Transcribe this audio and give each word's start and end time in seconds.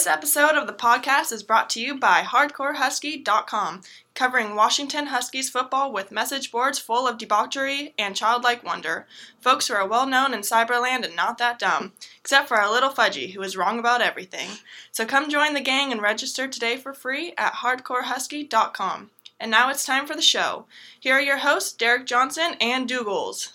This 0.00 0.06
episode 0.06 0.54
of 0.54 0.66
the 0.66 0.72
podcast 0.72 1.30
is 1.30 1.42
brought 1.42 1.68
to 1.70 1.78
you 1.78 1.94
by 1.94 2.22
HardcoreHusky.com, 2.22 3.82
covering 4.14 4.54
Washington 4.54 5.08
Huskies 5.08 5.50
football 5.50 5.92
with 5.92 6.10
message 6.10 6.50
boards 6.50 6.78
full 6.78 7.06
of 7.06 7.18
debauchery 7.18 7.92
and 7.98 8.16
childlike 8.16 8.64
wonder. 8.64 9.06
Folks 9.42 9.68
who 9.68 9.74
are 9.74 9.86
well 9.86 10.06
known 10.06 10.32
in 10.32 10.40
Cyberland 10.40 11.04
and 11.04 11.14
not 11.14 11.36
that 11.36 11.58
dumb, 11.58 11.92
except 12.18 12.48
for 12.48 12.56
our 12.56 12.72
little 12.72 12.88
Fudgy, 12.88 13.34
who 13.34 13.42
is 13.42 13.58
wrong 13.58 13.78
about 13.78 14.00
everything. 14.00 14.48
So 14.90 15.04
come 15.04 15.28
join 15.28 15.52
the 15.52 15.60
gang 15.60 15.92
and 15.92 16.00
register 16.00 16.48
today 16.48 16.78
for 16.78 16.94
free 16.94 17.34
at 17.36 17.56
HardcoreHusky.com. 17.56 19.10
And 19.38 19.50
now 19.50 19.68
it's 19.68 19.84
time 19.84 20.06
for 20.06 20.16
the 20.16 20.22
show. 20.22 20.64
Here 20.98 21.16
are 21.16 21.20
your 21.20 21.40
hosts, 21.40 21.74
Derek 21.74 22.06
Johnson 22.06 22.54
and 22.58 22.88
Dougals. 22.88 23.50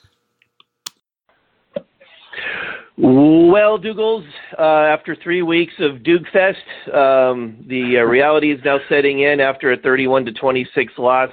Well, 2.98 3.78
Dougals, 3.78 4.26
uh, 4.58 4.62
after 4.62 5.18
three 5.22 5.42
weeks 5.42 5.74
of 5.80 5.98
Dougfest, 5.98 6.94
um, 6.94 7.66
the 7.68 7.98
uh, 7.98 8.04
reality 8.04 8.54
is 8.54 8.60
now 8.64 8.78
setting 8.88 9.20
in 9.20 9.42
after 9.42 9.74
a 9.74 9.78
31 9.78 10.26
to 10.26 10.32
26 10.32 10.94
loss 10.98 11.30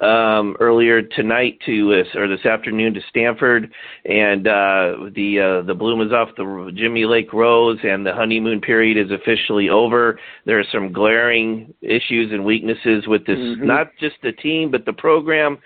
um, 0.00 0.56
earlier 0.58 1.02
tonight 1.02 1.58
to 1.66 1.92
uh, 1.92 2.18
or 2.18 2.28
this 2.28 2.46
afternoon 2.46 2.94
to 2.94 3.00
Stanford, 3.10 3.72
and 4.04 4.46
uh, 4.46 5.10
the 5.14 5.60
uh, 5.60 5.66
the 5.66 5.74
bloom 5.74 6.00
is 6.00 6.12
off 6.12 6.30
the 6.36 6.72
Jimmy 6.74 7.04
Lake 7.04 7.32
Rose, 7.32 7.78
and 7.82 8.06
the 8.06 8.12
honeymoon 8.12 8.60
period 8.60 8.96
is 8.96 9.12
officially 9.12 9.68
over. 9.68 10.18
There 10.46 10.58
are 10.58 10.64
some 10.72 10.92
glaring 10.92 11.74
issues 11.82 12.32
and 12.32 12.44
weaknesses 12.44 13.04
with 13.06 13.26
this, 13.26 13.38
mm-hmm. 13.38 13.66
not 13.66 13.88
just 14.00 14.16
the 14.22 14.32
team 14.32 14.70
but 14.70 14.86
the 14.86 14.92
program, 14.92 15.58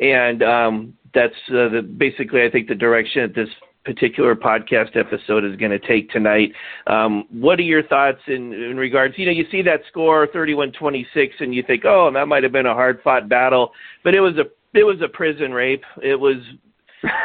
and 0.00 0.42
um, 0.42 0.94
that's 1.12 1.34
uh, 1.50 1.68
the, 1.68 1.82
basically 1.82 2.42
I 2.42 2.50
think 2.50 2.68
the 2.68 2.74
direction 2.74 3.22
that 3.22 3.34
this 3.34 3.50
particular 3.84 4.34
podcast 4.34 4.96
episode 4.96 5.44
is 5.44 5.56
going 5.56 5.70
to 5.70 5.78
take 5.78 6.10
tonight. 6.10 6.52
Um, 6.86 7.24
what 7.30 7.58
are 7.58 7.62
your 7.62 7.82
thoughts 7.82 8.20
in, 8.26 8.52
in 8.52 8.76
regards? 8.76 9.14
You 9.18 9.26
know, 9.26 9.32
you 9.32 9.44
see 9.50 9.62
that 9.62 9.80
score, 9.88 10.26
31-26, 10.28 11.06
and 11.40 11.54
you 11.54 11.62
think, 11.62 11.84
oh, 11.84 12.10
that 12.12 12.26
might 12.26 12.42
have 12.42 12.52
been 12.52 12.66
a 12.66 12.74
hard-fought 12.74 13.28
battle, 13.28 13.72
but 14.02 14.14
it 14.14 14.20
was 14.20 14.34
a 14.36 14.44
it 14.76 14.82
was 14.82 15.00
a 15.02 15.08
prison 15.08 15.52
rape. 15.52 15.84
It 16.02 16.18
was 16.18 16.36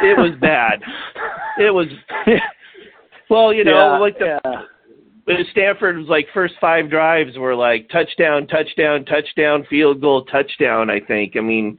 it 0.02 0.18
was 0.18 0.38
bad. 0.42 0.82
it 1.58 1.72
was 1.72 1.88
well, 3.30 3.54
you 3.54 3.64
know, 3.64 3.94
yeah, 3.94 3.98
like 3.98 4.20
the. 4.20 4.40
Yeah. 4.46 4.62
Stanford 5.52 5.96
was 5.96 6.08
like 6.08 6.26
first 6.34 6.56
five 6.60 6.90
drives 6.90 7.38
were 7.38 7.56
like 7.56 7.88
touchdown, 7.90 8.48
touchdown, 8.48 9.06
touchdown, 9.06 9.64
field 9.70 10.02
goal, 10.02 10.26
touchdown. 10.26 10.90
I 10.90 11.00
think. 11.00 11.38
I 11.38 11.42
mean, 11.42 11.78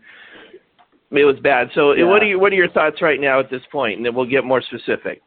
it 1.10 1.24
was 1.24 1.36
bad. 1.42 1.68
So, 1.74 1.92
yeah. 1.92 2.04
what 2.04 2.22
are 2.22 2.26
you, 2.26 2.38
what 2.38 2.52
are 2.52 2.56
your 2.56 2.70
thoughts 2.70 3.02
right 3.02 3.20
now 3.20 3.40
at 3.40 3.50
this 3.50 3.62
point? 3.72 3.96
And 3.96 4.06
then 4.06 4.14
we'll 4.14 4.26
get 4.26 4.44
more 4.44 4.62
specific. 4.62 5.22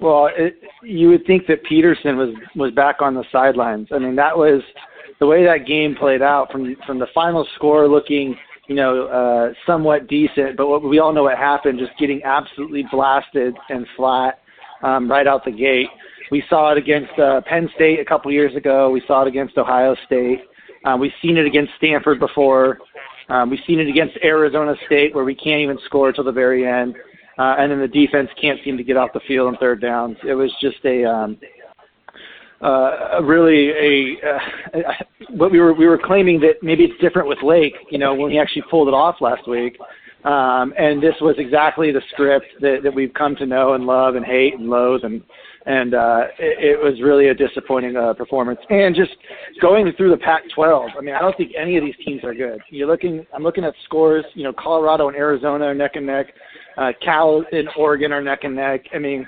Well, 0.00 0.28
it, 0.36 0.60
you 0.82 1.08
would 1.08 1.26
think 1.26 1.46
that 1.46 1.64
Petersen 1.64 2.16
was 2.16 2.34
was 2.54 2.72
back 2.72 2.96
on 3.00 3.14
the 3.14 3.24
sidelines. 3.32 3.88
I 3.92 3.98
mean, 3.98 4.14
that 4.16 4.36
was 4.36 4.62
the 5.20 5.26
way 5.26 5.44
that 5.44 5.66
game 5.66 5.94
played 5.94 6.22
out 6.22 6.52
from 6.52 6.76
from 6.86 6.98
the 6.98 7.06
final 7.14 7.46
score 7.54 7.88
looking, 7.88 8.36
you 8.68 8.74
know, 8.74 9.06
uh, 9.06 9.54
somewhat 9.66 10.06
decent, 10.06 10.56
but 10.56 10.68
what, 10.68 10.82
we 10.82 10.98
all 10.98 11.14
know 11.14 11.22
what 11.24 11.38
happened, 11.38 11.78
just 11.78 11.98
getting 11.98 12.22
absolutely 12.24 12.84
blasted 12.90 13.56
and 13.70 13.86
flat 13.96 14.40
um, 14.82 15.10
right 15.10 15.26
out 15.26 15.44
the 15.44 15.50
gate. 15.50 15.88
We 16.30 16.42
saw 16.50 16.72
it 16.72 16.78
against 16.78 17.18
uh, 17.18 17.40
Penn 17.46 17.70
State 17.74 18.00
a 18.00 18.04
couple 18.04 18.30
years 18.32 18.54
ago. 18.54 18.90
We 18.90 19.02
saw 19.06 19.22
it 19.22 19.28
against 19.28 19.56
Ohio 19.56 19.96
State. 20.04 20.40
Uh, 20.84 20.96
we've 20.98 21.12
seen 21.22 21.36
it 21.36 21.46
against 21.46 21.72
Stanford 21.78 22.20
before. 22.20 22.78
Um, 23.28 23.50
we've 23.50 23.60
seen 23.66 23.80
it 23.80 23.88
against 23.88 24.16
Arizona 24.22 24.74
State 24.86 25.14
where 25.14 25.24
we 25.24 25.34
can't 25.34 25.60
even 25.60 25.78
score 25.84 26.12
till 26.12 26.24
the 26.24 26.32
very 26.32 26.66
end, 26.66 26.94
uh, 27.38 27.56
and 27.58 27.70
then 27.70 27.80
the 27.80 27.88
defense 27.88 28.28
can't 28.40 28.60
seem 28.64 28.76
to 28.76 28.84
get 28.84 28.96
off 28.96 29.10
the 29.12 29.20
field 29.26 29.48
on 29.48 29.56
third 29.58 29.80
downs. 29.80 30.16
It 30.26 30.34
was 30.34 30.52
just 30.60 30.78
a 30.84 31.04
um, 31.04 31.38
uh, 32.60 33.22
really 33.22 33.70
a 33.70 34.16
uh, 34.26 34.92
what 35.30 35.50
we 35.50 35.60
were 35.60 35.74
we 35.74 35.86
were 35.86 35.98
claiming 35.98 36.40
that 36.40 36.62
maybe 36.62 36.84
it's 36.84 37.00
different 37.00 37.28
with 37.28 37.42
Lake, 37.42 37.74
you 37.90 37.98
know, 37.98 38.14
when 38.14 38.30
he 38.30 38.38
actually 38.38 38.64
pulled 38.70 38.88
it 38.88 38.94
off 38.94 39.16
last 39.20 39.48
week. 39.48 39.76
Um, 40.24 40.74
and 40.76 41.00
this 41.00 41.14
was 41.20 41.36
exactly 41.38 41.92
the 41.92 42.02
script 42.12 42.46
that, 42.60 42.80
that 42.82 42.92
we've 42.92 43.14
come 43.14 43.36
to 43.36 43.46
know 43.46 43.74
and 43.74 43.86
love 43.86 44.16
and 44.16 44.24
hate 44.24 44.54
and 44.54 44.68
loathe 44.68 45.04
and 45.04 45.22
and 45.66 45.94
uh, 45.94 46.20
it, 46.38 46.78
it 46.78 46.82
was 46.82 47.00
really 47.02 47.28
a 47.28 47.34
disappointing 47.34 47.96
uh, 47.96 48.14
performance. 48.14 48.60
And 48.70 48.94
just 48.94 49.12
going 49.60 49.92
through 49.96 50.10
the 50.10 50.16
Pac-12, 50.16 50.90
I 50.96 51.00
mean, 51.00 51.14
I 51.14 51.20
don't 51.20 51.36
think 51.36 51.52
any 51.60 51.76
of 51.76 51.84
these 51.84 51.96
teams 52.04 52.22
are 52.24 52.34
good. 52.34 52.60
You're 52.70 52.86
looking, 52.86 53.26
I'm 53.34 53.42
looking 53.42 53.64
at 53.64 53.74
scores. 53.84 54.24
You 54.34 54.44
know, 54.44 54.52
Colorado 54.52 55.08
and 55.08 55.16
Arizona 55.16 55.66
are 55.66 55.74
neck 55.74 55.92
and 55.94 56.06
neck. 56.06 56.26
Uh, 56.78 56.92
Cal 57.04 57.44
and 57.52 57.68
Oregon 57.76 58.12
are 58.12 58.22
neck 58.22 58.40
and 58.44 58.54
neck. 58.54 58.82
I 58.94 58.98
mean, 58.98 59.26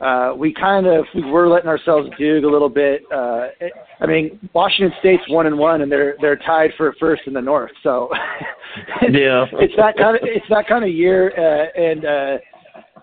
uh, 0.00 0.32
we 0.34 0.54
kind 0.54 0.86
of 0.86 1.04
we 1.14 1.22
were 1.22 1.48
letting 1.48 1.68
ourselves 1.68 2.08
dig 2.18 2.44
a 2.44 2.48
little 2.48 2.70
bit. 2.70 3.02
Uh, 3.12 3.48
I 4.00 4.06
mean, 4.06 4.38
Washington 4.54 4.96
State's 5.00 5.22
one 5.28 5.46
and 5.46 5.58
one, 5.58 5.82
and 5.82 5.92
they're 5.92 6.14
they're 6.22 6.36
tied 6.36 6.70
for 6.78 6.94
first 6.98 7.22
in 7.26 7.34
the 7.34 7.42
North. 7.42 7.70
So, 7.82 8.08
yeah, 9.10 9.44
it's 9.52 9.74
that 9.76 9.98
kind 9.98 10.16
of 10.16 10.22
it's 10.22 10.46
that 10.48 10.66
kind 10.66 10.84
of 10.84 10.90
year, 10.90 11.32
uh, 11.36 11.78
and 11.78 12.04
uh, 12.06 12.38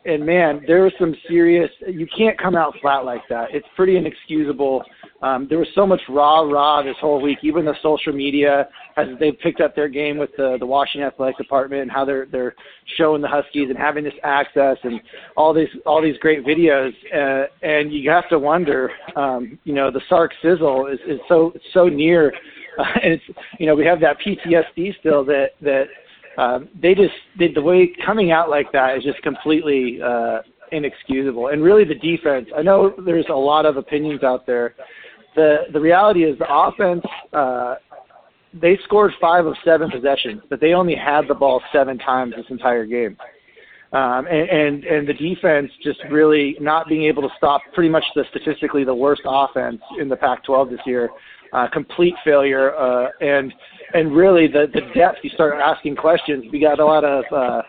and 0.08 0.26
man, 0.26 0.64
there 0.66 0.84
was 0.84 0.94
some 0.98 1.14
serious. 1.28 1.70
You 1.86 2.08
can't 2.18 2.40
come 2.40 2.56
out 2.56 2.74
flat 2.82 3.04
like 3.04 3.22
that. 3.30 3.50
It's 3.52 3.68
pretty 3.76 3.98
inexcusable. 3.98 4.84
Um, 5.22 5.48
there 5.50 5.60
was 5.60 5.68
so 5.76 5.86
much 5.86 6.00
rah 6.08 6.42
rah 6.42 6.82
this 6.82 6.96
whole 7.02 7.22
week. 7.22 7.40
Even 7.44 7.66
the 7.66 7.74
social 7.84 8.14
media 8.14 8.70
as 8.96 9.08
they've 9.20 9.38
picked 9.40 9.60
up 9.60 9.76
their 9.76 9.90
game 9.90 10.18
with 10.18 10.30
the 10.38 10.56
the 10.60 10.66
Washington 10.66 11.08
Athletic 11.08 11.38
Department 11.38 11.82
and 11.82 11.92
how 11.92 12.06
they're 12.06 12.26
they're 12.32 12.56
showing 12.98 13.22
the 13.22 13.28
Huskies 13.28 13.70
and 13.70 13.78
having 13.78 14.06
this 14.06 14.14
access 14.24 14.78
and 14.84 15.02
all 15.36 15.54
these 15.54 15.68
all 15.86 16.02
these 16.02 16.18
great 16.20 16.46
videos. 16.46 16.94
Uh, 17.14 17.48
and 17.62 17.92
you 17.92 18.10
have 18.10 18.30
to 18.30 18.40
wonder, 18.40 18.92
um, 19.18 19.60
you 19.66 19.74
know, 19.74 19.92
the 19.92 20.02
Sark 20.08 20.32
sizzle 20.42 20.88
is 20.88 21.00
is 21.06 21.20
so 21.28 21.52
so 21.74 21.90
near, 21.90 22.34
uh, 22.80 22.84
and 23.04 23.12
it's 23.14 23.24
you 23.60 23.66
know 23.66 23.76
we 23.76 23.86
have 23.86 24.00
that 24.00 24.18
PTSD 24.26 24.98
still 25.00 25.26
that 25.26 25.50
that 25.62 25.88
um, 26.38 26.70
they 26.80 26.94
just 26.94 27.14
did 27.38 27.56
the 27.56 27.62
way 27.62 27.92
coming 28.06 28.32
out 28.32 28.50
like 28.50 28.72
that 28.72 28.98
is 28.98 29.04
just 29.04 29.22
completely 29.24 30.00
uh, 30.04 30.40
inexcusable. 30.72 31.48
And 31.48 31.64
really, 31.64 31.84
the 31.84 31.96
defense. 31.96 32.48
I 32.56 32.62
know 32.62 32.94
there's 33.06 33.26
a 33.30 33.36
lot 33.36 33.66
of 33.66 33.78
opinions 33.78 34.24
out 34.24 34.46
there. 34.46 34.76
The 35.36 35.66
the 35.74 35.80
reality 35.80 36.24
is 36.24 36.38
the 36.38 36.46
offense. 36.50 37.04
Uh, 37.34 37.76
they 38.54 38.78
scored 38.86 39.12
five 39.20 39.46
of 39.46 39.56
seven 39.66 39.90
possessions, 39.92 40.42
but 40.50 40.62
they 40.62 40.74
only 40.74 40.96
had 40.96 41.28
the 41.28 41.34
ball 41.34 41.62
seven 41.74 41.98
times 41.98 42.34
this 42.36 42.46
entire 42.50 42.86
game. 42.86 43.18
Um, 43.94 44.28
and, 44.28 44.50
and 44.50 44.84
and 44.84 45.08
the 45.08 45.14
defense 45.14 45.72
just 45.82 46.00
really 46.12 46.58
not 46.60 46.88
being 46.88 47.04
able 47.04 47.22
to 47.24 47.30
stop 47.38 47.62
pretty 47.74 47.90
much 47.90 48.04
the 48.16 48.26
statistically 48.30 48.84
the 48.84 48.94
worst 48.94 49.22
offense 49.26 49.82
in 50.00 50.10
the 50.10 50.16
Pac-12 50.16 50.70
this 50.70 50.80
year. 50.86 51.10
Uh, 51.54 51.68
complete 51.72 52.14
failure, 52.26 52.76
uh, 52.76 53.10
and 53.22 53.54
and 53.94 54.16
really 54.16 54.48
the 54.48 54.68
the 54.74 54.82
depth. 54.94 55.20
You 55.24 55.30
start 55.32 55.56
asking 55.64 55.96
questions. 55.96 56.46
We 56.52 56.60
got 56.60 56.80
a 56.80 56.86
lot 56.86 57.06
of 57.06 57.24
uh, 57.32 57.62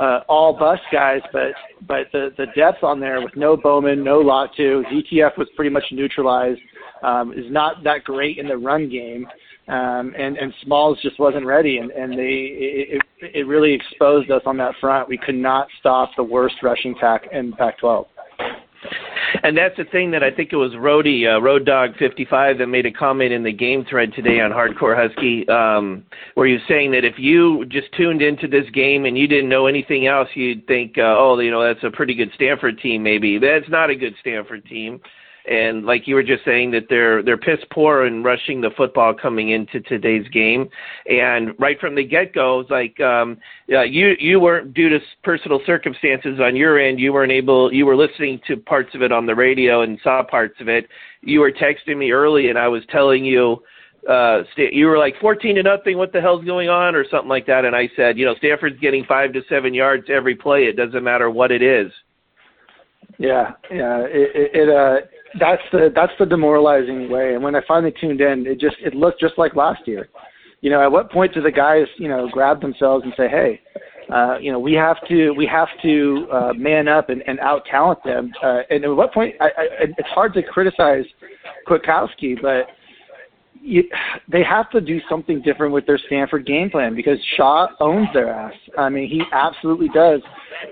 uh, 0.00 0.20
all 0.28 0.56
bus 0.56 0.80
guys, 0.92 1.20
but 1.32 1.52
but 1.86 2.06
the 2.12 2.30
the 2.36 2.46
depth 2.56 2.82
on 2.82 3.00
there 3.00 3.20
with 3.20 3.36
no 3.36 3.56
Bowman, 3.56 4.02
no 4.02 4.22
Latu, 4.22 4.82
ZTF 4.90 5.36
was 5.38 5.48
pretty 5.54 5.70
much 5.70 5.84
neutralized. 5.92 6.60
Um, 7.02 7.32
is 7.32 7.50
not 7.50 7.82
that 7.84 8.04
great 8.04 8.38
in 8.38 8.46
the 8.46 8.56
run 8.56 8.90
game, 8.90 9.26
um, 9.68 10.14
and 10.18 10.36
and 10.36 10.52
Smalls 10.64 10.98
just 11.02 11.18
wasn't 11.18 11.46
ready, 11.46 11.78
and 11.78 11.90
and 11.92 12.12
they 12.12 12.94
it, 12.96 13.02
it 13.20 13.46
really 13.46 13.72
exposed 13.72 14.30
us 14.30 14.42
on 14.44 14.56
that 14.58 14.74
front. 14.80 15.08
We 15.08 15.18
could 15.18 15.34
not 15.34 15.68
stop 15.78 16.10
the 16.16 16.24
worst 16.24 16.56
rushing 16.62 16.96
attack 16.96 17.28
in 17.32 17.52
Pac-12. 17.52 18.06
And 19.42 19.56
that's 19.56 19.76
the 19.76 19.84
thing 19.84 20.10
that 20.10 20.22
I 20.22 20.30
think 20.30 20.52
it 20.52 20.56
was 20.56 20.72
Rody, 20.76 21.26
uh, 21.26 21.38
Road 21.38 21.64
Dog 21.64 21.96
55, 21.98 22.58
that 22.58 22.66
made 22.66 22.86
a 22.86 22.92
comment 22.92 23.32
in 23.32 23.42
the 23.42 23.52
game 23.52 23.84
thread 23.88 24.12
today 24.14 24.40
on 24.40 24.50
Hardcore 24.50 24.96
Husky, 24.96 25.48
um, 25.48 26.04
where 26.34 26.46
he 26.46 26.54
was 26.54 26.62
saying 26.68 26.90
that 26.92 27.04
if 27.04 27.14
you 27.18 27.64
just 27.66 27.92
tuned 27.96 28.22
into 28.22 28.46
this 28.46 28.68
game 28.72 29.06
and 29.06 29.16
you 29.16 29.26
didn't 29.26 29.48
know 29.48 29.66
anything 29.66 30.06
else, 30.06 30.28
you'd 30.34 30.66
think, 30.66 30.98
uh, 30.98 31.16
oh, 31.16 31.38
you 31.38 31.50
know, 31.50 31.62
that's 31.62 31.84
a 31.84 31.90
pretty 31.90 32.14
good 32.14 32.30
Stanford 32.34 32.78
team. 32.80 33.02
Maybe 33.02 33.38
that's 33.38 33.68
not 33.68 33.90
a 33.90 33.96
good 33.96 34.14
Stanford 34.20 34.64
team 34.66 35.00
and 35.46 35.84
like 35.84 36.06
you 36.06 36.14
were 36.14 36.22
just 36.22 36.44
saying 36.44 36.70
that 36.72 36.86
they're 36.88 37.22
they're 37.22 37.38
piss 37.38 37.60
poor 37.72 38.06
in 38.06 38.22
rushing 38.22 38.60
the 38.60 38.70
football 38.76 39.14
coming 39.14 39.50
into 39.50 39.80
today's 39.80 40.26
game. 40.28 40.68
And 41.06 41.54
right 41.58 41.78
from 41.80 41.94
the 41.94 42.04
get 42.04 42.34
go 42.34 42.60
it's 42.60 42.70
like 42.70 43.00
um 43.00 43.38
uh, 43.72 43.82
you 43.82 44.14
you 44.18 44.40
weren't 44.40 44.74
due 44.74 44.88
to 44.90 44.98
personal 45.22 45.60
circumstances 45.64 46.40
on 46.40 46.56
your 46.56 46.78
end 46.78 47.00
you 47.00 47.12
weren't 47.12 47.32
able 47.32 47.72
you 47.72 47.86
were 47.86 47.96
listening 47.96 48.40
to 48.46 48.56
parts 48.56 48.94
of 48.94 49.02
it 49.02 49.12
on 49.12 49.26
the 49.26 49.34
radio 49.34 49.82
and 49.82 49.98
saw 50.02 50.22
parts 50.22 50.60
of 50.60 50.68
it. 50.68 50.88
You 51.22 51.40
were 51.40 51.52
texting 51.52 51.96
me 51.96 52.12
early 52.12 52.48
and 52.50 52.58
I 52.58 52.68
was 52.68 52.82
telling 52.90 53.24
you 53.24 53.62
uh 54.08 54.42
you 54.56 54.86
were 54.86 54.98
like 54.98 55.14
14 55.20 55.56
to 55.56 55.62
nothing 55.62 55.96
what 55.96 56.12
the 56.12 56.20
hell's 56.20 56.44
going 56.44 56.68
on? 56.68 56.94
Or 56.94 57.04
something 57.10 57.28
like 57.28 57.46
that. 57.46 57.64
And 57.64 57.74
I 57.74 57.88
said 57.96 58.18
you 58.18 58.26
know 58.26 58.34
Stanford's 58.36 58.78
getting 58.78 59.04
5 59.04 59.32
to 59.32 59.40
7 59.48 59.72
yards 59.72 60.06
every 60.10 60.34
play. 60.34 60.64
It 60.64 60.76
doesn't 60.76 61.02
matter 61.02 61.30
what 61.30 61.50
it 61.50 61.62
is. 61.62 61.90
Yeah 63.18 63.52
yeah. 63.70 64.00
It 64.00 64.30
it, 64.34 64.50
it 64.54 64.68
uh 64.68 65.06
that's 65.38 65.62
the 65.72 65.92
that's 65.94 66.12
the 66.18 66.26
demoralizing 66.26 67.10
way. 67.10 67.34
And 67.34 67.42
when 67.42 67.54
I 67.54 67.60
finally 67.66 67.92
tuned 68.00 68.20
in, 68.20 68.46
it 68.46 68.58
just 68.58 68.76
it 68.80 68.94
looked 68.94 69.20
just 69.20 69.38
like 69.38 69.54
last 69.54 69.86
year. 69.86 70.08
You 70.60 70.70
know, 70.70 70.82
at 70.82 70.90
what 70.92 71.10
point 71.10 71.32
do 71.32 71.40
the 71.40 71.50
guys 71.50 71.86
you 71.98 72.08
know 72.08 72.28
grab 72.30 72.60
themselves 72.60 73.04
and 73.04 73.14
say, 73.16 73.28
"Hey, 73.28 73.60
uh, 74.12 74.38
you 74.40 74.50
know, 74.50 74.58
we 74.58 74.72
have 74.72 74.96
to 75.08 75.30
we 75.32 75.46
have 75.46 75.68
to 75.82 76.26
uh, 76.32 76.52
man 76.54 76.88
up 76.88 77.10
and, 77.10 77.22
and 77.26 77.38
out 77.40 77.64
talent 77.66 78.02
them. 78.04 78.32
Uh, 78.42 78.60
and 78.68 78.84
at 78.84 78.88
what 78.88 79.12
point? 79.12 79.34
I, 79.40 79.46
I, 79.46 79.66
it's 79.80 80.08
hard 80.08 80.34
to 80.34 80.42
criticize 80.42 81.04
Kwiatkowski, 81.68 82.40
but 82.42 82.66
you, 83.62 83.84
they 84.30 84.42
have 84.42 84.70
to 84.70 84.80
do 84.80 85.00
something 85.08 85.42
different 85.42 85.72
with 85.72 85.86
their 85.86 85.98
Stanford 86.06 86.44
game 86.46 86.70
plan 86.70 86.96
because 86.96 87.18
Shaw 87.36 87.68
owns 87.78 88.08
their 88.12 88.30
ass. 88.30 88.54
I 88.76 88.88
mean, 88.88 89.08
he 89.08 89.22
absolutely 89.32 89.88
does. 89.94 90.22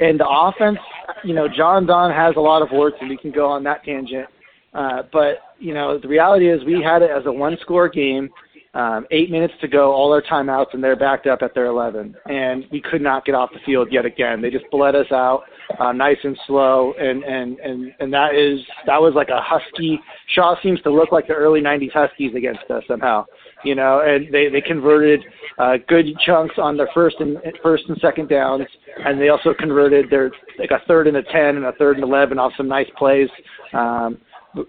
And 0.01 0.19
the 0.19 0.29
offense, 0.29 0.79
you 1.23 1.35
know, 1.35 1.47
John 1.49 1.87
Don 1.87 2.11
has 2.11 2.35
a 2.37 2.41
lot 2.41 2.63
of 2.63 2.71
work, 2.73 2.95
and 3.01 3.09
we 3.09 3.17
can 3.17 3.31
go 3.31 3.47
on 3.47 3.63
that 3.65 3.85
tangent. 3.85 4.27
Uh, 4.75 5.03
but 5.13 5.39
you 5.59 5.75
know, 5.75 5.99
the 5.99 6.09
reality 6.09 6.49
is 6.49 6.65
we 6.65 6.83
had 6.83 7.03
it 7.03 7.11
as 7.11 7.27
a 7.27 7.33
one-score 7.33 7.89
game 7.89 8.31
um, 8.75 9.07
eight 9.11 9.31
minutes 9.31 9.55
to 9.61 9.69
go, 9.69 9.93
all 9.93 10.13
our 10.13 10.23
timeouts, 10.23 10.75
and 10.75 10.85
they're 10.85 10.95
backed 10.95 11.27
up 11.27 11.41
at 11.43 11.55
their 11.55 11.67
11. 11.67 12.15
And 12.27 12.65
we 12.71 12.81
could 12.81 13.01
not 13.01 13.25
get 13.25 13.35
off 13.35 13.51
the 13.53 13.61
field 13.65 13.89
yet 13.91 14.05
again. 14.05 14.43
They 14.43 14.51
just 14.51 14.67
bled 14.71 14.95
us 14.95 15.11
out, 15.11 15.45
uh, 15.81 15.93
nice 15.93 16.19
and 16.23 16.39
slow, 16.47 16.93
and 16.99 17.25
and 17.25 17.59
and 17.61 17.93
and 17.99 18.13
that 18.13 18.35
is 18.35 18.61
that 18.87 19.01
was 19.01 19.15
like 19.15 19.31
a 19.31 19.41
husky. 19.41 19.99
Shaw 20.35 20.55
seems 20.63 20.81
to 20.83 20.93
look 20.93 21.13
like 21.13 21.27
the 21.27 21.35
early 21.35 21.61
'90s 21.61 21.93
Huskies 21.93 22.35
against 22.37 22.71
us 22.71 22.85
somehow, 22.87 23.25
you 23.65 23.75
know. 23.75 24.03
And 24.07 24.33
they 24.33 24.49
they 24.49 24.61
converted 24.61 25.25
uh, 25.59 25.79
good 25.89 26.07
chunks 26.25 26.57
on 26.59 26.77
their 26.77 26.89
first 26.95 27.17
and 27.21 27.39
first 27.63 27.85
and 27.89 27.99
second 27.99 28.29
downs, 28.29 28.67
and 29.05 29.21
they 29.21 29.31
also 29.31 29.55
converted 29.59 30.11
their 30.11 30.31
like 30.59 30.71
a 30.71 30.87
third 30.87 31.07
and 31.07 31.17
a 31.17 31.23
10 31.23 31.57
and 31.57 31.65
a 31.65 31.73
third 31.73 31.97
and 31.97 32.05
11 32.05 32.39
off 32.39 32.53
some 32.57 32.69
nice 32.69 32.89
plays 32.97 33.29
um, 33.73 34.19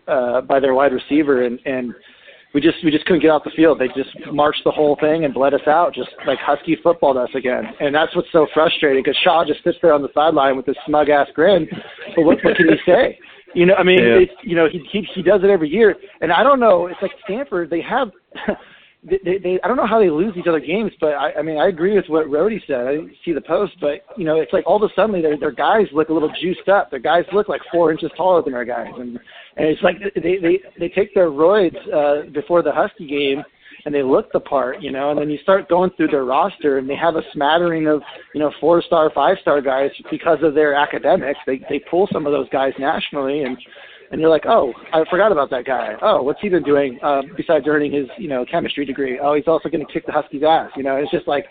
uh, 0.07 0.41
by 0.41 0.59
their 0.59 0.73
wide 0.73 0.93
receiver, 0.93 1.43
and 1.43 1.59
and 1.65 1.93
we 2.53 2.61
just 2.61 2.77
we 2.83 2.91
just 2.91 3.05
couldn't 3.05 3.21
get 3.21 3.29
off 3.29 3.43
the 3.43 3.51
field. 3.51 3.79
They 3.79 3.87
just 3.89 4.09
marched 4.31 4.63
the 4.63 4.71
whole 4.71 4.97
thing 4.99 5.25
and 5.25 5.33
bled 5.33 5.53
us 5.53 5.67
out, 5.67 5.93
just 5.93 6.09
like 6.25 6.39
Husky 6.39 6.77
footballed 6.81 7.17
us 7.17 7.29
again. 7.35 7.65
And 7.79 7.93
that's 7.93 8.15
what's 8.15 8.31
so 8.31 8.47
frustrating 8.53 9.03
because 9.03 9.17
Shaw 9.23 9.45
just 9.45 9.63
sits 9.63 9.77
there 9.81 9.93
on 9.93 10.01
the 10.01 10.09
sideline 10.13 10.57
with 10.57 10.65
this 10.65 10.77
smug 10.85 11.09
ass 11.09 11.27
grin. 11.35 11.67
But 12.15 12.23
what, 12.23 12.37
what 12.43 12.55
can 12.55 12.67
he 12.69 12.75
say? 12.85 13.19
You 13.53 13.65
know, 13.65 13.75
I 13.75 13.83
mean, 13.83 13.99
yeah. 13.99 14.19
it's, 14.19 14.31
you 14.43 14.55
know, 14.55 14.67
he, 14.71 14.79
he 14.91 15.07
he 15.13 15.21
does 15.21 15.41
it 15.43 15.49
every 15.49 15.69
year. 15.69 15.95
And 16.21 16.31
I 16.31 16.43
don't 16.43 16.59
know. 16.59 16.87
It's 16.87 17.01
like 17.01 17.11
Stanford. 17.25 17.69
They 17.69 17.81
have. 17.81 18.09
they, 19.03 19.37
they, 19.41 19.59
I 19.63 19.67
don't 19.67 19.77
know 19.77 19.87
how 19.87 19.99
they 19.99 20.09
lose 20.09 20.35
these 20.35 20.47
other 20.47 20.59
games, 20.59 20.91
but 20.99 21.13
I, 21.13 21.31
I 21.39 21.41
mean, 21.41 21.57
I 21.57 21.69
agree 21.69 21.95
with 21.95 22.09
what 22.09 22.29
Rody 22.29 22.61
said. 22.67 22.85
I 22.85 22.91
didn't 22.95 23.13
see 23.23 23.31
the 23.31 23.41
post, 23.41 23.73
but 23.79 24.03
you 24.17 24.25
know, 24.25 24.41
it's 24.41 24.51
like 24.51 24.67
all 24.67 24.83
of 24.83 24.89
a 24.89 24.93
sudden 24.93 25.21
their 25.21 25.37
their 25.37 25.51
guys 25.51 25.87
look 25.93 26.09
a 26.09 26.13
little 26.13 26.31
juiced 26.41 26.67
up. 26.67 26.91
Their 26.91 26.99
guys 26.99 27.23
look 27.31 27.47
like 27.47 27.61
four 27.71 27.91
inches 27.91 28.11
taller 28.17 28.41
than 28.41 28.53
our 28.53 28.65
guys, 28.65 28.91
and 28.97 29.17
and 29.55 29.67
it's 29.67 29.81
like 29.81 29.95
they 30.15 30.37
they 30.37 30.59
they 30.77 30.89
take 30.89 31.13
their 31.13 31.29
roids 31.29 31.77
uh, 31.93 32.29
before 32.31 32.61
the 32.61 32.73
Husky 32.73 33.07
game, 33.07 33.41
and 33.85 33.95
they 33.95 34.03
look 34.03 34.33
the 34.33 34.39
part, 34.41 34.81
you 34.81 34.91
know. 34.91 35.11
And 35.11 35.19
then 35.19 35.29
you 35.29 35.37
start 35.43 35.69
going 35.69 35.91
through 35.91 36.09
their 36.09 36.25
roster, 36.25 36.77
and 36.77 36.89
they 36.89 36.97
have 36.97 37.15
a 37.15 37.21
smattering 37.31 37.87
of 37.87 38.01
you 38.33 38.41
know 38.41 38.51
four 38.59 38.81
star, 38.81 39.09
five 39.15 39.37
star 39.41 39.61
guys 39.61 39.91
because 40.11 40.39
of 40.43 40.55
their 40.55 40.73
academics. 40.73 41.39
They 41.45 41.61
they 41.69 41.79
pull 41.89 42.09
some 42.11 42.25
of 42.25 42.33
those 42.33 42.49
guys 42.49 42.73
nationally, 42.77 43.43
and 43.43 43.57
and 44.11 44.19
you're 44.19 44.29
like, 44.29 44.45
oh, 44.47 44.73
I 44.93 45.03
forgot 45.09 45.31
about 45.31 45.49
that 45.51 45.65
guy. 45.65 45.95
Oh, 46.01 46.21
what's 46.23 46.41
he 46.41 46.49
been 46.49 46.63
doing 46.63 46.99
uh, 47.03 47.21
besides 47.37 47.65
earning 47.67 47.91
his, 47.91 48.07
you 48.17 48.27
know, 48.27 48.45
chemistry 48.49 48.85
degree? 48.85 49.19
Oh, 49.19 49.35
he's 49.35 49.47
also 49.47 49.69
going 49.69 49.85
to 49.85 49.91
kick 49.91 50.05
the 50.05 50.11
Huskies' 50.11 50.43
ass. 50.47 50.71
You 50.75 50.83
know, 50.83 50.95
it's 50.95 51.11
just 51.11 51.27
like, 51.27 51.45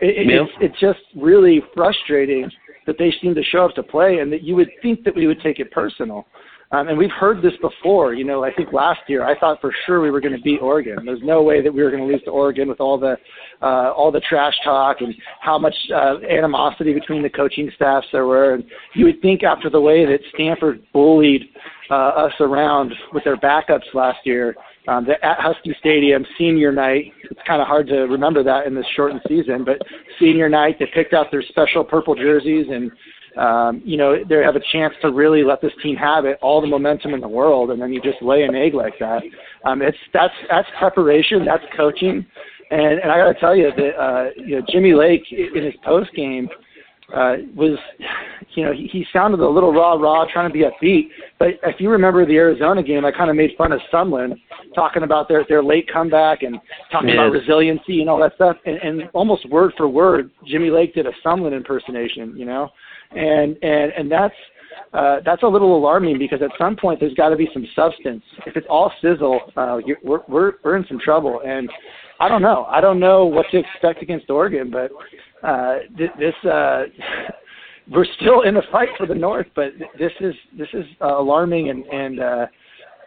it, 0.00 0.26
it, 0.26 0.32
yeah. 0.32 0.42
it's, 0.42 0.52
it's 0.60 0.80
just 0.80 1.00
really 1.16 1.62
frustrating 1.74 2.50
that 2.86 2.96
they 2.98 3.12
seem 3.22 3.34
to 3.34 3.42
show 3.42 3.64
up 3.64 3.74
to 3.74 3.82
play, 3.82 4.18
and 4.18 4.30
that 4.32 4.42
you 4.42 4.54
would 4.54 4.68
think 4.82 5.04
that 5.04 5.14
we 5.14 5.26
would 5.26 5.40
take 5.40 5.58
it 5.58 5.70
personal. 5.70 6.26
Um, 6.74 6.88
and 6.88 6.98
we've 6.98 7.10
heard 7.10 7.40
this 7.40 7.52
before. 7.60 8.14
You 8.14 8.24
know, 8.24 8.42
I 8.42 8.52
think 8.52 8.72
last 8.72 9.00
year 9.06 9.24
I 9.24 9.38
thought 9.38 9.60
for 9.60 9.72
sure 9.86 10.00
we 10.00 10.10
were 10.10 10.20
going 10.20 10.34
to 10.34 10.42
beat 10.42 10.60
Oregon. 10.60 11.04
There's 11.04 11.22
no 11.22 11.40
way 11.42 11.62
that 11.62 11.72
we 11.72 11.82
were 11.82 11.90
going 11.90 12.02
to 12.02 12.12
lose 12.12 12.22
to 12.24 12.30
Oregon 12.30 12.68
with 12.68 12.80
all 12.80 12.98
the 12.98 13.16
uh, 13.62 13.92
all 13.92 14.10
the 14.10 14.20
trash 14.20 14.54
talk 14.64 15.00
and 15.00 15.14
how 15.40 15.56
much 15.56 15.74
uh, 15.94 16.16
animosity 16.28 16.92
between 16.92 17.22
the 17.22 17.30
coaching 17.30 17.70
staffs 17.76 18.08
there 18.10 18.26
were. 18.26 18.54
And 18.54 18.64
you 18.94 19.04
would 19.04 19.22
think 19.22 19.44
after 19.44 19.70
the 19.70 19.80
way 19.80 20.04
that 20.04 20.18
Stanford 20.34 20.82
bullied 20.92 21.42
uh, 21.90 21.94
us 21.94 22.32
around 22.40 22.92
with 23.12 23.22
their 23.22 23.36
backups 23.36 23.94
last 23.94 24.18
year, 24.24 24.56
um, 24.88 25.06
at 25.22 25.38
Husky 25.38 25.74
Stadium 25.78 26.26
senior 26.36 26.72
night. 26.72 27.12
It's 27.30 27.40
kind 27.46 27.62
of 27.62 27.68
hard 27.68 27.86
to 27.88 28.00
remember 28.02 28.42
that 28.42 28.66
in 28.66 28.74
this 28.74 28.84
shortened 28.94 29.22
season, 29.28 29.64
but 29.64 29.78
senior 30.18 30.48
night 30.48 30.76
they 30.78 30.86
picked 30.92 31.14
out 31.14 31.30
their 31.30 31.42
special 31.42 31.84
purple 31.84 32.14
jerseys 32.14 32.66
and 32.70 32.90
um, 33.36 33.82
you 33.84 33.96
know, 33.96 34.16
they 34.28 34.36
have 34.36 34.56
a 34.56 34.62
chance 34.72 34.94
to 35.02 35.10
really 35.10 35.42
let 35.42 35.60
this 35.60 35.72
team 35.82 35.96
have 35.96 36.24
it, 36.24 36.38
all 36.40 36.60
the 36.60 36.66
momentum 36.66 37.14
in 37.14 37.20
the 37.20 37.28
world, 37.28 37.70
and 37.70 37.80
then 37.80 37.92
you 37.92 38.00
just 38.00 38.22
lay 38.22 38.42
an 38.42 38.54
egg 38.54 38.74
like 38.74 38.94
that. 39.00 39.22
Um, 39.64 39.82
it's 39.82 39.98
that's 40.12 40.34
that's 40.48 40.68
preparation, 40.78 41.44
that's 41.44 41.64
coaching, 41.76 42.24
and 42.70 43.00
and 43.00 43.10
I 43.10 43.18
got 43.18 43.32
to 43.32 43.40
tell 43.40 43.56
you 43.56 43.70
that 43.76 44.00
uh, 44.00 44.30
you 44.36 44.60
know 44.60 44.66
Jimmy 44.70 44.94
Lake 44.94 45.24
in 45.32 45.64
his 45.64 45.74
post 45.84 46.14
game 46.14 46.48
uh, 47.12 47.36
was, 47.54 47.78
you 48.54 48.64
know, 48.64 48.72
he, 48.72 48.86
he 48.86 49.04
sounded 49.12 49.40
a 49.40 49.48
little 49.48 49.72
raw, 49.72 49.94
raw, 49.94 50.24
trying 50.32 50.50
to 50.50 50.52
be 50.52 50.64
upbeat. 50.64 51.08
But 51.38 51.48
if 51.64 51.78
you 51.78 51.90
remember 51.90 52.24
the 52.24 52.36
Arizona 52.36 52.82
game, 52.82 53.04
I 53.04 53.10
kind 53.10 53.30
of 53.30 53.36
made 53.36 53.50
fun 53.58 53.72
of 53.72 53.80
Sumlin, 53.92 54.34
talking 54.74 55.02
about 55.02 55.28
their 55.28 55.44
their 55.48 55.62
late 55.62 55.88
comeback 55.92 56.42
and 56.42 56.56
talking 56.90 57.10
about 57.10 57.32
resiliency 57.32 58.00
and 58.00 58.08
all 58.08 58.20
that 58.20 58.34
stuff. 58.36 58.56
And, 58.64 58.76
and 58.76 59.10
almost 59.12 59.48
word 59.50 59.72
for 59.76 59.88
word, 59.88 60.30
Jimmy 60.46 60.70
Lake 60.70 60.94
did 60.94 61.06
a 61.06 61.12
Sumlin 61.24 61.54
impersonation, 61.54 62.36
you 62.36 62.46
know 62.46 62.70
and 63.16 63.56
and 63.62 63.92
and 63.92 64.10
that's 64.10 64.34
uh, 64.92 65.16
that's 65.24 65.42
a 65.42 65.46
little 65.46 65.76
alarming 65.76 66.18
because 66.18 66.40
at 66.42 66.50
some 66.58 66.76
point 66.76 67.00
there's 67.00 67.14
got 67.14 67.30
to 67.30 67.36
be 67.36 67.48
some 67.52 67.66
substance. 67.74 68.22
If 68.46 68.56
it's 68.56 68.66
all 68.70 68.92
sizzle, 69.02 69.40
uh, 69.56 69.78
you're, 69.84 69.98
we're 70.04 70.20
we're 70.28 70.52
we're 70.62 70.76
in 70.76 70.86
some 70.86 71.00
trouble. 71.00 71.40
And 71.44 71.68
I 72.20 72.28
don't 72.28 72.42
know. 72.42 72.64
I 72.68 72.80
don't 72.80 73.00
know 73.00 73.24
what 73.24 73.46
to 73.50 73.58
expect 73.58 74.02
against 74.02 74.30
Oregon, 74.30 74.70
but 74.70 74.90
uh, 75.46 75.78
th- 75.98 76.10
this 76.18 76.34
uh, 76.50 76.84
we're 77.90 78.06
still 78.20 78.42
in 78.42 78.56
a 78.56 78.62
fight 78.70 78.88
for 78.96 79.06
the 79.06 79.14
North. 79.14 79.46
But 79.56 79.72
this 79.98 80.12
is 80.20 80.34
this 80.56 80.68
is 80.72 80.84
uh, 81.00 81.18
alarming 81.18 81.70
and 81.70 81.84
and. 81.86 82.20
Uh, 82.20 82.46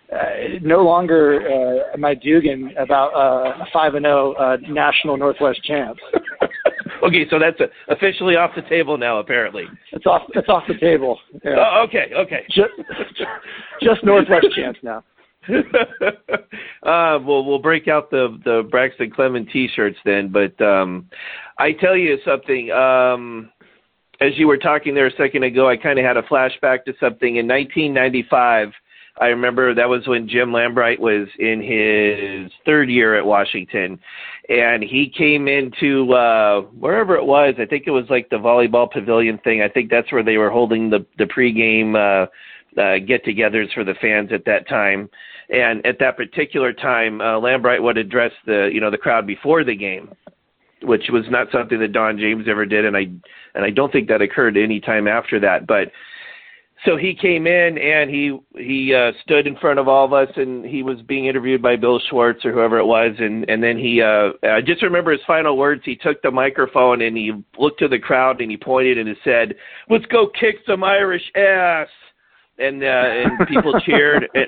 uh, 0.09 0.57
no 0.61 0.83
longer 0.83 1.41
uh, 1.41 1.93
am 1.93 2.05
I 2.05 2.13
Dugan 2.13 2.73
about 2.77 3.13
uh, 3.13 3.61
a 3.61 3.65
five 3.73 3.95
and 3.95 4.05
zero 4.05 4.35
oh, 4.39 4.41
uh, 4.41 4.57
national 4.69 5.17
Northwest 5.17 5.61
champs. 5.65 5.99
okay, 7.03 7.25
so 7.29 7.39
that's 7.39 7.59
uh, 7.59 7.93
officially 7.93 8.35
off 8.35 8.51
the 8.55 8.61
table 8.63 8.97
now. 8.97 9.19
Apparently, 9.19 9.65
it's 9.91 10.05
off. 10.05 10.23
It's 10.35 10.49
off 10.49 10.63
the 10.67 10.77
table. 10.77 11.19
Yeah. 11.43 11.55
Oh, 11.57 11.85
okay, 11.87 12.11
okay. 12.15 12.43
Just, 12.49 12.71
just 13.81 14.03
Northwest 14.03 14.47
chance 14.55 14.77
now. 14.81 15.03
uh, 15.49 17.19
well, 17.23 17.45
we'll 17.45 17.59
break 17.59 17.87
out 17.87 18.09
the 18.11 18.37
the 18.43 18.67
Braxton 18.69 19.11
Clement 19.11 19.49
T-shirts 19.51 19.97
then. 20.05 20.31
But 20.31 20.59
um, 20.63 21.09
I 21.57 21.71
tell 21.73 21.95
you 21.95 22.17
something. 22.25 22.71
Um, 22.71 23.51
as 24.19 24.31
you 24.35 24.47
were 24.47 24.57
talking 24.57 24.95
there 24.95 25.05
a 25.05 25.15
second 25.15 25.43
ago, 25.43 25.69
I 25.69 25.77
kind 25.77 25.99
of 25.99 26.05
had 26.05 26.17
a 26.17 26.23
flashback 26.23 26.85
to 26.85 26.93
something 26.99 27.35
in 27.35 27.47
1995 27.47 28.71
I 29.19 29.27
remember 29.27 29.73
that 29.73 29.89
was 29.89 30.07
when 30.07 30.27
Jim 30.27 30.49
Lambright 30.49 30.99
was 30.99 31.27
in 31.39 31.61
his 31.61 32.51
third 32.65 32.89
year 32.89 33.17
at 33.17 33.25
Washington, 33.25 33.99
and 34.49 34.81
he 34.81 35.09
came 35.09 35.47
into 35.47 36.13
uh, 36.13 36.61
wherever 36.61 37.15
it 37.15 37.25
was. 37.25 37.55
I 37.59 37.65
think 37.65 37.83
it 37.85 37.91
was 37.91 38.05
like 38.09 38.29
the 38.29 38.37
volleyball 38.37 38.89
pavilion 38.89 39.37
thing. 39.39 39.61
I 39.61 39.67
think 39.67 39.89
that's 39.89 40.11
where 40.11 40.23
they 40.23 40.37
were 40.37 40.49
holding 40.49 40.89
the 40.89 41.05
the 41.17 41.25
pregame 41.25 41.95
uh, 41.95 42.27
uh, 42.79 42.99
get-togethers 42.99 43.73
for 43.73 43.83
the 43.83 43.95
fans 43.95 44.31
at 44.31 44.45
that 44.45 44.67
time. 44.67 45.09
And 45.49 45.85
at 45.85 45.99
that 45.99 46.17
particular 46.17 46.73
time, 46.73 47.21
uh, 47.21 47.39
Lambright 47.39 47.81
would 47.81 47.97
address 47.97 48.31
the 48.45 48.69
you 48.71 48.79
know 48.79 48.91
the 48.91 48.97
crowd 48.97 49.27
before 49.27 49.63
the 49.63 49.75
game, 49.75 50.13
which 50.81 51.05
was 51.09 51.25
not 51.29 51.47
something 51.51 51.79
that 51.79 51.91
Don 51.91 52.17
James 52.17 52.45
ever 52.49 52.65
did, 52.65 52.85
and 52.85 52.95
I 52.95 53.07
and 53.55 53.65
I 53.65 53.69
don't 53.69 53.91
think 53.91 54.07
that 54.07 54.21
occurred 54.21 54.57
any 54.57 54.79
time 54.79 55.07
after 55.07 55.39
that. 55.41 55.67
But 55.67 55.91
so 56.85 56.95
he 56.95 57.15
came 57.15 57.47
in 57.47 57.77
and 57.77 58.09
he 58.09 58.37
he 58.55 58.93
uh, 58.93 59.11
stood 59.23 59.47
in 59.47 59.55
front 59.57 59.79
of 59.79 59.87
all 59.87 60.05
of 60.05 60.13
us 60.13 60.29
and 60.35 60.63
he 60.63 60.83
was 60.83 61.01
being 61.01 61.25
interviewed 61.25 61.61
by 61.61 61.75
Bill 61.75 61.99
Schwartz 62.07 62.45
or 62.45 62.51
whoever 62.51 62.77
it 62.77 62.85
was. 62.85 63.15
And 63.17 63.49
and 63.49 63.63
then 63.63 63.77
he 63.79 64.01
uh 64.01 64.33
I 64.43 64.61
just 64.61 64.83
remember 64.83 65.11
his 65.11 65.21
final 65.25 65.57
words. 65.57 65.81
He 65.85 65.95
took 65.95 66.21
the 66.21 66.29
microphone 66.29 67.01
and 67.01 67.17
he 67.17 67.31
looked 67.57 67.79
to 67.79 67.87
the 67.87 67.97
crowd 67.97 68.41
and 68.41 68.51
he 68.51 68.57
pointed 68.57 68.99
and 68.99 69.09
he 69.09 69.15
said 69.23 69.55
let's 69.89 70.05
go 70.05 70.29
kick 70.39 70.57
some 70.67 70.83
Irish 70.83 71.23
ass. 71.35 71.87
And 72.59 72.83
uh 72.83 72.85
and 72.85 73.47
people 73.47 73.73
cheered. 73.85 74.29
And 74.35 74.47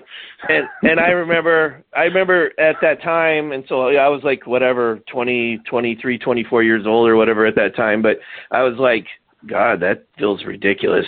and 0.50 0.68
and 0.84 1.00
I 1.00 1.10
remember 1.10 1.84
I 1.96 2.04
remember 2.04 2.52
at 2.60 2.76
that 2.84 3.02
time 3.02 3.54
and 3.54 3.64
so 3.68 3.88
I 3.88 4.08
was 4.08 4.22
like 4.24 4.46
whatever 4.46 5.00
twenty 5.12 5.60
twenty 5.68 5.98
three 6.00 6.20
twenty 6.20 6.44
four 6.44 6.62
years 6.62 6.86
old 6.86 7.10
or 7.10 7.16
whatever 7.16 7.48
at 7.48 7.56
that 7.56 7.76
time 7.76 8.04
but 8.04 8.18
I 8.52 8.62
was 8.62 8.78
like 8.78 9.08
God, 9.48 9.80
that 9.80 10.06
feels 10.18 10.44
ridiculous. 10.44 11.06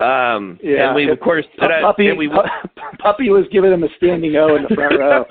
Um, 0.00 0.58
yeah, 0.62 0.86
and 0.86 0.94
we 0.94 1.10
of 1.10 1.18
course 1.18 1.44
P- 1.58 1.66
Puppy, 1.82 2.08
and 2.08 2.18
we, 2.18 2.30
Puppy 2.98 3.28
was 3.30 3.44
giving 3.50 3.72
him 3.72 3.82
a 3.82 3.88
standing 3.96 4.36
O 4.36 4.54
in 4.54 4.62
the 4.68 4.74
front 4.74 4.98
row. 4.98 5.24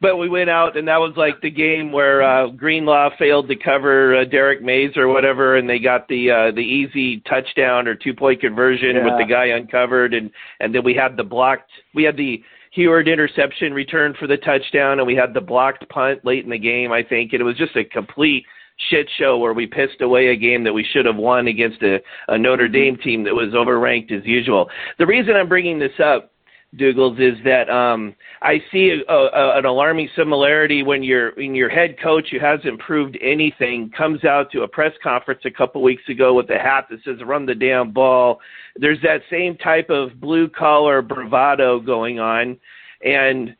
but 0.00 0.16
we 0.16 0.28
went 0.28 0.50
out, 0.50 0.76
and 0.76 0.88
that 0.88 0.98
was 0.98 1.12
like 1.16 1.40
the 1.42 1.50
game 1.50 1.92
where 1.92 2.22
uh, 2.22 2.48
Greenlaw 2.48 3.10
failed 3.18 3.48
to 3.48 3.56
cover 3.56 4.16
uh, 4.16 4.24
Derrick 4.24 4.62
Mayes 4.62 4.96
or 4.96 5.06
whatever, 5.06 5.56
and 5.56 5.70
they 5.70 5.78
got 5.78 6.08
the 6.08 6.30
uh, 6.30 6.50
the 6.50 6.60
easy 6.60 7.20
touchdown 7.20 7.86
or 7.86 7.94
two 7.94 8.14
point 8.14 8.40
conversion 8.40 8.96
yeah. 8.96 9.04
with 9.04 9.14
the 9.18 9.32
guy 9.32 9.46
uncovered, 9.46 10.12
and 10.12 10.30
and 10.58 10.74
then 10.74 10.82
we 10.82 10.94
had 10.94 11.16
the 11.16 11.24
blocked. 11.24 11.70
We 11.94 12.02
had 12.02 12.16
the 12.16 12.42
Huard 12.76 13.06
interception 13.06 13.72
return 13.72 14.14
for 14.18 14.26
the 14.26 14.38
touchdown, 14.38 14.98
and 14.98 15.06
we 15.06 15.14
had 15.14 15.32
the 15.32 15.40
blocked 15.40 15.88
punt 15.88 16.24
late 16.24 16.42
in 16.42 16.50
the 16.50 16.58
game, 16.58 16.90
I 16.90 17.04
think, 17.04 17.32
and 17.32 17.40
it 17.40 17.44
was 17.44 17.56
just 17.56 17.76
a 17.76 17.84
complete 17.84 18.44
shit 18.90 19.08
show 19.18 19.38
where 19.38 19.52
we 19.52 19.66
pissed 19.66 20.00
away 20.00 20.28
a 20.28 20.36
game 20.36 20.64
that 20.64 20.72
we 20.72 20.84
should 20.84 21.06
have 21.06 21.16
won 21.16 21.46
against 21.46 21.82
a, 21.82 21.98
a 22.28 22.38
Notre 22.38 22.68
Dame 22.68 22.96
team 22.96 23.24
that 23.24 23.34
was 23.34 23.54
overranked 23.54 24.12
as 24.12 24.24
usual. 24.24 24.68
The 24.98 25.06
reason 25.06 25.36
I'm 25.36 25.48
bringing 25.48 25.78
this 25.78 25.98
up 26.04 26.32
Dougals, 26.76 27.20
is 27.20 27.38
that 27.44 27.70
um, 27.70 28.14
I 28.42 28.58
see 28.72 29.02
a, 29.08 29.12
a, 29.12 29.58
an 29.58 29.64
alarming 29.64 30.08
similarity 30.16 30.82
when 30.82 31.02
your 31.02 31.32
when 31.34 31.54
your 31.54 31.68
head 31.68 31.96
coach 32.02 32.28
who 32.30 32.40
hasn't 32.40 32.80
proved 32.80 33.16
anything 33.22 33.90
comes 33.96 34.24
out 34.24 34.50
to 34.52 34.62
a 34.62 34.68
press 34.68 34.92
conference 35.02 35.42
a 35.44 35.50
couple 35.50 35.82
weeks 35.82 36.02
ago 36.08 36.34
with 36.34 36.50
a 36.50 36.58
hat 36.58 36.86
that 36.90 36.98
says 37.04 37.24
"Run 37.24 37.46
the 37.46 37.54
damn 37.54 37.92
ball." 37.92 38.40
There's 38.76 39.00
that 39.02 39.22
same 39.30 39.56
type 39.56 39.88
of 39.88 40.20
blue 40.20 40.48
collar 40.48 41.00
bravado 41.00 41.78
going 41.80 42.18
on, 42.18 42.58
and 43.04 43.54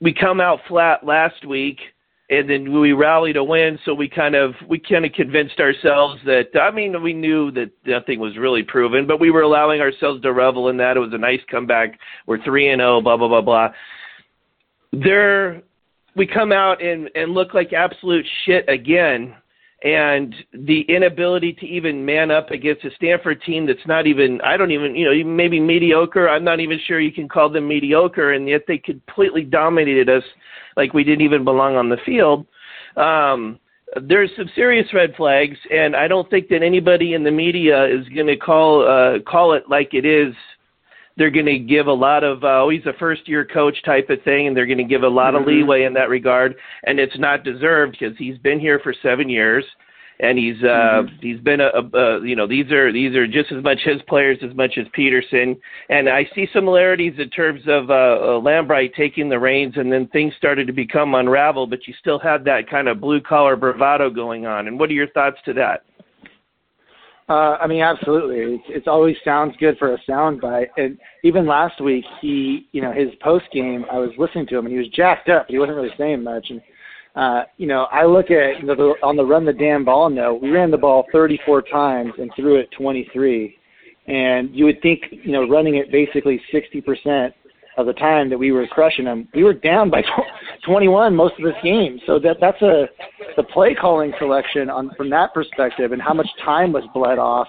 we 0.00 0.14
come 0.14 0.40
out 0.40 0.60
flat 0.68 1.04
last 1.04 1.44
week 1.44 1.78
and 2.30 2.48
then 2.48 2.78
we 2.78 2.92
rallied 2.92 3.34
to 3.34 3.44
win. 3.44 3.78
So 3.84 3.94
we 3.94 4.08
kind 4.08 4.34
of 4.34 4.54
we 4.68 4.78
kind 4.78 5.04
of 5.04 5.12
convinced 5.12 5.60
ourselves 5.60 6.20
that 6.26 6.48
I 6.60 6.70
mean 6.70 7.02
we 7.02 7.12
knew 7.14 7.50
that 7.52 7.70
nothing 7.86 8.20
was 8.20 8.36
really 8.36 8.62
proven, 8.62 9.06
but 9.06 9.20
we 9.20 9.30
were 9.30 9.42
allowing 9.42 9.80
ourselves 9.80 10.22
to 10.22 10.32
revel 10.32 10.68
in 10.68 10.76
that. 10.78 10.96
It 10.96 11.00
was 11.00 11.12
a 11.12 11.18
nice 11.18 11.40
comeback. 11.50 11.98
We're 12.26 12.42
three 12.42 12.70
and 12.70 12.80
zero. 12.80 12.98
Oh, 12.98 13.00
blah 13.00 13.16
blah 13.16 13.28
blah 13.28 13.40
blah. 13.40 13.68
There, 14.92 15.62
we 16.16 16.26
come 16.26 16.52
out 16.52 16.82
and 16.82 17.10
and 17.14 17.32
look 17.32 17.54
like 17.54 17.72
absolute 17.72 18.26
shit 18.44 18.68
again. 18.68 19.34
And 19.84 20.34
the 20.52 20.80
inability 20.88 21.52
to 21.52 21.66
even 21.66 22.04
man 22.04 22.32
up 22.32 22.50
against 22.50 22.84
a 22.84 22.90
Stanford 22.96 23.40
team 23.42 23.64
that's 23.64 23.86
not 23.86 24.08
even, 24.08 24.40
I 24.40 24.56
don't 24.56 24.72
even, 24.72 24.96
you 24.96 25.04
know, 25.04 25.30
maybe 25.30 25.60
mediocre. 25.60 26.28
I'm 26.28 26.42
not 26.42 26.58
even 26.58 26.80
sure 26.86 26.98
you 26.98 27.12
can 27.12 27.28
call 27.28 27.48
them 27.48 27.68
mediocre. 27.68 28.32
And 28.32 28.48
yet 28.48 28.62
they 28.66 28.78
completely 28.78 29.42
dominated 29.42 30.08
us 30.08 30.24
like 30.76 30.94
we 30.94 31.04
didn't 31.04 31.24
even 31.24 31.44
belong 31.44 31.76
on 31.76 31.88
the 31.88 31.98
field. 32.04 32.46
Um, 32.96 33.60
there's 34.02 34.30
some 34.36 34.50
serious 34.54 34.86
red 34.92 35.14
flags, 35.16 35.56
and 35.70 35.96
I 35.96 36.08
don't 36.08 36.28
think 36.28 36.48
that 36.48 36.62
anybody 36.62 37.14
in 37.14 37.24
the 37.24 37.30
media 37.30 37.86
is 37.86 38.06
going 38.14 38.26
to 38.26 38.36
call 38.36 38.86
uh, 38.86 39.20
call 39.20 39.54
it 39.54 39.64
like 39.68 39.94
it 39.94 40.04
is. 40.04 40.34
They're 41.18 41.30
going 41.30 41.46
to 41.46 41.58
give 41.58 41.86
a 41.88 41.92
lot 41.92 42.24
of 42.24 42.44
uh, 42.44 42.62
oh 42.62 42.70
he's 42.70 42.86
a 42.86 42.92
first 42.98 43.28
year 43.28 43.44
coach 43.44 43.76
type 43.84 44.08
of 44.08 44.22
thing, 44.22 44.46
and 44.46 44.56
they're 44.56 44.66
going 44.66 44.78
to 44.78 44.84
give 44.84 45.02
a 45.02 45.08
lot 45.08 45.34
mm-hmm. 45.34 45.42
of 45.42 45.48
leeway 45.48 45.82
in 45.84 45.92
that 45.94 46.08
regard, 46.08 46.54
and 46.84 46.98
it's 46.98 47.18
not 47.18 47.44
deserved 47.44 47.96
because 47.98 48.16
he's 48.16 48.38
been 48.38 48.60
here 48.60 48.80
for 48.82 48.94
seven 49.02 49.28
years 49.28 49.64
and 50.20 50.38
he's 50.38 50.56
uh 50.62 51.02
mm-hmm. 51.02 51.16
he's 51.20 51.40
been 51.40 51.60
a, 51.60 51.68
a, 51.68 51.98
a 51.98 52.26
you 52.26 52.34
know 52.34 52.46
these 52.46 52.70
are 52.72 52.92
these 52.92 53.14
are 53.14 53.26
just 53.26 53.52
as 53.52 53.62
much 53.62 53.78
his 53.84 54.00
players 54.08 54.38
as 54.42 54.54
much 54.56 54.72
as 54.76 54.86
Petersen 54.92 55.56
and 55.88 56.08
I 56.08 56.28
see 56.34 56.48
similarities 56.52 57.14
in 57.18 57.30
terms 57.30 57.62
of 57.66 57.90
uh, 57.90 57.92
uh 57.92 58.40
Lambright 58.40 58.94
taking 58.94 59.28
the 59.28 59.38
reins 59.38 59.74
and 59.76 59.92
then 59.92 60.08
things 60.08 60.34
started 60.36 60.66
to 60.66 60.72
become 60.72 61.14
unraveled 61.14 61.70
but 61.70 61.86
you 61.86 61.94
still 62.00 62.18
had 62.18 62.44
that 62.44 62.68
kind 62.68 62.88
of 62.88 63.00
blue 63.00 63.20
collar 63.20 63.56
bravado 63.56 64.10
going 64.10 64.46
on 64.46 64.66
and 64.66 64.78
what 64.78 64.90
are 64.90 64.94
your 64.94 65.10
thoughts 65.10 65.38
to 65.44 65.52
that 65.54 65.84
uh, 67.28 67.58
I 67.60 67.66
mean, 67.66 67.82
absolutely. 67.82 68.54
It's, 68.54 68.64
it's 68.68 68.88
always 68.88 69.16
sounds 69.24 69.54
good 69.60 69.76
for 69.78 69.94
a 69.94 69.98
soundbite. 70.08 70.68
And 70.76 70.98
even 71.24 71.46
last 71.46 71.80
week, 71.80 72.04
he, 72.20 72.68
you 72.72 72.80
know, 72.80 72.92
his 72.92 73.08
post 73.20 73.44
game, 73.52 73.84
I 73.92 73.98
was 73.98 74.10
listening 74.16 74.46
to 74.48 74.58
him, 74.58 74.64
and 74.64 74.72
he 74.72 74.78
was 74.78 74.88
jacked 74.88 75.28
up. 75.28 75.46
He 75.48 75.58
wasn't 75.58 75.76
really 75.76 75.94
saying 75.98 76.22
much. 76.22 76.46
And 76.48 76.62
uh, 77.18 77.42
you 77.56 77.66
know, 77.66 77.88
I 77.90 78.04
look 78.04 78.30
at 78.30 78.60
you 78.60 78.66
know, 78.66 78.76
the, 78.76 78.94
on 79.02 79.16
the 79.16 79.24
run 79.24 79.44
the 79.44 79.52
damn 79.52 79.84
ball 79.84 80.08
note, 80.08 80.40
we 80.40 80.50
ran 80.50 80.70
the 80.70 80.78
ball 80.78 81.04
34 81.12 81.62
times 81.62 82.12
and 82.18 82.30
threw 82.36 82.56
it 82.56 82.70
23. 82.78 83.56
And 84.06 84.54
you 84.54 84.64
would 84.66 84.80
think, 84.80 85.02
you 85.10 85.32
know, 85.32 85.46
running 85.48 85.76
it 85.76 85.90
basically 85.90 86.40
60% 86.52 87.32
of 87.78 87.86
the 87.86 87.92
time 87.94 88.28
that 88.28 88.38
we 88.38 88.52
were 88.52 88.66
crushing 88.66 89.06
them, 89.06 89.28
we 89.34 89.44
were 89.44 89.54
down 89.54 89.88
by 89.88 90.02
21 90.66 91.14
most 91.14 91.34
of 91.38 91.44
this 91.44 91.54
game. 91.62 91.98
So 92.06 92.18
that 92.18 92.36
that's 92.40 92.60
a 92.60 92.86
the 93.36 93.44
play 93.44 93.74
calling 93.74 94.12
selection 94.18 94.68
on 94.68 94.90
from 94.96 95.08
that 95.10 95.32
perspective 95.32 95.92
and 95.92 96.02
how 96.02 96.12
much 96.12 96.28
time 96.44 96.72
was 96.72 96.84
bled 96.92 97.18
off. 97.18 97.46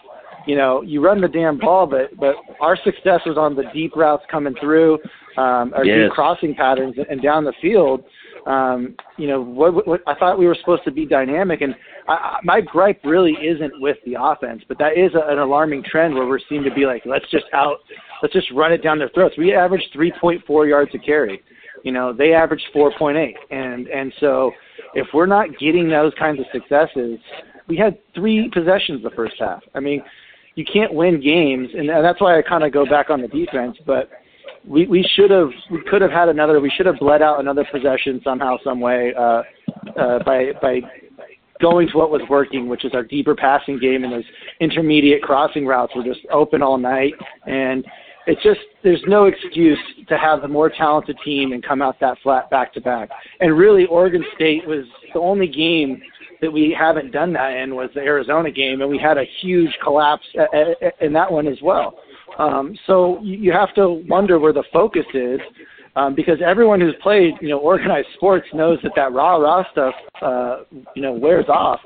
You 0.47 0.55
know, 0.55 0.81
you 0.81 1.03
run 1.03 1.19
the 1.19 1.27
damn 1.27 1.57
ball, 1.57 1.85
but 1.87 2.17
but 2.17 2.35
our 2.61 2.77
success 2.77 3.21
was 3.25 3.37
on 3.37 3.55
the 3.55 3.63
deep 3.73 3.95
routes 3.95 4.23
coming 4.31 4.55
through, 4.61 4.93
um, 5.37 5.73
our 5.75 5.83
yes. 5.83 6.07
deep 6.07 6.11
crossing 6.11 6.55
patterns 6.55 6.95
and 7.09 7.21
down 7.21 7.43
the 7.43 7.53
field 7.61 8.03
um, 8.49 8.95
you 9.17 9.27
know, 9.27 9.39
what, 9.41 9.87
what 9.87 10.01
I 10.07 10.15
thought 10.15 10.39
we 10.39 10.47
were 10.47 10.57
supposed 10.59 10.83
to 10.85 10.91
be 10.91 11.05
dynamic, 11.05 11.61
and 11.61 11.75
I, 12.07 12.39
my 12.43 12.61
gripe 12.61 12.99
really 13.03 13.33
isn't 13.33 13.79
with 13.79 13.97
the 14.05 14.15
offense, 14.19 14.63
but 14.67 14.79
that 14.79 14.97
is 14.97 15.11
a, 15.13 15.31
an 15.31 15.37
alarming 15.37 15.83
trend 15.83 16.15
where 16.15 16.25
we 16.25 16.43
seem 16.49 16.63
to 16.63 16.73
be 16.73 16.87
like, 16.87 17.03
let's 17.05 17.29
just 17.29 17.45
out, 17.53 17.77
let's 18.23 18.33
just 18.33 18.51
run 18.51 18.73
it 18.73 18.81
down 18.81 18.97
their 18.97 19.09
throats. 19.09 19.35
We 19.37 19.53
averaged 19.53 19.89
3.4 19.95 20.67
yards 20.67 20.91
a 20.95 20.97
carry. 20.97 21.43
You 21.83 21.91
know, 21.91 22.11
they 22.11 22.33
averaged 22.33 22.65
4.8, 22.75 23.33
and 23.51 23.87
and 23.87 24.11
so 24.19 24.51
if 24.95 25.07
we're 25.13 25.27
not 25.27 25.57
getting 25.59 25.87
those 25.87 26.11
kinds 26.17 26.39
of 26.39 26.45
successes, 26.51 27.19
we 27.67 27.77
had 27.77 27.99
three 28.15 28.49
possessions 28.51 29.03
the 29.03 29.11
first 29.11 29.35
half. 29.39 29.61
I 29.75 29.79
mean, 29.79 30.03
you 30.55 30.65
can't 30.65 30.93
win 30.93 31.21
games, 31.21 31.69
and 31.77 31.87
that's 31.87 32.19
why 32.19 32.37
I 32.37 32.41
kind 32.41 32.63
of 32.63 32.73
go 32.73 32.85
back 32.85 33.11
on 33.11 33.21
the 33.21 33.27
defense, 33.27 33.77
but 33.85 34.09
we 34.65 34.87
we 34.87 35.07
should 35.15 35.31
have 35.31 35.49
we 35.71 35.81
could 35.89 36.01
have 36.01 36.11
had 36.11 36.29
another 36.29 36.59
we 36.59 36.71
should 36.75 36.85
have 36.85 36.99
bled 36.99 37.21
out 37.21 37.39
another 37.39 37.65
possession 37.71 38.21
somehow 38.23 38.57
some 38.63 38.79
way 38.79 39.13
uh, 39.17 39.41
uh, 39.97 40.23
by 40.23 40.51
by 40.61 40.81
going 41.61 41.87
to 41.89 41.97
what 41.97 42.09
was 42.09 42.21
working, 42.29 42.69
which 42.69 42.85
is 42.85 42.93
our 42.93 43.03
deeper 43.03 43.35
passing 43.35 43.77
game 43.79 44.03
and 44.03 44.13
those 44.13 44.23
intermediate 44.61 45.21
crossing 45.21 45.65
routes 45.65 45.93
were 45.95 46.03
just 46.03 46.21
open 46.31 46.61
all 46.61 46.77
night 46.77 47.13
and 47.47 47.85
it's 48.27 48.41
just 48.43 48.59
there's 48.83 49.01
no 49.07 49.25
excuse 49.25 49.79
to 50.07 50.17
have 50.17 50.41
the 50.41 50.47
more 50.47 50.69
talented 50.69 51.17
team 51.25 51.51
and 51.51 51.63
come 51.63 51.81
out 51.81 51.99
that 51.99 52.17
flat 52.21 52.49
back 52.49 52.73
to 52.73 52.81
back. 52.81 53.09
And 53.39 53.57
really 53.57 53.85
Oregon 53.87 54.23
State 54.35 54.67
was 54.67 54.85
the 55.13 55.19
only 55.19 55.47
game 55.47 56.01
that 56.41 56.51
we 56.51 56.75
haven't 56.77 57.11
done 57.11 57.33
that 57.33 57.53
in 57.53 57.75
was 57.75 57.89
the 57.95 58.01
Arizona 58.01 58.51
game 58.51 58.81
and 58.81 58.89
we 58.89 58.99
had 58.99 59.17
a 59.17 59.25
huge 59.41 59.71
collapse 59.83 60.25
in 61.01 61.11
that 61.13 61.31
one 61.31 61.47
as 61.47 61.57
well. 61.61 61.99
Um, 62.39 62.75
so 62.87 63.19
you 63.21 63.51
have 63.51 63.73
to 63.75 64.03
wonder 64.07 64.39
where 64.39 64.53
the 64.53 64.63
focus 64.71 65.05
is, 65.13 65.39
um, 65.95 66.15
because 66.15 66.37
everyone 66.45 66.79
who's 66.79 66.95
played, 67.03 67.33
you 67.41 67.49
know, 67.49 67.59
organized 67.59 68.07
sports 68.15 68.47
knows 68.53 68.79
that 68.83 68.93
that 68.95 69.11
rah 69.11 69.35
rah 69.35 69.63
stuff, 69.71 69.93
uh, 70.21 70.59
you 70.95 71.01
know, 71.01 71.11
wears 71.11 71.45
off. 71.49 71.81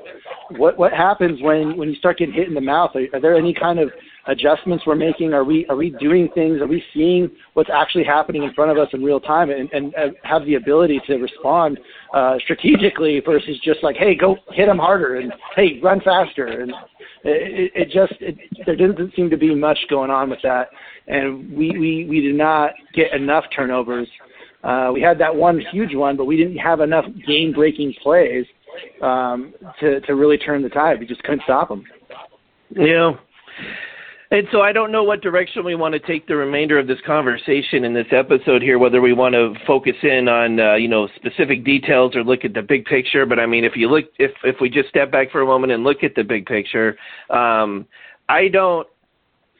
What 0.50 0.78
what 0.78 0.92
happens 0.92 1.42
when 1.42 1.76
when 1.76 1.88
you 1.88 1.96
start 1.96 2.18
getting 2.18 2.34
hit 2.34 2.46
in 2.46 2.54
the 2.54 2.60
mouth? 2.60 2.92
Are, 2.94 3.04
are 3.12 3.20
there 3.20 3.36
any 3.36 3.52
kind 3.52 3.80
of 3.80 3.90
adjustments 4.26 4.84
we're 4.86 4.94
making? 4.94 5.34
Are 5.34 5.44
we 5.44 5.66
are 5.68 5.76
we 5.76 5.90
doing 5.90 6.28
things? 6.34 6.60
Are 6.60 6.66
we 6.66 6.82
seeing 6.92 7.30
what's 7.54 7.70
actually 7.72 8.04
happening 8.04 8.42
in 8.42 8.52
front 8.54 8.70
of 8.70 8.78
us 8.78 8.88
in 8.92 9.02
real 9.02 9.20
time 9.20 9.50
and, 9.50 9.70
and 9.72 9.94
have 10.22 10.44
the 10.46 10.54
ability 10.54 11.00
to 11.06 11.16
respond 11.16 11.78
uh, 12.14 12.36
strategically 12.42 13.20
versus 13.20 13.58
just 13.62 13.82
like, 13.82 13.96
hey, 13.96 14.14
go 14.14 14.36
hit 14.52 14.66
them 14.66 14.78
harder 14.78 15.16
and 15.16 15.32
hey, 15.56 15.78
run 15.82 16.00
faster 16.00 16.46
and 16.46 16.72
it, 17.24 17.72
it 17.74 17.84
just 17.86 18.20
it, 18.20 18.36
there 18.66 18.76
doesn't 18.76 19.14
seem 19.14 19.30
to 19.30 19.36
be 19.36 19.54
much 19.54 19.78
going 19.88 20.10
on 20.10 20.30
with 20.30 20.40
that, 20.42 20.68
and 21.06 21.50
we 21.50 21.70
we 21.70 22.06
we 22.08 22.20
did 22.20 22.34
not 22.34 22.72
get 22.94 23.12
enough 23.12 23.44
turnovers. 23.54 24.08
Uh, 24.62 24.90
we 24.92 25.00
had 25.00 25.18
that 25.18 25.34
one 25.34 25.60
huge 25.72 25.94
one, 25.94 26.16
but 26.16 26.24
we 26.24 26.36
didn't 26.36 26.56
have 26.56 26.80
enough 26.80 27.04
game-breaking 27.26 27.94
plays 28.02 28.46
um, 29.02 29.52
to 29.80 30.00
to 30.02 30.14
really 30.14 30.38
turn 30.38 30.62
the 30.62 30.68
tide. 30.68 31.00
We 31.00 31.06
just 31.06 31.22
couldn't 31.22 31.42
stop 31.44 31.68
them. 31.68 31.84
Yeah. 32.70 33.12
And 34.34 34.48
so 34.50 34.62
I 34.62 34.72
don't 34.72 34.90
know 34.90 35.04
what 35.04 35.20
direction 35.20 35.64
we 35.64 35.76
want 35.76 35.92
to 35.92 36.00
take 36.00 36.26
the 36.26 36.34
remainder 36.34 36.76
of 36.76 36.88
this 36.88 36.98
conversation 37.06 37.84
in 37.84 37.94
this 37.94 38.08
episode 38.10 38.62
here, 38.62 38.80
whether 38.80 39.00
we 39.00 39.12
want 39.12 39.34
to 39.34 39.54
focus 39.64 39.94
in 40.02 40.26
on 40.26 40.58
uh, 40.58 40.74
you 40.74 40.88
know 40.88 41.06
specific 41.14 41.64
details 41.64 42.16
or 42.16 42.24
look 42.24 42.44
at 42.44 42.52
the 42.52 42.62
big 42.62 42.84
picture. 42.84 43.26
But 43.26 43.38
I 43.38 43.46
mean, 43.46 43.62
if 43.64 43.76
you 43.76 43.88
look, 43.88 44.06
if 44.18 44.32
if 44.42 44.56
we 44.60 44.68
just 44.68 44.88
step 44.88 45.12
back 45.12 45.30
for 45.30 45.42
a 45.42 45.46
moment 45.46 45.72
and 45.72 45.84
look 45.84 46.02
at 46.02 46.16
the 46.16 46.24
big 46.24 46.46
picture, 46.46 46.96
um, 47.30 47.86
I 48.28 48.48
don't. 48.48 48.88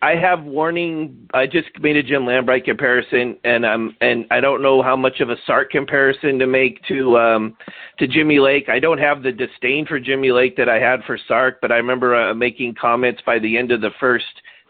I 0.02 0.16
have 0.16 0.42
warning. 0.42 1.28
I 1.32 1.46
just 1.46 1.68
made 1.80 1.96
a 1.96 2.02
Jim 2.02 2.22
Lambright 2.22 2.64
comparison, 2.64 3.38
and 3.44 3.64
um, 3.64 3.94
and 4.00 4.26
I 4.32 4.40
don't 4.40 4.60
know 4.60 4.82
how 4.82 4.96
much 4.96 5.20
of 5.20 5.30
a 5.30 5.36
Sark 5.46 5.70
comparison 5.70 6.36
to 6.40 6.48
make 6.48 6.82
to 6.88 7.16
um, 7.16 7.56
to 8.00 8.08
Jimmy 8.08 8.40
Lake. 8.40 8.68
I 8.68 8.80
don't 8.80 8.98
have 8.98 9.22
the 9.22 9.30
disdain 9.30 9.86
for 9.86 10.00
Jimmy 10.00 10.32
Lake 10.32 10.56
that 10.56 10.68
I 10.68 10.80
had 10.80 11.04
for 11.06 11.16
Sark, 11.28 11.60
but 11.62 11.70
I 11.70 11.76
remember 11.76 12.16
uh, 12.16 12.34
making 12.34 12.74
comments 12.74 13.22
by 13.24 13.38
the 13.38 13.56
end 13.56 13.70
of 13.70 13.80
the 13.80 13.92
first 14.00 14.24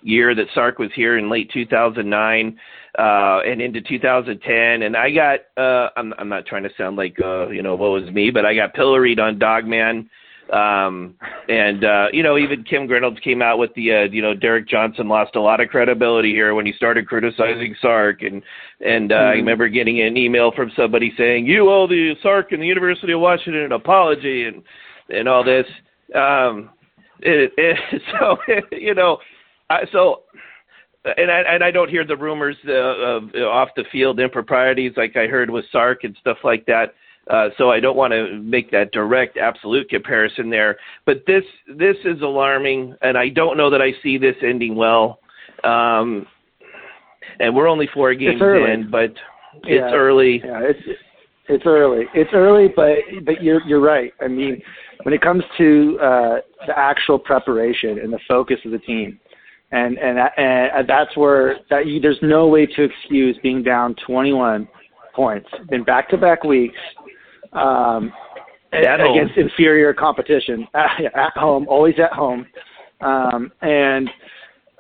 year 0.04 0.34
that 0.34 0.46
Sark 0.54 0.78
was 0.78 0.90
here 0.94 1.18
in 1.18 1.30
late 1.30 1.50
2009 1.52 2.58
uh, 2.98 3.40
and 3.44 3.60
into 3.60 3.80
2010. 3.80 4.82
And 4.82 4.96
I 4.96 5.10
got, 5.10 5.40
uh, 5.56 5.88
I'm, 5.96 6.14
I'm 6.18 6.28
not 6.28 6.46
trying 6.46 6.62
to 6.62 6.70
sound 6.78 6.96
like, 6.96 7.16
uh, 7.22 7.48
you 7.48 7.62
know, 7.62 7.74
what 7.74 7.90
was 7.90 8.10
me, 8.12 8.30
but 8.30 8.44
I 8.44 8.54
got 8.54 8.74
pilloried 8.74 9.18
on 9.18 9.38
Dawgman. 9.38 10.08
Um, 10.52 11.14
and, 11.48 11.84
uh, 11.84 12.06
you 12.12 12.22
know, 12.22 12.36
even 12.36 12.64
Kim 12.64 12.86
Grinolds 12.86 13.20
came 13.22 13.40
out 13.40 13.58
with 13.58 13.72
the, 13.74 13.92
uh, 13.92 14.02
you 14.12 14.20
know, 14.20 14.34
Derek 14.34 14.68
Johnson 14.68 15.08
lost 15.08 15.36
a 15.36 15.40
lot 15.40 15.60
of 15.60 15.70
credibility 15.70 16.32
here 16.32 16.54
when 16.54 16.66
he 16.66 16.72
started 16.74 17.08
criticizing 17.08 17.74
Sark. 17.80 18.20
And, 18.22 18.42
and, 18.84 19.10
uh, 19.10 19.14
mm-hmm. 19.14 19.28
I 19.28 19.32
remember 19.32 19.68
getting 19.68 20.02
an 20.02 20.18
email 20.18 20.52
from 20.54 20.70
somebody 20.76 21.12
saying, 21.16 21.46
you 21.46 21.70
owe 21.70 21.88
the 21.88 22.14
Sark 22.22 22.52
and 22.52 22.60
the 22.60 22.66
University 22.66 23.14
of 23.14 23.20
Washington 23.20 23.62
an 23.62 23.72
apology 23.72 24.44
and, 24.44 24.62
and 25.08 25.28
all 25.28 25.42
this. 25.42 25.66
Um, 26.14 26.70
it, 27.20 27.52
it, 27.56 28.02
so, 28.20 28.36
you 28.76 28.94
know, 28.94 29.18
uh, 29.70 29.78
so, 29.92 30.22
and 31.04 31.30
I 31.30 31.40
and 31.40 31.62
I 31.62 31.70
don't 31.70 31.90
hear 31.90 32.04
the 32.04 32.16
rumors 32.16 32.56
uh, 32.66 32.72
of 32.72 33.24
uh, 33.34 33.40
off 33.40 33.68
the 33.76 33.84
field 33.92 34.20
improprieties 34.20 34.92
like 34.96 35.16
I 35.16 35.26
heard 35.26 35.50
with 35.50 35.64
Sark 35.70 36.04
and 36.04 36.16
stuff 36.20 36.38
like 36.44 36.66
that. 36.66 36.94
Uh, 37.30 37.48
so 37.56 37.70
I 37.70 37.80
don't 37.80 37.96
want 37.96 38.12
to 38.12 38.38
make 38.38 38.70
that 38.70 38.92
direct, 38.92 39.38
absolute 39.38 39.88
comparison 39.88 40.50
there. 40.50 40.76
But 41.06 41.24
this 41.26 41.44
this 41.66 41.96
is 42.04 42.20
alarming, 42.20 42.96
and 43.02 43.16
I 43.16 43.30
don't 43.30 43.56
know 43.56 43.70
that 43.70 43.80
I 43.80 43.92
see 44.02 44.18
this 44.18 44.36
ending 44.42 44.74
well. 44.76 45.20
Um, 45.62 46.26
and 47.40 47.54
we're 47.54 47.68
only 47.68 47.88
four 47.92 48.14
games 48.14 48.40
in, 48.40 48.88
but 48.90 49.10
it's 49.62 49.66
yeah. 49.66 49.94
early. 49.94 50.42
Yeah, 50.44 50.60
it's 50.62 51.00
it's 51.48 51.64
early. 51.66 52.04
It's 52.14 52.30
early, 52.34 52.68
but 52.74 52.98
but 53.24 53.42
you're 53.42 53.62
you're 53.66 53.80
right. 53.80 54.12
I 54.20 54.28
mean, 54.28 54.60
when 55.02 55.14
it 55.14 55.20
comes 55.20 55.42
to 55.58 55.98
uh, 56.02 56.36
the 56.66 56.78
actual 56.78 57.18
preparation 57.18 57.98
and 57.98 58.12
the 58.12 58.20
focus 58.28 58.58
of 58.64 58.72
the 58.72 58.78
team, 58.78 59.18
and 59.74 59.98
and 59.98 60.18
and 60.36 60.88
that's 60.88 61.16
where 61.16 61.56
that 61.68 61.86
you, 61.86 62.00
there's 62.00 62.18
no 62.22 62.46
way 62.46 62.64
to 62.64 62.82
excuse 62.82 63.36
being 63.42 63.62
down 63.62 63.96
21 64.06 64.68
points 65.14 65.48
in 65.70 65.82
back-to-back 65.84 66.44
weeks 66.44 66.78
um, 67.52 68.12
against 68.72 69.34
home. 69.34 69.44
inferior 69.48 69.92
competition 69.92 70.66
at 70.74 71.32
home, 71.36 71.66
always 71.68 71.94
at 71.98 72.12
home, 72.12 72.46
um, 73.00 73.50
and 73.62 74.08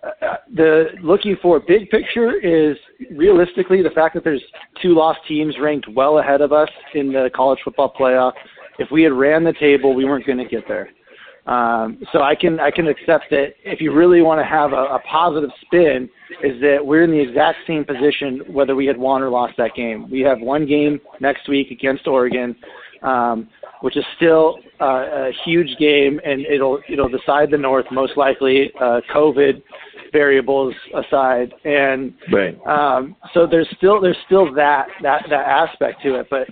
uh, 0.04 0.36
the 0.54 0.86
looking 1.02 1.36
for 1.42 1.60
big 1.60 1.90
picture 1.90 2.38
is 2.40 2.76
realistically 3.16 3.82
the 3.82 3.90
fact 3.90 4.14
that 4.14 4.22
there's 4.22 4.42
two 4.80 4.94
lost 4.94 5.18
teams 5.26 5.56
ranked 5.60 5.88
well 5.88 6.18
ahead 6.18 6.40
of 6.40 6.52
us 6.52 6.68
in 6.94 7.12
the 7.12 7.30
college 7.34 7.58
football 7.64 7.92
playoff. 7.98 8.32
If 8.78 8.90
we 8.92 9.02
had 9.02 9.12
ran 9.12 9.44
the 9.44 9.54
table, 9.54 9.94
we 9.94 10.04
weren't 10.04 10.26
going 10.26 10.38
to 10.38 10.44
get 10.44 10.68
there. 10.68 10.90
Um, 11.46 11.98
so 12.12 12.22
I 12.22 12.34
can 12.34 12.58
I 12.58 12.70
can 12.70 12.88
accept 12.88 13.26
that 13.30 13.54
if 13.64 13.80
you 13.80 13.92
really 13.92 14.22
want 14.22 14.40
to 14.40 14.46
have 14.46 14.72
a, 14.72 14.96
a 14.96 14.98
positive 15.00 15.50
spin, 15.60 16.08
is 16.42 16.58
that 16.62 16.78
we're 16.80 17.02
in 17.02 17.10
the 17.10 17.20
exact 17.20 17.58
same 17.66 17.84
position 17.84 18.40
whether 18.48 18.74
we 18.74 18.86
had 18.86 18.96
won 18.96 19.22
or 19.22 19.28
lost 19.28 19.54
that 19.58 19.74
game. 19.74 20.10
We 20.10 20.20
have 20.20 20.40
one 20.40 20.66
game 20.66 21.00
next 21.20 21.46
week 21.46 21.70
against 21.70 22.06
Oregon, 22.06 22.56
um, 23.02 23.48
which 23.82 23.98
is 23.98 24.04
still 24.16 24.58
uh, 24.80 25.04
a 25.28 25.32
huge 25.44 25.76
game, 25.78 26.18
and 26.24 26.46
it'll 26.46 26.80
it'll 26.88 27.10
decide 27.10 27.50
the 27.50 27.58
North 27.58 27.86
most 27.90 28.16
likely. 28.16 28.72
Uh, 28.80 29.02
COVID 29.14 29.62
variables 30.12 30.74
aside, 30.94 31.52
and 31.64 32.14
right. 32.32 32.58
um, 32.66 33.16
so 33.34 33.46
there's 33.46 33.68
still 33.76 34.00
there's 34.00 34.16
still 34.24 34.54
that 34.54 34.86
that 35.02 35.26
that 35.28 35.46
aspect 35.46 36.00
to 36.04 36.20
it, 36.20 36.26
but 36.30 36.48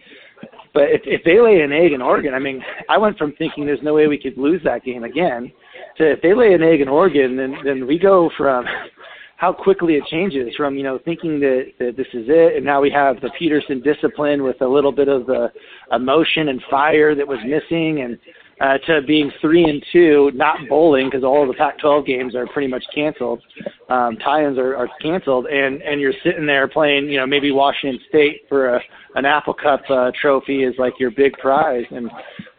but 0.75 0.85
if, 0.85 1.03
if 1.05 1.23
they 1.25 1.41
lay 1.41 1.61
an 1.61 1.73
egg 1.73 1.93
in 1.93 2.01
Oregon, 2.01 2.35
I 2.35 2.39
mean, 2.39 2.63
I 2.89 2.97
went 2.97 3.19
from 3.19 3.33
thinking 3.33 3.67
there's 3.67 3.83
no 3.83 3.95
way 3.95 4.07
we 4.07 4.19
could 4.19 4.39
lose 4.39 4.63
that 4.65 4.85
game 4.85 5.05
again 5.05 5.53
to 5.99 6.13
if 6.13 6.23
they 6.23 6.35
lay 6.35 6.55
an 6.55 6.63
egg 6.63 6.81
in 6.81 6.89
Oregon, 6.89 7.37
then 7.37 7.57
then 7.65 7.87
we 7.87 7.99
go 7.99 8.31
from 8.37 8.65
how 9.37 9.53
quickly 9.53 9.95
it 9.95 10.05
changes 10.07 10.55
from 10.57 10.77
you 10.77 10.83
know 10.83 10.99
thinking 11.05 11.41
that, 11.41 11.73
that 11.79 11.97
this 11.97 12.07
is 12.15 12.27
it, 12.29 12.57
and 12.57 12.65
now 12.65 12.81
we 12.81 12.91
have 12.91 13.21
the 13.21 13.31
Petersen 13.39 13.83
discipline 13.83 14.43
with 14.43 14.61
a 14.63 14.67
little 14.67 14.93
bit 14.93 15.09
of 15.09 15.27
the 15.27 15.53
emotion 15.93 16.49
and 16.49 16.63
fire 16.71 17.15
that 17.15 17.27
was 17.27 17.39
missing, 17.45 18.03
and 18.03 18.19
uh, 18.63 18.79
to 18.79 19.03
being 19.03 19.31
three 19.41 19.65
and 19.65 19.85
two, 19.93 20.31
not 20.35 20.57
bowling 20.69 21.09
because 21.09 21.25
all 21.25 21.43
of 21.43 21.49
the 21.49 21.55
Pac-12 21.55 22.07
games 22.07 22.35
are 22.37 22.47
pretty 22.47 22.69
much 22.69 22.85
canceled. 22.95 23.43
Um, 23.89 24.17
tie-ins 24.19 24.57
are, 24.57 24.77
are 24.77 24.89
canceled, 25.01 25.47
and 25.47 25.83
and 25.83 26.01
you're 26.01 26.15
sitting 26.25 26.47
there 26.47 26.69
playing, 26.69 27.09
you 27.09 27.19
know, 27.19 27.27
maybe 27.27 27.51
Washington 27.51 28.01
State 28.09 28.43
for 28.49 28.77
a 28.77 28.81
an 29.17 29.25
Apple 29.25 29.55
Cup 29.55 29.83
uh, 29.91 30.13
trophy 30.21 30.63
is 30.63 30.75
like 30.79 30.95
your 30.99 31.11
big 31.11 31.33
prize, 31.35 31.85
and 31.91 32.09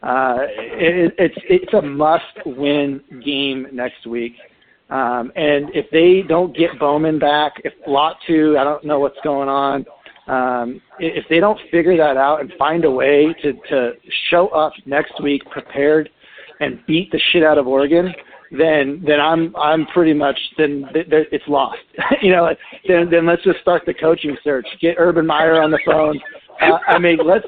uh, 0.04 0.40
it, 0.42 1.16
it's 1.18 1.38
it's 1.50 1.74
a 1.74 1.82
must-win 1.82 3.02
game 3.24 3.68
next 3.72 4.06
week. 4.06 4.34
Um, 4.90 5.32
and 5.36 5.70
if 5.74 5.90
they 5.92 6.28
don't 6.28 6.56
get 6.56 6.78
Bowman 6.80 7.18
back, 7.18 7.54
if 7.64 7.74
Latu, 7.88 8.60
I 8.60 8.64
don't 8.64 8.84
know 8.84 9.00
what's 9.00 9.18
going 9.24 9.50
on. 9.50 9.86
Um, 10.28 10.82
if 11.00 11.26
they 11.30 11.40
don't 11.40 11.60
figure 11.70 11.98
that 11.98 12.16
out 12.16 12.40
and 12.40 12.52
find 12.58 12.86
a 12.86 12.92
way 12.92 13.36
to, 13.42 13.54
to 13.70 13.92
show 14.30 14.48
up 14.50 14.72
next 14.86 15.22
week 15.22 15.44
prepared 15.50 16.10
and 16.60 16.80
beat 16.86 17.12
the 17.12 17.20
shit 17.32 17.44
out 17.44 17.58
of 17.58 17.68
Oregon, 17.68 18.14
then 18.52 19.04
then 19.06 19.20
I'm 19.20 19.56
I'm 19.56 19.86
pretty 19.88 20.14
much 20.14 20.38
then 20.58 20.88
th- 20.94 21.10
th- 21.10 21.28
it's 21.32 21.48
lost. 21.48 21.80
you 22.22 22.32
know, 22.32 22.50
then 22.88 23.10
then 23.10 23.26
let's 23.26 23.44
just 23.44 23.60
start 23.60 23.84
the 23.86 23.94
coaching 23.94 24.38
search. 24.44 24.68
Get 24.80 24.96
Urban 24.98 25.26
Meyer 25.26 25.62
on 25.62 25.72
the 25.72 25.80
phone. 25.86 26.20
Uh, 26.62 26.78
I 26.88 27.00
mean, 27.00 27.18
let's 27.26 27.48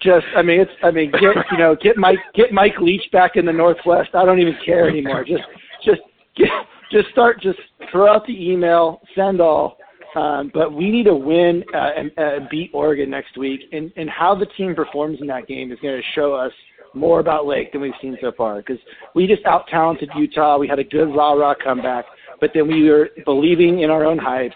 just 0.00 0.26
I 0.36 0.42
mean 0.42 0.60
it's 0.60 0.70
I 0.82 0.90
mean 0.90 1.10
get 1.10 1.34
you 1.50 1.58
know 1.58 1.76
get 1.80 1.96
Mike 1.96 2.18
get 2.34 2.52
Mike 2.52 2.78
Leach 2.80 3.10
back 3.12 3.36
in 3.36 3.44
the 3.44 3.52
Northwest. 3.52 4.10
I 4.14 4.24
don't 4.24 4.40
even 4.40 4.56
care 4.64 4.88
anymore. 4.88 5.24
Just 5.24 5.44
just 5.84 6.00
get 6.36 6.48
just 6.90 7.08
start 7.10 7.40
just 7.40 7.58
throw 7.90 8.14
out 8.14 8.26
the 8.26 8.50
email, 8.50 9.00
send 9.14 9.40
all 9.40 9.78
um, 10.18 10.50
but 10.52 10.72
we 10.72 10.90
need 10.90 11.04
to 11.04 11.14
win 11.14 11.62
uh, 11.72 11.90
and 11.96 12.10
uh, 12.18 12.46
beat 12.50 12.70
Oregon 12.74 13.08
next 13.08 13.38
week, 13.38 13.60
and, 13.70 13.92
and 13.96 14.10
how 14.10 14.34
the 14.34 14.46
team 14.56 14.74
performs 14.74 15.18
in 15.20 15.28
that 15.28 15.46
game 15.46 15.70
is 15.70 15.78
going 15.80 15.96
to 15.96 16.02
show 16.14 16.34
us 16.34 16.50
more 16.92 17.20
about 17.20 17.46
Lake 17.46 17.70
than 17.70 17.80
we've 17.80 17.92
seen 18.02 18.18
so 18.20 18.32
far. 18.36 18.56
Because 18.56 18.78
we 19.14 19.28
just 19.28 19.46
out 19.46 19.68
talented 19.68 20.10
Utah. 20.16 20.58
We 20.58 20.66
had 20.66 20.80
a 20.80 20.84
good 20.84 21.14
rah 21.14 21.34
rah 21.34 21.54
comeback, 21.62 22.04
but 22.40 22.50
then 22.52 22.66
we 22.66 22.90
were 22.90 23.10
believing 23.24 23.80
in 23.80 23.90
our 23.90 24.04
own 24.04 24.18
hype, 24.18 24.52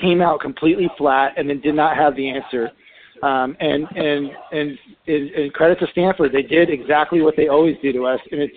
came 0.00 0.20
out 0.20 0.40
completely 0.40 0.90
flat, 0.98 1.34
and 1.36 1.48
then 1.48 1.60
did 1.60 1.76
not 1.76 1.96
have 1.96 2.16
the 2.16 2.28
answer. 2.28 2.70
Um, 3.22 3.56
and, 3.60 3.86
and 3.96 4.30
and 4.50 4.78
and 5.06 5.52
credit 5.52 5.78
to 5.78 5.86
Stanford, 5.92 6.32
they 6.32 6.42
did 6.42 6.70
exactly 6.70 7.22
what 7.22 7.36
they 7.36 7.46
always 7.46 7.76
do 7.80 7.92
to 7.92 8.04
us, 8.04 8.20
and 8.32 8.40
it's 8.40 8.56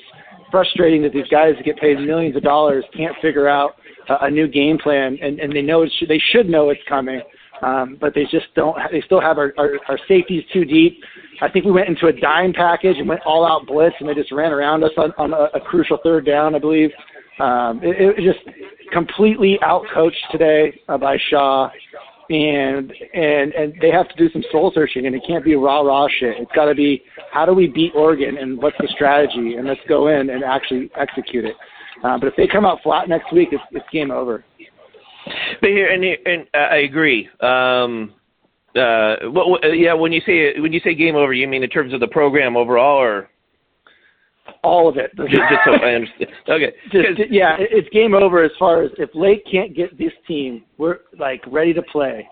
frustrating 0.50 1.04
that 1.04 1.14
these 1.14 1.28
guys 1.30 1.54
that 1.56 1.66
get 1.66 1.78
paid 1.78 2.00
millions 2.00 2.36
of 2.36 2.42
dollars 2.42 2.84
can't 2.96 3.16
figure 3.22 3.48
out 3.48 3.76
a 4.10 4.30
new 4.30 4.48
game 4.48 4.78
plan, 4.78 5.18
and, 5.22 5.40
and 5.40 5.54
they 5.54 5.62
know 5.62 5.84
it 5.84 5.92
they 6.08 6.22
should 6.32 6.50
know 6.50 6.70
it's 6.70 6.82
coming, 6.88 7.22
um, 7.62 7.98
but 8.00 8.14
they 8.14 8.24
just 8.24 8.48
don't. 8.56 8.78
They 8.92 9.02
still 9.02 9.22
have 9.22 9.38
our, 9.38 9.54
our 9.58 9.72
our 9.88 10.00
safeties 10.08 10.44
too 10.54 10.66
deep. 10.66 11.02
I 11.42 11.50
think 11.50 11.66
we 11.66 11.72
went 11.72 11.90
into 11.90 12.08
a 12.08 12.14
dime 12.14 12.54
package 12.54 12.98
and 12.98 13.08
went 13.08 13.22
all 13.26 13.46
out 13.46 13.68
blitz, 13.68 13.96
and 14.00 14.10
they 14.10 14.14
just 14.14 14.32
ran 14.32 14.52
around 14.52 14.84
us 14.84 14.92
on, 14.98 15.14
on 15.18 15.34
a, 15.34 15.58
a 15.58 15.60
crucial 15.60 16.00
third 16.04 16.26
down, 16.26 16.56
I 16.56 16.60
believe. 16.60 16.90
Um, 17.40 17.80
it, 17.84 18.02
it 18.02 18.24
was 18.24 18.34
just 18.34 18.58
completely 18.92 19.60
outcoached 19.62 20.32
today 20.32 20.80
uh, 20.88 20.98
by 20.98 21.18
Shaw, 21.30 21.70
and 22.30 22.92
and 23.14 23.54
and 23.54 23.74
they 23.82 23.92
have 23.92 24.08
to 24.10 24.16
do 24.18 24.30
some 24.32 24.44
soul 24.52 24.72
searching, 24.74 25.06
and 25.06 25.16
it 25.16 25.22
can't 25.28 25.44
be 25.44 25.56
rah 25.56 25.82
rah 25.82 26.08
shit. 26.20 26.36
It's 26.40 26.52
got 26.54 26.66
to 26.66 26.76
be 26.76 27.04
how 27.32 27.46
do 27.46 27.54
we 27.54 27.68
beat 27.68 27.94
Oregon, 27.96 28.38
and 28.38 28.58
what's 28.62 28.78
the 28.80 28.88
strategy, 28.94 29.56
and 29.56 29.68
let's 29.68 29.80
go 29.88 30.08
in 30.08 30.30
and 30.30 30.44
actually 30.44 30.90
execute 31.00 31.46
it. 31.46 31.56
Uh, 32.04 32.18
but 32.18 32.28
if 32.28 32.36
they 32.36 32.48
come 32.48 32.66
out 32.66 32.80
flat 32.84 33.10
next 33.10 33.32
week, 33.34 33.50
it's, 33.52 33.64
it's 33.72 33.86
game 33.92 34.12
over. 34.12 34.44
But 35.62 35.70
here, 35.70 35.92
and, 35.92 36.04
and 36.04 36.48
uh, 36.54 36.74
I 36.74 36.78
agree. 36.78 37.28
Um, 37.42 38.14
uh, 38.76 39.16
what, 39.30 39.62
yeah, 39.76 39.94
when 39.94 40.12
you 40.12 40.22
say 40.26 40.60
when 40.60 40.72
you 40.72 40.80
say 40.84 40.94
game 40.94 41.16
over, 41.16 41.34
you 41.34 41.48
mean 41.48 41.64
in 41.64 41.70
terms 41.70 41.94
of 41.94 42.00
the 42.00 42.08
program 42.08 42.56
overall, 42.56 42.98
or 42.98 43.30
all 44.64 44.88
of 44.88 44.98
it? 44.98 45.12
just, 45.18 45.32
just 45.32 45.62
so 45.66 45.74
I 45.74 45.96
understand. 45.96 46.30
Okay. 46.50 46.74
Just, 46.92 47.32
yeah, 47.32 47.58
it's 47.60 47.90
game 47.90 48.14
over 48.14 48.44
as 48.44 48.52
far 48.58 48.84
as 48.84 48.92
if 48.98 49.10
Lake 49.14 49.44
can't 49.52 49.76
get 49.76 49.98
this 49.98 50.14
team, 50.28 50.64
we're 50.78 51.00
like 51.20 51.42
ready 51.48 51.74
to 51.74 51.82
play. 51.82 52.28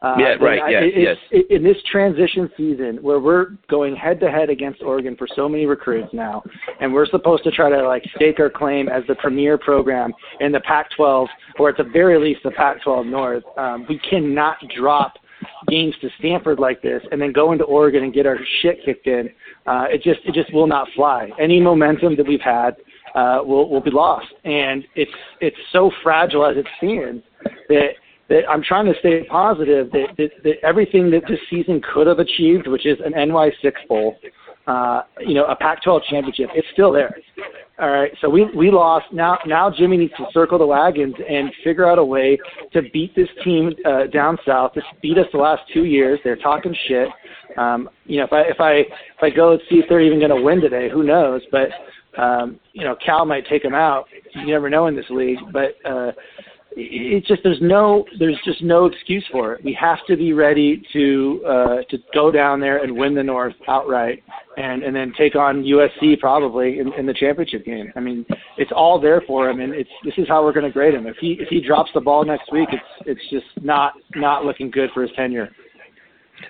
Uh, 0.00 0.14
yeah, 0.16 0.26
right. 0.40 0.62
I, 0.62 0.70
yes, 0.70 0.82
it, 0.84 1.00
yes. 1.02 1.16
It, 1.32 1.50
in 1.50 1.64
this 1.64 1.76
transition 1.90 2.48
season, 2.56 2.98
where 3.02 3.18
we're 3.18 3.56
going 3.68 3.96
head 3.96 4.20
to 4.20 4.30
head 4.30 4.48
against 4.48 4.80
Oregon 4.80 5.16
for 5.16 5.26
so 5.34 5.48
many 5.48 5.66
recruits 5.66 6.12
now, 6.12 6.42
and 6.80 6.92
we're 6.92 7.06
supposed 7.06 7.42
to 7.44 7.50
try 7.50 7.68
to 7.68 7.86
like 7.86 8.04
stake 8.14 8.38
our 8.38 8.48
claim 8.48 8.88
as 8.88 9.02
the 9.08 9.16
premier 9.16 9.58
program 9.58 10.12
in 10.38 10.52
the 10.52 10.60
Pac-12, 10.60 11.26
or 11.58 11.70
at 11.70 11.76
the 11.76 11.84
very 11.84 12.16
least 12.18 12.44
the 12.44 12.52
Pac-12 12.52 13.10
North. 13.10 13.42
Um, 13.56 13.86
we 13.88 13.98
cannot 14.08 14.58
drop 14.76 15.14
games 15.68 15.94
to 16.00 16.08
Stanford 16.20 16.60
like 16.60 16.80
this, 16.80 17.02
and 17.10 17.20
then 17.20 17.32
go 17.32 17.50
into 17.50 17.64
Oregon 17.64 18.04
and 18.04 18.14
get 18.14 18.24
our 18.24 18.38
shit 18.62 18.78
kicked 18.84 19.08
in. 19.08 19.28
Uh, 19.66 19.86
it 19.88 20.02
just 20.04 20.20
it 20.24 20.32
just 20.32 20.52
will 20.54 20.68
not 20.68 20.86
fly. 20.94 21.28
Any 21.40 21.60
momentum 21.60 22.14
that 22.16 22.26
we've 22.26 22.40
had 22.40 22.76
uh, 23.16 23.40
will 23.44 23.68
will 23.68 23.80
be 23.80 23.90
lost, 23.90 24.32
and 24.44 24.84
it's 24.94 25.10
it's 25.40 25.56
so 25.72 25.90
fragile 26.04 26.46
as 26.46 26.56
it 26.56 26.66
stands 26.76 27.24
that 27.68 27.88
that 28.28 28.42
I'm 28.48 28.62
trying 28.62 28.86
to 28.86 28.94
stay 29.00 29.24
positive 29.24 29.90
that, 29.92 30.08
that, 30.18 30.30
that 30.44 30.54
everything 30.62 31.10
that 31.10 31.22
this 31.28 31.38
season 31.48 31.80
could 31.92 32.06
have 32.06 32.18
achieved, 32.18 32.66
which 32.66 32.86
is 32.86 32.98
an 33.04 33.12
NY6 33.12 33.72
bowl, 33.88 34.16
uh, 34.66 35.02
you 35.20 35.34
know, 35.34 35.46
a 35.46 35.56
Pac-12 35.56 36.00
championship, 36.10 36.50
it's 36.54 36.66
still 36.72 36.92
there. 36.92 37.16
All 37.80 37.90
right, 37.90 38.10
so 38.20 38.28
we 38.28 38.44
we 38.56 38.72
lost. 38.72 39.06
Now 39.12 39.38
now 39.46 39.70
Jimmy 39.70 39.98
needs 39.98 40.12
to 40.16 40.26
circle 40.32 40.58
the 40.58 40.66
wagons 40.66 41.14
and 41.30 41.48
figure 41.62 41.88
out 41.88 41.96
a 41.96 42.04
way 42.04 42.36
to 42.72 42.82
beat 42.92 43.14
this 43.14 43.28
team 43.44 43.72
uh, 43.84 44.08
down 44.08 44.36
south. 44.44 44.72
This 44.74 44.82
beat 45.00 45.16
us 45.16 45.26
the 45.32 45.38
last 45.38 45.62
two 45.72 45.84
years. 45.84 46.18
They're 46.24 46.34
talking 46.34 46.74
shit. 46.88 47.08
Um, 47.56 47.88
you 48.04 48.16
know, 48.16 48.24
if 48.24 48.32
I 48.32 48.40
if 48.40 48.60
I 48.60 48.72
if 48.80 49.22
I 49.22 49.30
go 49.30 49.52
and 49.52 49.60
see 49.70 49.76
if 49.76 49.84
they're 49.88 50.00
even 50.00 50.18
going 50.18 50.36
to 50.36 50.42
win 50.42 50.60
today, 50.60 50.88
who 50.90 51.04
knows? 51.04 51.40
But 51.52 51.68
um, 52.20 52.58
you 52.72 52.82
know, 52.82 52.96
Cal 53.04 53.24
might 53.24 53.46
take 53.46 53.62
them 53.62 53.74
out. 53.74 54.06
You 54.34 54.46
never 54.46 54.68
know 54.68 54.88
in 54.88 54.96
this 54.96 55.08
league. 55.08 55.38
But 55.52 55.76
uh, 55.88 56.10
it's 56.76 57.26
just 57.26 57.42
there's 57.42 57.60
no 57.60 58.04
there's 58.18 58.38
just 58.44 58.62
no 58.62 58.86
excuse 58.86 59.24
for 59.32 59.54
it. 59.54 59.64
We 59.64 59.72
have 59.80 59.98
to 60.06 60.16
be 60.16 60.32
ready 60.32 60.82
to 60.92 61.42
uh, 61.46 61.76
to 61.90 61.98
go 62.12 62.30
down 62.30 62.60
there 62.60 62.82
and 62.82 62.96
win 62.96 63.14
the 63.14 63.22
North 63.22 63.54
outright, 63.66 64.22
and 64.56 64.82
and 64.82 64.94
then 64.94 65.12
take 65.16 65.34
on 65.34 65.62
USC 65.62 66.18
probably 66.20 66.78
in, 66.78 66.92
in 66.94 67.06
the 67.06 67.14
championship 67.14 67.64
game. 67.64 67.92
I 67.96 68.00
mean, 68.00 68.24
it's 68.58 68.72
all 68.74 69.00
there 69.00 69.22
for 69.26 69.48
him, 69.48 69.60
and 69.60 69.72
it's 69.74 69.90
this 70.04 70.14
is 70.18 70.28
how 70.28 70.44
we're 70.44 70.52
going 70.52 70.66
to 70.66 70.72
grade 70.72 70.94
him. 70.94 71.06
If 71.06 71.16
he 71.16 71.38
if 71.40 71.48
he 71.48 71.60
drops 71.60 71.90
the 71.94 72.00
ball 72.00 72.24
next 72.24 72.52
week, 72.52 72.68
it's 72.72 73.06
it's 73.06 73.30
just 73.30 73.64
not 73.64 73.94
not 74.14 74.44
looking 74.44 74.70
good 74.70 74.90
for 74.92 75.02
his 75.02 75.10
tenure. 75.16 75.50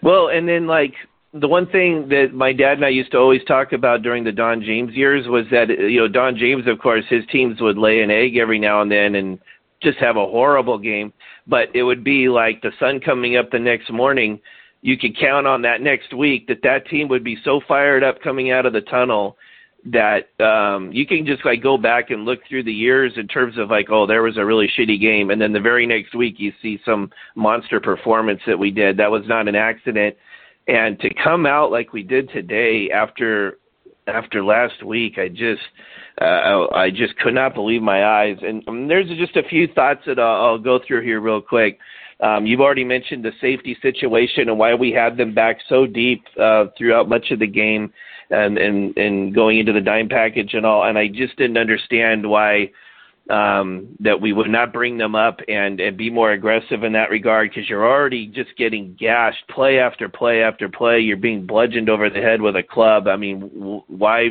Well, 0.03 0.29
and 0.29 0.49
then 0.49 0.67
like 0.67 0.95
the 1.33 1.49
one 1.49 1.67
thing 1.67 2.09
that 2.09 2.33
my 2.35 2.53
dad 2.53 2.75
and 2.75 2.85
I 2.85 2.89
used 2.89 3.13
to 3.13 3.19
always 3.19 3.45
talk 3.45 3.73
about 3.73 4.03
during 4.03 4.25
the 4.25 4.33
Don 4.33 4.63
James 4.63 4.95
years 4.95 5.27
was 5.29 5.45
that 5.53 5.69
you 5.69 6.01
know 6.01 6.09
Don 6.09 6.37
James, 6.37 6.67
of 6.67 6.79
course, 6.81 7.05
his 7.09 7.25
teams 7.31 7.61
would 7.61 7.79
lay 7.79 8.01
an 8.01 8.11
egg 8.11 8.37
every 8.37 8.59
now 8.59 8.83
and 8.83 8.91
then 8.91 9.15
and 9.15 9.39
just 9.83 9.99
have 9.99 10.17
a 10.17 10.27
horrible 10.27 10.79
game, 10.79 11.12
but 11.47 11.69
it 11.75 11.83
would 11.83 12.03
be 12.03 12.29
like 12.29 12.61
the 12.62 12.73
sun 12.79 13.01
coming 13.01 13.37
up 13.37 13.51
the 13.51 13.59
next 13.59 13.91
morning. 13.93 14.41
You 14.83 14.97
could 14.97 15.19
count 15.19 15.47
on 15.47 15.62
that 15.62 15.81
next 15.81 16.14
week 16.14 16.47
that 16.49 16.62
that 16.62 16.87
team 16.88 17.09
would 17.09 17.25
be 17.25 17.37
so 17.45 17.61
fired 17.67 18.05
up 18.05 18.21
coming 18.23 18.51
out 18.51 18.67
of 18.67 18.73
the 18.73 18.81
tunnel 18.83 19.37
that 19.85 20.29
um 20.41 20.91
you 20.93 21.07
can 21.07 21.25
just 21.25 21.45
like 21.45 21.62
go 21.62 21.79
back 21.79 22.11
and 22.11 22.25
look 22.25 22.41
through 22.49 22.64
the 22.64 22.73
years 22.73 23.12
in 23.17 23.29
terms 23.29 23.57
of 23.57 23.71
like 23.71 23.87
oh 23.91 24.09
there 24.09 24.23
was 24.23 24.37
a 24.37 24.45
really 24.45 24.69
shitty 24.77 25.01
game. 25.01 25.31
And 25.31 25.41
then 25.41 25.53
the 25.53 25.61
very 25.61 25.87
next 25.87 26.14
week 26.14 26.35
you 26.38 26.53
see 26.61 26.81
some 26.85 27.11
monster 27.37 27.81
performance 27.81 28.41
that 28.47 28.59
we 28.59 28.71
did. 28.71 28.97
That 28.97 29.11
was 29.11 29.23
not 29.27 29.49
an 29.49 29.55
accident. 29.55 30.17
And 30.67 30.99
to 31.01 31.14
come 31.14 31.47
out 31.47 31.71
like 31.71 31.93
we 31.93 32.03
did 32.03 32.29
today 32.31 32.91
after 32.93 33.59
after 34.09 34.42
last 34.42 34.83
week 34.85 35.18
i 35.18 35.29
just 35.29 35.62
uh, 36.21 36.66
i 36.75 36.90
just 36.90 37.16
could 37.18 37.35
not 37.35 37.55
believe 37.55 37.83
my 37.83 38.05
eyes 38.05 38.37
and 38.42 38.66
um, 38.68 38.88
there's 38.88 39.09
just 39.18 39.37
a 39.37 39.49
few 39.49 39.68
thoughts 39.75 40.01
that 40.07 40.18
I'll, 40.18 40.44
I'll 40.44 40.59
go 40.59 40.81
through 40.87 41.03
here 41.03 41.21
real 41.21 41.40
quick 41.40 41.79
um, 42.21 42.47
you've 42.47 42.61
already 42.61 42.85
mentioned 42.85 43.25
the 43.25 43.33
safety 43.40 43.77
situation 43.81 44.49
and 44.49 44.59
why 44.59 44.75
we 44.75 44.90
had 44.90 45.16
them 45.16 45.35
back 45.35 45.59
so 45.68 45.87
deep 45.87 46.25
uh, 46.40 46.66
throughout 46.77 47.09
much 47.09 47.31
of 47.31 47.38
the 47.38 47.47
game 47.47 47.92
and 48.31 48.59
and 48.59 48.97
and 48.97 49.35
going 49.35 49.59
into 49.59 49.73
the 49.73 49.81
dime 49.81 50.09
package 50.09 50.55
and 50.55 50.66
all. 50.66 50.85
And 50.85 50.99
I 50.99 51.09
just 51.09 51.37
didn't 51.37 51.59
understand 51.59 52.29
why 52.29 52.71
um, 53.29 53.88
that 54.01 54.21
we 54.21 54.33
would 54.33 54.49
not 54.49 54.73
bring 54.73 54.97
them 54.97 55.14
up 55.14 55.41
and 55.49 55.81
and 55.81 55.97
be 55.97 56.11
more 56.11 56.33
aggressive 56.33 56.83
in 56.83 56.93
that 56.93 57.11
regard 57.11 57.51
because 57.51 57.69
you're 57.69 57.87
already 57.87 58.27
just 58.27 58.57
getting 58.57 58.97
gashed 58.99 59.47
play 59.49 59.79
after 59.79 60.09
play 60.09 60.43
after 60.43 60.69
play. 60.69 61.01
You're 61.01 61.17
being 61.17 61.47
bludgeoned 61.47 61.91
over 61.91 62.09
the 62.09 62.21
head 62.21 62.41
with 62.41 62.57
a 62.57 62.62
club. 62.62 63.07
I 63.07 63.17
mean, 63.17 63.41
why? 63.87 64.31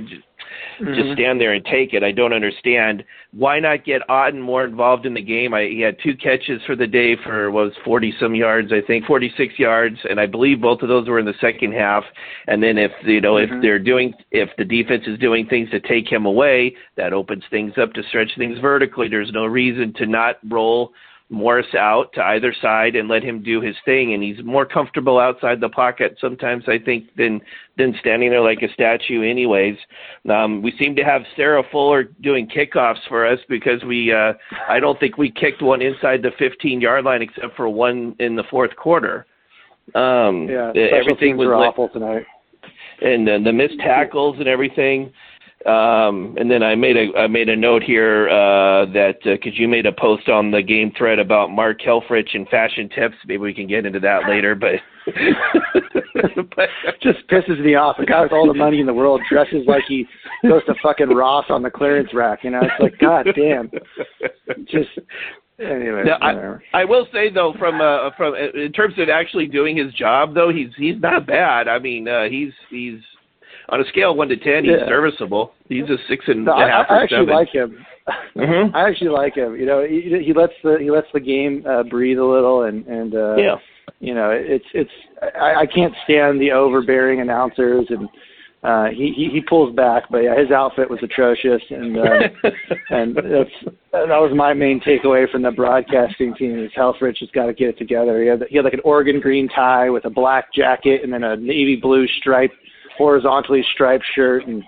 Mm-hmm. 0.80 0.94
just 0.94 1.14
stand 1.14 1.42
there 1.42 1.54
and 1.54 1.66
take 1.66 1.94
it. 1.94 2.04
I 2.04 2.12
don't 2.12 2.34
understand. 2.34 3.04
Why 3.32 3.60
not 3.60 3.86
get 3.86 4.02
Otton 4.08 4.42
more 4.42 4.64
involved 4.66 5.06
in 5.06 5.14
the 5.14 5.22
game? 5.22 5.54
I, 5.54 5.64
he 5.64 5.82
had 5.82 5.98
two 6.04 6.16
catches 6.16 6.62
for 6.66 6.76
the 6.76 6.88
day 6.88 7.16
for 7.24 7.52
what 7.52 7.66
was 7.66 7.74
40 7.84 8.14
some 8.20 8.36
yards, 8.36 8.72
I 8.72 8.82
think, 8.86 9.06
46 9.06 9.58
yards, 9.58 9.98
and 10.10 10.20
I 10.20 10.26
believe 10.26 10.62
both 10.62 10.82
of 10.82 10.90
those 10.90 11.08
were 11.08 11.20
in 11.20 11.26
the 11.26 11.34
second 11.42 11.74
half. 11.74 12.04
And 12.48 12.62
then 12.62 12.78
if 12.78 12.92
you 13.04 13.22
know 13.22 13.36
mm-hmm. 13.36 13.56
if 13.56 13.62
they're 13.62 13.80
doing 13.80 14.14
if 14.32 14.50
the 14.58 14.66
defense 14.66 15.04
is 15.08 15.20
doing 15.20 15.48
things 15.48 15.70
to 15.72 15.80
take 15.80 16.12
him 16.12 16.26
away, 16.26 16.76
that 16.96 17.14
opens 17.14 17.44
things 17.50 17.74
up 17.82 17.94
to 17.94 18.04
stretch 18.10 18.32
things 18.38 18.60
vertically. 18.60 19.08
There's 19.08 19.32
no 19.32 19.46
reason 19.46 19.94
to 19.98 20.06
not 20.06 20.38
roll 20.48 20.94
Morris 21.30 21.68
out 21.78 22.14
to 22.14 22.24
either 22.24 22.54
side 22.62 22.96
and 22.96 23.10
let 23.10 23.22
him 23.22 23.44
do 23.44 23.60
his 23.60 23.76
thing 23.84 24.14
and 24.14 24.24
he's 24.24 24.44
more 24.46 24.66
comfortable 24.66 25.20
outside 25.20 25.60
the 25.60 25.68
pocket 25.68 26.18
sometimes 26.22 26.64
I 26.68 26.80
think 26.80 27.14
than 27.18 27.42
than 27.78 27.94
standing 28.00 28.30
there 28.30 28.42
like 28.42 28.62
a 28.62 28.72
statue 28.74 29.30
anyways. 29.30 29.76
Um 30.30 30.62
we 30.62 30.74
seem 30.80 30.96
to 30.96 31.04
have 31.04 31.24
Sarah 31.36 31.64
Fuller 31.70 32.04
doing 32.22 32.48
kickoffs 32.48 33.06
for 33.10 33.26
us 33.26 33.40
because 33.50 33.84
we 33.84 34.14
uh 34.14 34.34
I 34.70 34.80
don't 34.80 34.98
think 35.02 35.18
we 35.18 35.30
kicked 35.30 35.62
one 35.62 35.82
inside 35.82 36.22
the 36.22 36.32
15 36.40 36.80
yard 36.80 37.04
line 37.04 37.22
except 37.22 37.58
for 37.58 37.68
one 37.68 38.16
in 38.20 38.38
the 38.38 38.44
fourth 38.50 38.76
quarter. 38.78 39.26
Um 39.96 40.48
yeah, 40.48 40.72
everything 40.94 41.36
was 41.36 41.50
awful 41.50 41.90
tonight. 41.90 42.26
And 43.02 43.28
uh, 43.28 43.40
the 43.44 43.52
missed 43.54 43.80
tackles 43.80 44.38
and 44.40 44.48
everything 44.48 45.12
um, 45.66 46.36
and 46.40 46.50
then 46.52 46.62
I 46.62 46.76
made 46.76 46.96
a 46.96 47.18
I 47.18 47.28
made 47.28 47.50
a 47.50 47.56
note 47.56 47.82
here 47.82 48.30
uh, 48.30 48.86
that 48.94 49.16
because 49.24 49.54
uh, 49.54 49.60
you 49.60 49.68
made 49.68 49.88
a 49.88 49.92
post 49.92 50.30
on 50.30 50.52
the 50.52 50.62
game 50.62 50.92
thread 50.96 51.18
about 51.18 51.50
Mark 51.50 51.82
Helfrich 51.82 52.36
and 52.36 52.48
fashion 52.50 52.90
tips. 52.90 53.16
Maybe 53.26 53.40
we 53.40 53.54
can 53.54 53.68
get 53.68 53.86
into 53.86 54.00
that 54.02 54.30
later, 54.30 54.54
but, 54.54 54.76
but 56.56 56.70
just 57.02 57.28
pisses 57.28 57.60
me 57.64 57.74
off. 57.74 57.98
A 57.98 58.06
guy 58.06 58.22
with 58.22 58.34
all 58.34 58.48
the 58.48 58.54
money 58.54 58.80
in 58.80 58.86
the 58.86 58.94
world 58.94 59.22
dresses 59.30 59.66
like 59.68 59.84
he 59.88 60.06
goes 60.44 60.64
to 60.66 60.76
fucking 60.82 61.10
Ross 61.10 61.46
on 61.50 61.64
the 61.64 61.72
clearance 61.72 62.14
rack. 62.14 62.44
You 62.44 62.52
know, 62.52 62.62
it's 62.62 62.80
like 62.80 63.00
God 63.00 63.28
damn. 63.36 63.72
Just 64.68 64.90
anyway. 65.60 66.04
Now, 66.06 66.18
I, 66.22 66.82
I 66.82 66.86
will 66.86 67.08
say 67.12 67.32
though, 67.32 67.56
from 67.58 67.82
uh, 67.82 68.12
from 68.16 68.36
in 68.36 68.72
terms 68.74 68.94
of 69.00 69.10
actually 69.10 69.48
doing 69.48 69.76
his 69.76 69.92
job, 69.96 70.36
though, 70.36 70.52
he's 70.54 70.70
he's 70.78 71.02
not 71.02 71.26
bad. 71.26 71.68
I 71.68 71.80
mean, 71.80 72.08
uh, 72.08 72.26
he's 72.30 72.54
he's 72.70 73.00
on 73.70 73.82
a 73.82 73.86
scale 73.86 74.12
of 74.12 74.18
one 74.18 74.30
to 74.30 74.38
ten, 74.38 74.64
he's 74.64 74.74
yeah. 74.80 74.88
serviceable. 74.88 75.54
He's 75.68 75.84
a 75.84 75.98
six 76.08 76.26
and 76.28 76.46
no, 76.46 76.54
a 76.54 76.68
half 76.68 76.86
I, 76.90 76.96
I 76.96 77.04
actually 77.04 77.18
seven. 77.18 77.36
like 77.36 77.50
him. 77.50 77.86
Mm-hmm. 78.36 78.76
I 78.76 78.90
actually 78.90 79.10
like 79.10 79.36
him. 79.36 79.56
You 79.56 79.66
know, 79.66 79.86
he, 79.86 80.24
he 80.26 80.34
lets 80.34 80.54
the 80.64 80.78
he 80.80 80.90
lets 80.92 81.08
the 81.14 81.20
game 81.20 81.66
uh, 81.70 81.84
breathe 81.84 82.20
a 82.20 82.26
little, 82.26 82.64
and 82.64 82.86
and 82.88 83.16
uh, 83.16 83.36
yeah, 83.36 83.56
you 84.00 84.14
know, 84.14 84.30
it's 84.32 84.66
it's 84.74 84.92
I, 85.36 85.62
I 85.62 85.66
can't 85.66 85.94
stand 86.04 86.40
the 86.40 86.52
overbearing 86.52 87.22
announcers, 87.22 87.86
and 87.90 88.08
uh, 88.64 88.86
he, 88.90 89.14
he 89.16 89.30
he 89.34 89.42
pulls 89.42 89.76
back. 89.76 90.04
But 90.10 90.20
yeah, 90.20 90.40
his 90.40 90.52
outfit 90.52 90.90
was 90.90 91.00
atrocious, 91.04 91.62
and 91.70 91.98
uh, 91.98 92.04
and 92.90 93.16
that's 93.16 93.76
that 93.92 94.22
was 94.22 94.32
my 94.36 94.54
main 94.54 94.80
takeaway 94.80 95.30
from 95.30 95.42
the 95.42 95.52
broadcasting 95.52 96.36
team. 96.36 96.64
Is 96.64 96.72
Helfrich 96.78 97.20
has 97.20 97.30
got 97.34 97.48
to 97.48 97.54
get 97.54 97.70
it 97.70 97.78
together. 97.78 98.22
He 98.22 98.30
had 98.30 98.44
he 98.50 98.56
had 98.56 98.66
like 98.66 98.74
an 98.74 98.82
Oregon 98.84 99.20
green 99.20 99.50
tie 99.50 99.90
with 99.90 100.06
a 100.06 100.10
black 100.10 100.54
jacket 100.54 101.02
and 101.04 101.12
then 101.12 101.24
a 101.24 101.36
navy 101.36 101.76
blue 101.76 102.08
stripe 102.20 102.52
horizontally 102.98 103.64
striped 103.74 104.06
shirt 104.16 104.46
and 104.48 104.64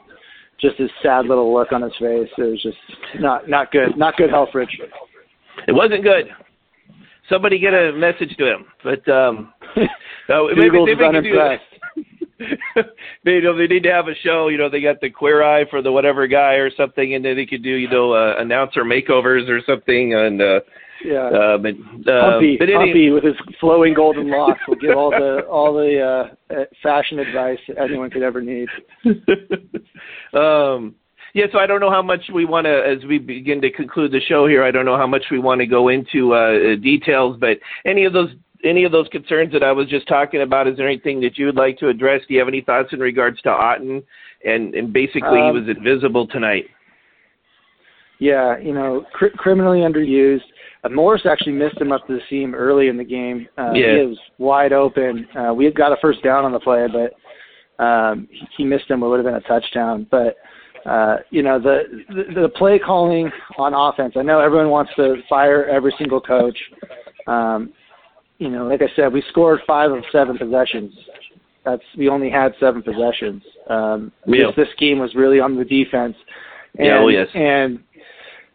just 0.60 0.78
his 0.78 0.89
sad 1.02 1.26
little 1.26 1.54
look 1.54 1.72
on 1.72 1.82
his 1.82 1.94
face. 1.94 2.30
It 2.38 2.42
was 2.42 2.62
just 2.62 2.78
not 3.22 3.50
not 3.50 3.72
good. 3.72 3.98
Not 3.98 4.18
good 4.18 4.30
Helfrich. 4.30 4.70
It 5.68 5.72
wasn't 5.72 6.04
good. 6.04 6.30
Somebody 7.30 7.60
get 7.60 7.74
a 7.74 7.94
message 7.94 8.36
to 8.38 8.46
him. 8.46 8.65
But 8.84 9.08
um 9.10 9.54
uh, 10.30 10.44
maybe, 10.56 10.84
maybe 10.84 11.32
they 11.32 11.60
they, 13.26 13.34
you 13.34 13.42
know, 13.42 13.58
they 13.58 13.68
need 13.68 13.84
to 13.84 13.92
have 13.92 14.08
a 14.08 14.15
show. 14.24 14.48
You 14.48 14.58
know, 14.58 14.70
they 14.70 14.82
got 14.82 15.02
the 15.02 15.10
queer 15.10 15.44
eye 15.44 15.65
for 15.70 15.82
the 15.82 15.92
whatever 15.92 16.28
guy 16.28 16.54
or 16.54 16.72
something, 16.76 17.15
and 17.15 17.24
then 17.24 17.36
they 17.36 17.46
could 17.46 17.63
do, 17.63 17.70
you 17.70 17.89
know, 17.89 18.13
uh, 18.13 18.36
announcer 18.39 18.84
makeovers 18.84 19.50
or 19.50 19.62
something, 19.65 20.13
and 20.13 20.42
uh, 20.42 20.60
yeah. 21.06 21.28
Uh, 21.28 21.58
but 21.58 21.74
uh, 22.12 22.32
Humpy, 22.32 22.58
but 22.58 22.70
Humpy 22.70 23.10
with 23.10 23.24
his 23.24 23.36
flowing 23.60 23.94
golden 23.94 24.30
locks 24.30 24.60
will 24.68 24.76
give 24.76 24.96
all 24.98 25.12
the 25.12 25.46
all 25.50 25.74
the 25.74 26.30
uh, 26.52 26.64
fashion 26.84 27.20
advice 27.20 27.60
anyone 27.78 28.10
could 28.10 28.24
ever 28.24 28.42
need. 28.42 28.68
um, 30.34 30.96
yeah, 31.34 31.46
so 31.52 31.60
I 31.60 31.68
don't 31.68 31.80
know 31.80 31.92
how 31.92 32.02
much 32.02 32.22
we 32.34 32.46
want 32.46 32.66
to, 32.66 32.72
as 32.72 33.06
we 33.08 33.20
begin 33.20 33.62
to 33.62 33.72
conclude 33.72 34.12
the 34.12 34.22
show 34.28 34.48
here. 34.48 34.64
I 34.64 34.72
don't 34.72 34.86
know 34.86 34.98
how 34.98 35.08
much 35.08 35.26
we 35.32 35.40
want 35.40 35.62
to 35.62 35.68
go 35.68 35.90
into 35.90 36.34
uh, 36.34 36.76
details, 36.82 37.38
but 37.40 37.58
any 37.86 38.06
of 38.06 38.14
those 38.14 38.30
any 38.64 38.84
of 38.84 38.92
those 38.92 39.08
concerns 39.10 39.54
that 39.54 39.64
I 39.64 39.72
was 39.72 39.88
just 39.88 40.08
talking 40.08 40.42
about, 40.42 40.68
is 40.68 40.76
there 40.76 40.88
anything 40.88 41.22
that 41.22 41.38
you 41.38 41.46
would 41.46 41.56
like 41.56 41.78
to 41.78 41.88
address? 41.88 42.22
Do 42.28 42.34
you 42.34 42.40
have 42.40 42.50
any 42.50 42.62
thoughts 42.62 42.90
in 42.92 43.00
regards 43.00 43.42
to 43.44 43.50
Otton? 43.50 44.04
And 44.44 44.74
and 44.74 44.92
basically, 44.92 45.40
um, 45.40 45.56
he 45.56 45.60
was 45.62 45.78
invisible 45.78 46.28
tonight. 46.28 46.66
Yeah, 48.20 48.58
you 48.58 48.74
know, 48.74 49.06
cr- 49.14 49.28
criminally 49.38 49.80
underused. 49.80 50.42
Uh, 50.84 50.89
Morris 50.89 51.24
actually 51.26 51.54
missed 51.54 51.80
him 51.80 51.92
up 51.92 52.06
to 52.08 52.13
the 52.13 52.22
seam 52.30 52.56
early 52.56 52.88
in 52.88 52.98
the 52.98 53.04
game. 53.04 53.48
Uh, 53.58 53.72
yeah. 53.74 54.00
He 54.00 54.06
was 54.06 54.18
wide 54.38 54.74
open. 54.74 55.28
Uh, 55.38 55.54
we 55.54 55.65
had 55.65 55.76
got 55.76 55.92
a 55.92 55.98
first 56.02 56.24
down 56.24 56.46
on 56.46 56.52
the 56.52 56.60
play, 56.60 56.88
but 56.88 57.84
um, 57.84 58.28
he, 58.32 58.48
he 58.58 58.63
missed 58.63 58.89
him. 58.89 59.04
It 59.04 59.08
would 59.08 59.18
have 59.18 59.26
been 59.26 59.36
a 59.36 59.42
touchdown. 59.42 60.08
But 60.10 60.38
uh, 60.86 61.18
you 61.30 61.44
know 61.44 61.60
the, 61.60 62.04
the 62.10 62.42
the 62.42 62.50
play 62.50 62.80
calling 62.80 63.30
on 63.58 63.74
offense. 63.74 64.13
I 64.18 64.22
know 64.22 64.39
everyone 64.39 64.70
wants 64.70 64.92
to 64.96 65.18
fire 65.28 65.65
every 65.65 65.94
single 65.98 66.22
coach. 66.22 66.58
Um, 67.28 67.74
you 68.38 68.50
know, 68.50 68.65
like 68.65 68.82
I 68.82 68.88
said, 68.96 69.12
we 69.12 69.22
scored 69.30 69.60
five 69.68 69.92
of 69.92 70.04
seven 70.12 70.38
possessions. 70.38 70.94
That's 71.65 71.84
we 71.98 72.08
only 72.08 72.30
had 72.30 72.54
seven 72.60 72.82
possessions. 72.82 73.44
Um, 73.70 74.12
yeah. 74.26 74.48
this, 74.48 74.65
this 74.65 74.76
game 74.78 75.00
was 75.00 75.13
really 75.13 75.39
on 75.39 75.58
the 75.58 75.65
defense. 75.65 76.15
And, 76.78 76.88
yeah, 76.88 77.00
oh 77.00 77.08
yes. 77.10 77.28
And 77.34 77.80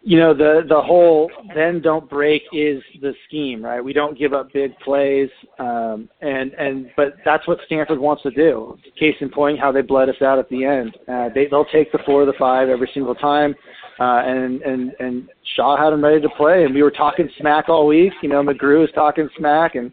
you 0.06 0.18
know 0.18 0.34
the 0.34 0.62
the 0.68 0.80
whole 0.80 1.30
then 1.54 1.80
don't 1.80 2.08
break 2.10 2.42
is 2.52 2.82
the 3.00 3.14
scheme 3.26 3.64
right? 3.64 3.82
We 3.82 3.94
don't 3.94 4.18
give 4.18 4.34
up 4.34 4.52
big 4.52 4.78
plays 4.80 5.30
um 5.58 6.08
and 6.20 6.52
and 6.52 6.90
but 6.96 7.14
that's 7.24 7.48
what 7.48 7.58
stanford 7.64 7.98
wants 7.98 8.22
to 8.24 8.30
do. 8.30 8.78
Case 8.98 9.16
in 9.20 9.30
point 9.30 9.58
how 9.58 9.72
they 9.72 9.80
bled 9.80 10.10
us 10.10 10.20
out 10.20 10.38
at 10.38 10.48
the 10.50 10.64
end. 10.64 10.96
Uh 11.08 11.30
they 11.34 11.46
they'll 11.46 11.64
take 11.64 11.90
the 11.90 11.98
four 12.04 12.26
the 12.26 12.34
five 12.38 12.68
every 12.68 12.90
single 12.92 13.14
time 13.14 13.54
uh 13.98 14.22
and 14.26 14.60
and 14.62 14.92
and 15.00 15.28
shaw 15.56 15.76
had 15.76 15.90
them 15.90 16.04
ready 16.04 16.20
to 16.20 16.28
play 16.36 16.64
and 16.64 16.74
we 16.74 16.82
were 16.82 16.90
talking 16.90 17.28
smack 17.38 17.70
all 17.70 17.86
week. 17.86 18.12
You 18.22 18.28
know 18.28 18.42
mcgrew 18.42 18.80
was 18.80 18.90
talking 18.94 19.28
smack 19.38 19.74
and 19.74 19.90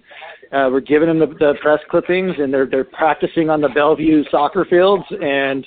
uh 0.52 0.67
we're 0.69 0.82
giving 0.82 1.08
them 1.08 1.19
the, 1.19 1.28
the 1.28 1.54
press 1.62 1.80
clippings 1.89 2.36
and 2.38 2.54
they're 2.54 2.65
they're 2.65 2.84
practicing 2.84 3.50
on 3.50 3.62
the 3.62 3.69
bellevue 3.69 4.26
soccer 4.30 4.65
fields 4.65 5.06
and 5.21 5.65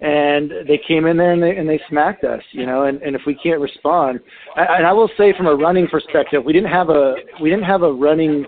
and 0.00 0.50
they 0.66 0.80
came 0.86 1.06
in 1.06 1.16
there 1.16 1.32
and 1.32 1.42
they 1.42 1.56
and 1.56 1.68
they 1.68 1.80
smacked 1.88 2.24
us, 2.24 2.42
you 2.52 2.66
know. 2.66 2.84
And, 2.84 3.00
and 3.02 3.14
if 3.14 3.22
we 3.26 3.34
can't 3.34 3.60
respond, 3.60 4.20
and 4.56 4.86
I 4.86 4.92
will 4.92 5.10
say 5.16 5.32
from 5.36 5.46
a 5.46 5.54
running 5.54 5.86
perspective, 5.88 6.44
we 6.44 6.52
didn't 6.52 6.70
have 6.70 6.90
a 6.90 7.14
we 7.40 7.50
didn't 7.50 7.64
have 7.64 7.82
a 7.82 7.92
running 7.92 8.44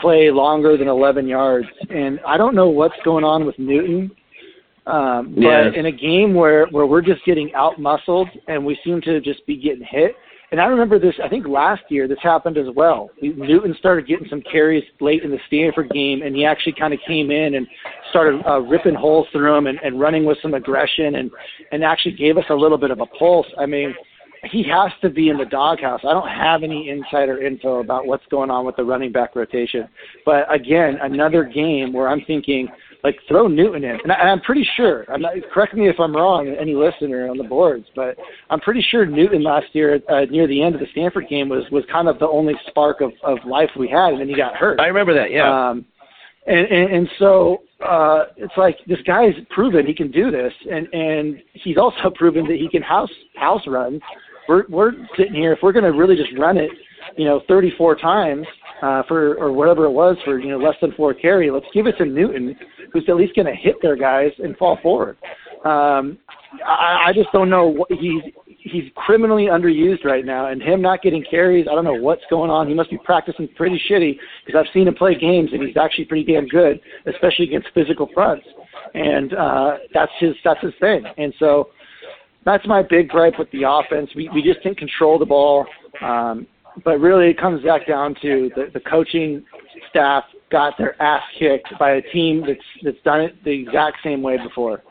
play 0.00 0.30
longer 0.30 0.76
than 0.76 0.88
11 0.88 1.26
yards, 1.26 1.66
and 1.90 2.20
I 2.26 2.36
don't 2.36 2.54
know 2.54 2.68
what's 2.68 2.96
going 3.04 3.24
on 3.24 3.46
with 3.46 3.58
Newton. 3.58 4.10
Um, 4.86 5.34
but 5.34 5.42
yes. 5.42 5.74
in 5.76 5.86
a 5.86 5.92
game 5.92 6.32
where 6.32 6.66
where 6.66 6.86
we're 6.86 7.02
just 7.02 7.24
getting 7.24 7.52
out 7.54 7.80
muscled 7.80 8.28
and 8.46 8.64
we 8.64 8.78
seem 8.84 9.00
to 9.02 9.20
just 9.20 9.44
be 9.44 9.56
getting 9.56 9.84
hit, 9.84 10.14
and 10.52 10.60
I 10.60 10.66
remember 10.66 10.98
this. 10.98 11.14
I 11.22 11.28
think 11.28 11.46
last 11.46 11.82
year 11.88 12.06
this 12.06 12.18
happened 12.22 12.56
as 12.56 12.66
well. 12.74 13.10
Newton 13.20 13.74
started 13.78 14.06
getting 14.06 14.28
some 14.28 14.42
carries 14.42 14.84
late 15.00 15.22
in 15.24 15.30
the 15.30 15.40
Stanford 15.48 15.90
game, 15.90 16.22
and 16.22 16.36
he 16.36 16.44
actually 16.44 16.74
kind 16.74 16.94
of 16.94 17.00
came 17.06 17.30
in 17.30 17.56
and 17.56 17.66
started 18.10 18.40
uh, 18.46 18.60
ripping 18.60 18.94
holes 18.94 19.26
through 19.32 19.52
them 19.52 19.66
and, 19.66 19.78
and 19.82 19.98
running 20.00 20.24
with 20.24 20.38
some 20.42 20.54
aggression 20.54 21.16
and 21.16 21.30
and 21.72 21.82
actually 21.82 22.14
gave 22.14 22.38
us 22.38 22.44
a 22.50 22.54
little 22.54 22.78
bit 22.78 22.90
of 22.90 23.00
a 23.00 23.06
pulse. 23.06 23.46
I 23.58 23.66
mean, 23.66 23.94
he 24.44 24.62
has 24.64 24.92
to 25.02 25.10
be 25.10 25.30
in 25.30 25.36
the 25.36 25.46
doghouse. 25.46 26.00
I 26.04 26.12
don't 26.12 26.28
have 26.28 26.62
any 26.62 26.90
insider 26.90 27.42
info 27.42 27.80
about 27.80 28.06
what's 28.06 28.26
going 28.30 28.50
on 28.50 28.64
with 28.64 28.76
the 28.76 28.84
running 28.84 29.10
back 29.10 29.34
rotation, 29.34 29.88
but 30.24 30.52
again, 30.52 30.98
another 31.02 31.42
game 31.42 31.92
where 31.92 32.08
I'm 32.08 32.22
thinking 32.24 32.68
like 33.06 33.20
throw 33.28 33.46
Newton 33.46 33.84
in, 33.84 34.00
and, 34.02 34.10
I, 34.10 34.28
am 34.28 34.40
pretty 34.40 34.66
sure. 34.76 35.04
I'm 35.08 35.20
not. 35.20 35.34
Correct 35.52 35.74
me 35.74 35.88
if 35.88 36.00
I'm 36.00 36.14
wrong, 36.14 36.52
any 36.60 36.74
listener 36.74 37.28
on 37.28 37.38
the 37.38 37.44
boards, 37.44 37.86
but 37.94 38.16
I'm 38.50 38.58
pretty 38.58 38.84
sure 38.90 39.06
Newton 39.06 39.44
last 39.44 39.66
year 39.74 40.00
uh, 40.08 40.24
near 40.28 40.48
the 40.48 40.60
end 40.60 40.74
of 40.74 40.80
the 40.80 40.88
Stanford 40.90 41.28
game 41.28 41.48
was 41.48 41.62
was 41.70 41.84
kind 41.90 42.08
of 42.08 42.18
the 42.18 42.26
only 42.26 42.54
spark 42.66 43.00
of 43.00 43.12
of 43.22 43.38
life 43.46 43.70
we 43.78 43.88
had, 43.88 44.10
and 44.10 44.20
then 44.20 44.28
he 44.28 44.34
got 44.34 44.56
hurt. 44.56 44.80
I 44.80 44.86
remember 44.86 45.14
that. 45.14 45.30
Yeah. 45.30 45.68
Um, 45.68 45.86
and, 46.48 46.66
and 46.66 46.94
and 46.94 47.08
so 47.18 47.62
uh 47.84 48.26
it's 48.36 48.56
like 48.56 48.78
this 48.86 49.00
guy's 49.04 49.34
proven 49.50 49.84
he 49.84 49.92
can 49.92 50.12
do 50.12 50.30
this 50.30 50.52
and 50.70 50.86
and 50.94 51.42
he's 51.54 51.76
also 51.76 52.08
proven 52.14 52.46
that 52.46 52.56
he 52.56 52.68
can 52.68 52.82
house 52.82 53.10
house 53.34 53.62
runs 53.66 54.00
we're 54.48 54.64
we're 54.68 54.92
sitting 55.16 55.34
here 55.34 55.52
if 55.52 55.58
we're 55.60 55.72
going 55.72 55.84
to 55.84 55.90
really 55.90 56.14
just 56.14 56.30
run 56.38 56.56
it 56.56 56.70
you 57.16 57.24
know 57.24 57.42
34 57.48 57.96
times 57.96 58.46
uh 58.82 59.02
for 59.08 59.34
or 59.36 59.52
whatever 59.52 59.84
it 59.84 59.90
was 59.90 60.16
for 60.24 60.38
you 60.38 60.50
know 60.50 60.58
less 60.58 60.76
than 60.80 60.92
four 60.92 61.14
carry 61.14 61.50
let's 61.50 61.66
give 61.72 61.86
it 61.86 61.96
to 61.98 62.04
newton 62.04 62.56
who's 62.92 63.04
at 63.08 63.16
least 63.16 63.34
going 63.34 63.46
to 63.46 63.54
hit 63.54 63.76
their 63.82 63.96
guys 63.96 64.30
and 64.38 64.56
fall 64.56 64.78
forward 64.82 65.16
um 65.64 66.18
i 66.66 67.06
i 67.06 67.12
just 67.14 67.30
don't 67.32 67.50
know 67.50 67.66
what 67.66 67.90
he's 67.90 68.22
he's 68.70 68.90
criminally 68.94 69.44
underused 69.44 70.04
right 70.04 70.24
now, 70.24 70.48
and 70.48 70.60
him 70.62 70.82
not 70.82 71.02
getting 71.02 71.24
carries, 71.28 71.66
I 71.70 71.74
don't 71.74 71.84
know 71.84 71.94
what's 71.94 72.24
going 72.28 72.50
on. 72.50 72.68
He 72.68 72.74
must 72.74 72.90
be 72.90 72.98
practicing 72.98 73.48
pretty 73.56 73.80
shitty 73.90 74.18
because 74.44 74.58
I've 74.58 74.72
seen 74.72 74.88
him 74.88 74.94
play 74.94 75.14
games 75.14 75.50
and 75.52 75.62
he's 75.62 75.76
actually 75.76 76.06
pretty 76.06 76.32
damn 76.32 76.48
good, 76.48 76.80
especially 77.06 77.46
against 77.46 77.68
physical 77.74 78.08
fronts. 78.12 78.46
And 78.94 79.34
uh, 79.34 79.76
that's 79.94 80.12
his 80.18 80.34
that's 80.44 80.60
his 80.60 80.72
thing. 80.80 81.04
And 81.16 81.32
so 81.38 81.70
that's 82.44 82.66
my 82.66 82.82
big 82.82 83.08
gripe 83.08 83.38
with 83.38 83.50
the 83.50 83.62
offense. 83.68 84.10
We 84.14 84.28
we 84.32 84.42
just 84.42 84.62
didn't 84.62 84.78
control 84.78 85.18
the 85.18 85.26
ball. 85.26 85.66
Um, 86.02 86.46
but 86.84 87.00
really, 87.00 87.28
it 87.30 87.38
comes 87.38 87.62
back 87.64 87.86
down 87.86 88.14
to 88.22 88.50
the, 88.54 88.70
the 88.72 88.80
coaching 88.80 89.44
staff 89.90 90.24
got 90.50 90.76
their 90.78 91.00
ass 91.02 91.22
kicked 91.38 91.68
by 91.78 91.92
a 91.92 92.02
team 92.12 92.44
that's 92.46 92.60
that's 92.82 93.02
done 93.04 93.20
it 93.20 93.42
the 93.44 93.50
exact 93.50 93.98
same 94.04 94.22
way 94.22 94.36
before. 94.36 94.82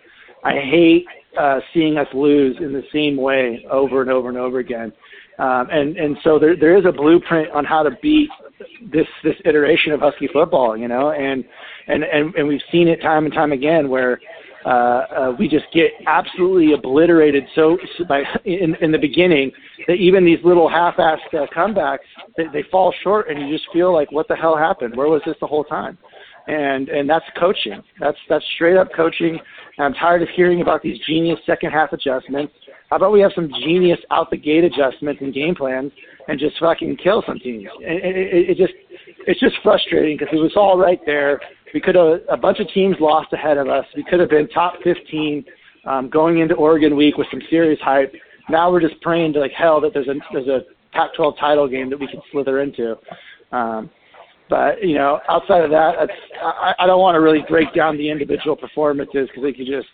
I 0.44 0.54
hate 0.54 1.06
uh, 1.40 1.60
seeing 1.74 1.98
us 1.98 2.08
lose 2.14 2.58
in 2.60 2.74
the 2.74 2.84
same 2.94 3.18
way 3.18 3.66
over 3.70 4.02
and 4.02 4.10
over 4.10 4.30
and 4.30 4.38
over 4.38 4.60
again. 4.60 4.92
Um, 5.38 5.68
and 5.72 5.98
and 5.98 6.18
so 6.24 6.40
there 6.40 6.56
there 6.56 6.78
is 6.78 6.86
a 6.86 6.92
blueprint 6.92 7.52
on 7.52 7.66
how 7.66 7.84
to 7.84 7.92
beat 8.02 8.30
this 8.92 9.08
this 9.24 9.36
iteration 9.46 9.92
of 9.92 10.00
Husky 10.00 10.30
football, 10.32 10.78
you 10.78 10.88
know, 10.88 11.12
and 11.12 11.44
and 11.88 12.04
and, 12.04 12.34
and 12.36 12.48
we've 12.48 12.62
seen 12.72 12.88
it 12.88 13.02
time 13.02 13.26
and 13.26 13.34
time 13.34 13.52
again 13.52 13.90
where 13.90 14.20
uh, 14.66 14.70
uh, 14.70 15.36
we 15.38 15.48
just 15.48 15.66
get 15.74 15.92
absolutely 16.08 16.74
obliterated 16.74 17.44
so, 17.54 17.78
so 17.98 18.06
by 18.06 18.24
in 18.46 18.76
in 18.82 18.92
the 18.92 18.98
beginning 18.98 19.52
that 19.88 19.94
even 19.94 20.26
these 20.26 20.40
little 20.44 20.68
half-assed 20.68 21.34
uh, 21.34 21.46
comebacks 21.56 22.00
they, 22.36 22.46
they 22.52 22.64
fall 22.72 22.94
short, 23.04 23.30
and 23.30 23.48
you 23.48 23.56
just 23.56 23.70
feel 23.72 23.94
like 23.94 24.12
what 24.12 24.28
the 24.28 24.36
hell 24.36 24.58
happened? 24.58 24.96
Where 24.96 25.08
was 25.08 25.22
this 25.26 25.36
the 25.40 25.48
whole 25.48 25.64
time? 25.64 25.98
And 26.48 26.90
and 26.90 27.08
that's 27.08 27.26
coaching. 27.40 27.82
That's 28.00 28.18
that's 28.28 28.46
straight 28.56 28.78
up 28.78 28.90
coaching. 28.96 29.40
I'm 29.78 29.94
tired 29.94 30.24
of 30.24 30.30
hearing 30.36 30.62
about 30.62 30.82
these 30.82 31.00
genius 31.06 31.40
second 31.46 31.72
half 31.72 31.94
adjustments. 31.94 32.54
How 32.90 32.98
about 32.98 33.12
we 33.12 33.22
have 33.22 33.32
some 33.36 33.50
genius 33.64 34.00
out 34.12 34.30
the 34.32 34.38
gate 34.38 34.64
adjustments 34.64 35.22
and 35.22 35.34
game 35.34 35.56
plans 35.56 35.92
and 36.28 36.40
just 36.40 36.58
fucking 36.60 36.98
kill 36.98 37.24
some 37.28 37.40
teams? 37.40 37.68
It, 37.82 38.16
it, 38.16 38.50
it 38.52 38.58
just 38.58 38.74
it's 39.28 39.40
just 39.40 39.56
frustrating 39.64 40.18
because 40.18 40.34
it 40.34 40.42
was 40.42 40.54
all 40.56 40.78
right 40.78 41.00
there. 41.06 41.40
We 41.76 41.82
could 41.82 41.96
have 41.96 42.22
a 42.30 42.38
bunch 42.38 42.62
of 42.62 42.70
teams 42.70 42.96
lost 43.02 43.34
ahead 43.34 43.58
of 43.58 43.68
us. 43.68 43.86
We 43.98 44.04
could 44.06 44.22
have 44.22 44.30
been 44.30 44.48
top 44.48 44.76
15 44.82 45.44
um, 45.86 46.10
going 46.10 46.40
into 46.40 46.56
Oregon 46.56 46.96
week 46.96 47.18
with 47.18 47.28
some 47.30 47.42
serious 47.50 47.78
hype. 47.82 48.14
Now 48.50 48.72
we're 48.72 48.80
just 48.80 49.00
praying 49.02 49.34
to 49.34 49.42
like 49.42 49.52
hell 49.52 49.82
that 49.82 49.94
there's 49.94 50.08
a 50.08 50.14
there's 50.32 50.48
a 50.48 50.62
Pac-12 50.94 51.38
title 51.38 51.68
game 51.68 51.90
that 51.90 52.00
we 52.00 52.08
can 52.08 52.22
slither 52.32 52.62
into. 52.62 52.96
Um, 53.52 53.90
but 54.50 54.82
you 54.82 54.96
know, 54.96 55.20
outside 55.28 55.66
of 55.66 55.70
that, 55.72 55.96
that's, 56.00 56.12
I, 56.42 56.76
I 56.80 56.88
don't 56.88 57.02
want 57.02 57.16
to 57.16 57.20
really 57.20 57.44
break 57.50 57.74
down 57.74 57.98
the 57.98 58.10
individual 58.10 58.56
performances 58.56 59.28
because 59.28 59.44
they 59.44 59.52
could 59.52 59.68
just 59.68 59.90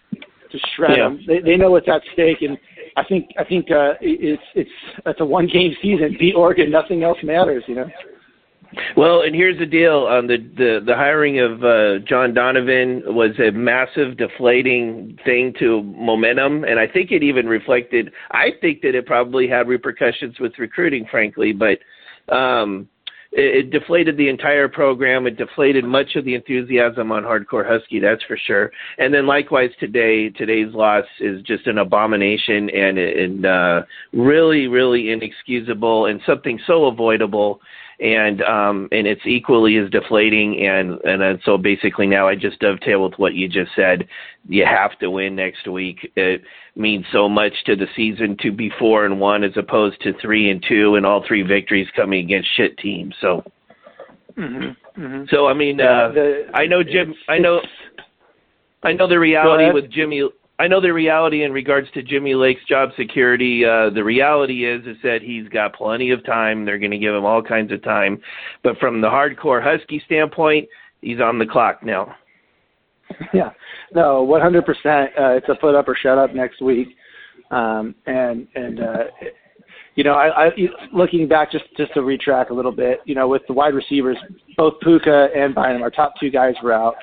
just 0.51 0.63
shred 0.75 0.97
yeah. 0.97 1.05
them. 1.05 1.19
They 1.25 1.39
they 1.39 1.57
know 1.57 1.71
what's 1.71 1.89
at 1.89 2.03
stake, 2.13 2.43
and 2.43 2.59
I 2.95 3.03
think 3.05 3.31
I 3.39 3.43
think 3.43 3.71
uh, 3.71 3.93
it's 4.01 4.43
it's 4.53 4.69
it's 5.07 5.19
a 5.19 5.25
one 5.25 5.47
game 5.47 5.73
season. 5.81 6.15
Beat 6.19 6.35
Oregon, 6.35 6.69
nothing 6.69 7.01
else 7.01 7.17
matters. 7.23 7.63
You 7.65 7.73
know. 7.73 7.89
Well, 8.95 9.21
and 9.21 9.35
here's 9.35 9.59
the 9.59 9.65
deal: 9.65 10.07
um, 10.07 10.27
the 10.27 10.37
the 10.37 10.79
the 10.85 10.95
hiring 10.95 11.39
of 11.39 11.63
uh, 11.63 11.99
John 12.07 12.33
Donovan 12.33 13.03
was 13.05 13.31
a 13.39 13.51
massive 13.51 14.17
deflating 14.17 15.17
thing 15.25 15.53
to 15.59 15.83
momentum, 15.83 16.63
and 16.63 16.79
I 16.79 16.87
think 16.87 17.11
it 17.11 17.23
even 17.23 17.47
reflected. 17.47 18.11
I 18.31 18.51
think 18.61 18.81
that 18.81 18.95
it 18.95 19.05
probably 19.05 19.47
had 19.47 19.67
repercussions 19.67 20.39
with 20.39 20.53
recruiting, 20.57 21.05
frankly, 21.09 21.53
but. 21.53 21.79
um 22.33 22.87
it, 23.31 23.65
it 23.65 23.71
deflated 23.71 24.17
the 24.17 24.29
entire 24.29 24.67
program. 24.67 25.25
It 25.25 25.37
deflated 25.37 25.85
much 25.85 26.15
of 26.15 26.25
the 26.25 26.35
enthusiasm 26.35 27.11
on 27.11 27.23
Hardcore 27.23 27.67
Husky, 27.67 27.99
that's 27.99 28.23
for 28.23 28.37
sure. 28.37 28.71
And 28.97 29.13
then 29.13 29.25
likewise 29.25 29.71
today, 29.79 30.29
today's 30.29 30.73
loss 30.73 31.05
is 31.19 31.41
just 31.43 31.67
an 31.67 31.77
abomination 31.77 32.69
and, 32.69 32.97
and 32.97 33.45
uh, 33.45 33.81
really, 34.11 34.67
really 34.67 35.11
inexcusable 35.11 36.07
and 36.07 36.19
something 36.25 36.59
so 36.67 36.85
avoidable 36.85 37.61
and 38.01 38.41
um, 38.41 38.89
and 38.91 39.05
it's 39.05 39.25
equally 39.25 39.77
as 39.77 39.89
deflating. 39.89 40.65
And 40.65 40.99
and 41.03 41.39
so 41.45 41.57
basically 41.57 42.07
now 42.07 42.27
I 42.27 42.35
just 42.35 42.59
dovetail 42.59 43.03
with 43.03 43.17
what 43.17 43.35
you 43.35 43.47
just 43.47 43.71
said. 43.75 44.07
You 44.49 44.65
have 44.65 44.97
to 44.99 45.11
win 45.11 45.35
next 45.35 45.67
week. 45.67 46.11
It 46.15 46.41
means 46.75 47.05
so 47.11 47.29
much 47.29 47.53
to 47.65 47.75
the 47.75 47.87
season 47.95 48.35
to 48.41 48.51
be 48.51 48.71
four 48.79 49.05
and 49.05 49.19
one 49.19 49.43
as 49.43 49.55
opposed 49.55 50.01
to 50.01 50.13
three 50.19 50.49
and 50.49 50.63
two, 50.67 50.95
and 50.95 51.05
all 51.05 51.23
three 51.27 51.43
victories 51.43 51.87
coming 51.95 52.25
against 52.25 52.49
shit 52.55 52.77
teams. 52.77 53.15
So. 53.21 53.43
Mm-hmm, 54.37 55.01
mm-hmm. 55.01 55.23
So 55.29 55.47
I 55.47 55.53
mean, 55.53 55.79
yeah, 55.79 56.05
uh, 56.05 56.11
the, 56.13 56.43
I 56.53 56.65
know 56.65 56.83
Jim. 56.83 57.13
I 57.27 57.37
know. 57.37 57.59
I 58.81 58.93
know 58.93 59.07
the 59.07 59.19
reality 59.19 59.71
with 59.71 59.91
Jimmy 59.91 60.23
I 60.61 60.67
know 60.67 60.79
the 60.79 60.93
reality 60.93 61.43
in 61.43 61.51
regards 61.51 61.89
to 61.95 62.03
Jimmy 62.03 62.35
Lake's 62.35 62.63
job 62.69 62.89
security. 62.95 63.65
Uh, 63.65 63.89
the 63.89 64.03
reality 64.03 64.69
is 64.69 64.85
is 64.85 64.95
that 65.01 65.23
he's 65.23 65.47
got 65.47 65.73
plenty 65.73 66.11
of 66.11 66.23
time. 66.23 66.65
They're 66.65 66.77
going 66.77 66.91
to 66.91 66.99
give 66.99 67.15
him 67.15 67.25
all 67.25 67.41
kinds 67.41 67.71
of 67.71 67.83
time, 67.83 68.21
but 68.61 68.77
from 68.77 69.01
the 69.01 69.07
hardcore 69.07 69.59
Husky 69.59 70.03
standpoint, 70.05 70.69
he's 71.01 71.19
on 71.19 71.39
the 71.39 71.47
clock 71.47 71.83
now. 71.83 72.15
Yeah, 73.33 73.49
no, 73.93 74.25
100%. 74.25 74.61
Uh, 74.63 75.35
it's 75.35 75.49
a 75.49 75.55
foot 75.59 75.75
up 75.75 75.89
or 75.89 75.97
shut 76.01 76.17
up 76.17 76.33
next 76.33 76.61
week, 76.61 76.87
um, 77.49 77.93
and 78.05 78.47
and 78.55 78.79
uh, 78.79 79.03
you 79.95 80.05
know, 80.05 80.13
I, 80.13 80.45
I 80.45 80.49
looking 80.93 81.27
back 81.27 81.51
just 81.51 81.65
just 81.75 81.93
to 81.95 81.99
retrack 81.99 82.51
a 82.51 82.53
little 82.53 82.71
bit. 82.71 83.01
You 83.03 83.15
know, 83.15 83.27
with 83.27 83.41
the 83.47 83.53
wide 83.53 83.73
receivers, 83.73 84.17
both 84.55 84.75
Puka 84.81 85.27
and 85.35 85.53
Bynum, 85.53 85.81
our 85.81 85.89
top 85.89 86.13
two 86.21 86.29
guys 86.29 86.53
were 86.63 86.71
out. 86.71 86.95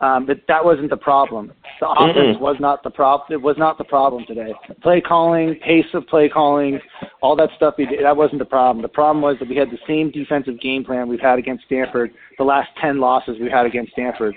Um, 0.00 0.26
but 0.26 0.38
that 0.48 0.64
wasn't 0.64 0.90
the 0.90 0.96
problem. 0.96 1.52
The 1.80 1.88
offense 1.88 2.36
mm 2.36 2.40
was 2.40 2.56
not 2.60 2.82
the 2.82 2.90
problem. 2.90 3.32
It 3.32 3.42
was 3.42 3.56
not 3.56 3.78
the 3.78 3.84
problem 3.84 4.24
today. 4.26 4.52
Play 4.82 5.00
calling, 5.00 5.54
pace 5.64 5.86
of 5.94 6.06
play 6.08 6.28
calling, 6.28 6.80
all 7.22 7.36
that 7.36 7.50
stuff. 7.56 7.74
We 7.78 7.86
did, 7.86 8.04
that 8.04 8.16
wasn't 8.16 8.40
the 8.40 8.44
problem. 8.44 8.82
The 8.82 8.88
problem 8.88 9.22
was 9.22 9.36
that 9.38 9.48
we 9.48 9.56
had 9.56 9.70
the 9.70 9.78
same 9.86 10.10
defensive 10.10 10.60
game 10.60 10.84
plan 10.84 11.08
we've 11.08 11.20
had 11.20 11.38
against 11.38 11.64
Stanford. 11.66 12.10
The 12.38 12.44
last 12.44 12.70
ten 12.80 12.98
losses 12.98 13.36
we've 13.40 13.50
had 13.50 13.66
against 13.66 13.92
Stanford, 13.92 14.34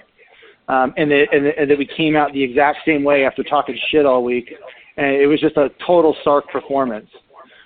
um, 0.68 0.94
and, 0.96 1.10
that, 1.12 1.26
and, 1.32 1.48
and 1.48 1.70
that 1.70 1.78
we 1.78 1.88
came 1.88 2.16
out 2.16 2.34
the 2.34 2.44
exact 2.44 2.80
same 2.86 3.04
way 3.04 3.26
after 3.26 3.44
talking 3.44 3.78
shit 3.90 4.06
all 4.06 4.24
week, 4.24 4.54
and 4.98 5.08
it 5.08 5.28
was 5.28 5.40
just 5.40 5.58
a 5.58 5.70
total 5.86 6.16
Sark 6.24 6.48
performance. 6.50 7.10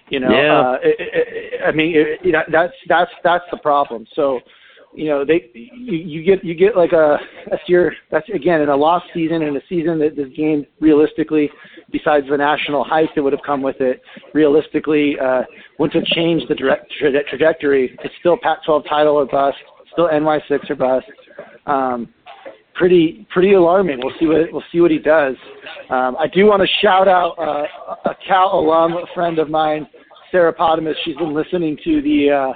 You 0.10 0.22
know, 0.22 0.30
yeah. 0.30 0.60
uh, 0.60 0.78
it, 0.84 0.96
it, 1.00 1.62
I 1.66 1.72
mean, 1.72 1.96
it, 1.96 2.20
it, 2.24 2.46
that's 2.52 2.74
that's 2.88 3.12
that's 3.24 3.46
the 3.52 3.58
problem. 3.58 4.06
So 4.16 4.40
you 4.94 5.08
know 5.08 5.24
they 5.24 5.50
you, 5.54 5.98
you 5.98 6.24
get 6.24 6.44
you 6.44 6.54
get 6.54 6.76
like 6.76 6.92
a 6.92 7.18
that's 7.50 7.62
your 7.68 7.94
that's 8.10 8.28
again 8.34 8.62
in 8.62 8.70
a 8.70 8.76
lost 8.76 9.06
season 9.14 9.42
in 9.42 9.56
a 9.56 9.62
season 9.70 10.00
that 10.00 10.16
this 10.16 10.28
game 10.36 10.66
realistically 10.80 11.50
besides 11.92 12.26
the 12.30 12.38
national 12.38 12.84
hype 12.84 13.10
that 13.16 13.24
would 13.24 13.34
have 13.34 13.42
come 13.46 13.62
with 13.62 13.80
it 13.80 14.02
realistically 14.34 15.16
uh 15.20 15.44
wouldn't 15.80 15.96
have 15.96 16.16
changed 16.16 16.46
the 16.50 16.56
direct 16.56 16.92
tra- 17.00 17.24
trajectory. 17.24 17.98
It's 18.04 18.14
still 18.20 18.38
Pac-12 18.42 18.88
title 18.88 19.16
or 19.16 19.26
bust 19.26 19.58
still 19.94 20.08
NY6 20.08 20.70
or 20.70 20.76
bust. 20.76 21.06
Um 21.66 22.10
pretty 22.74 23.28
pretty 23.32 23.54
alarming. 23.54 24.00
We'll 24.04 24.16
see 24.20 24.26
what 24.26 24.52
we'll 24.52 24.64
see 24.72 24.82
what 24.82 24.92
he 24.92 25.00
does. 25.00 25.36
Um 25.90 26.18
I 26.20 26.28
do 26.34 26.46
want 26.46 26.62
to 26.62 26.68
shout 26.82 27.08
out 27.08 27.36
uh, 27.40 28.10
a 28.10 28.16
Cal 28.28 28.60
alum 28.60 28.94
a 28.94 29.06
friend 29.14 29.40
of 29.40 29.50
mine 29.50 29.88
Sarah 30.32 30.54
Potamus. 30.54 30.98
She's 31.06 31.16
been 31.16 31.34
listening 31.34 31.78
to 31.86 32.02
the 32.02 32.30
uh 32.30 32.54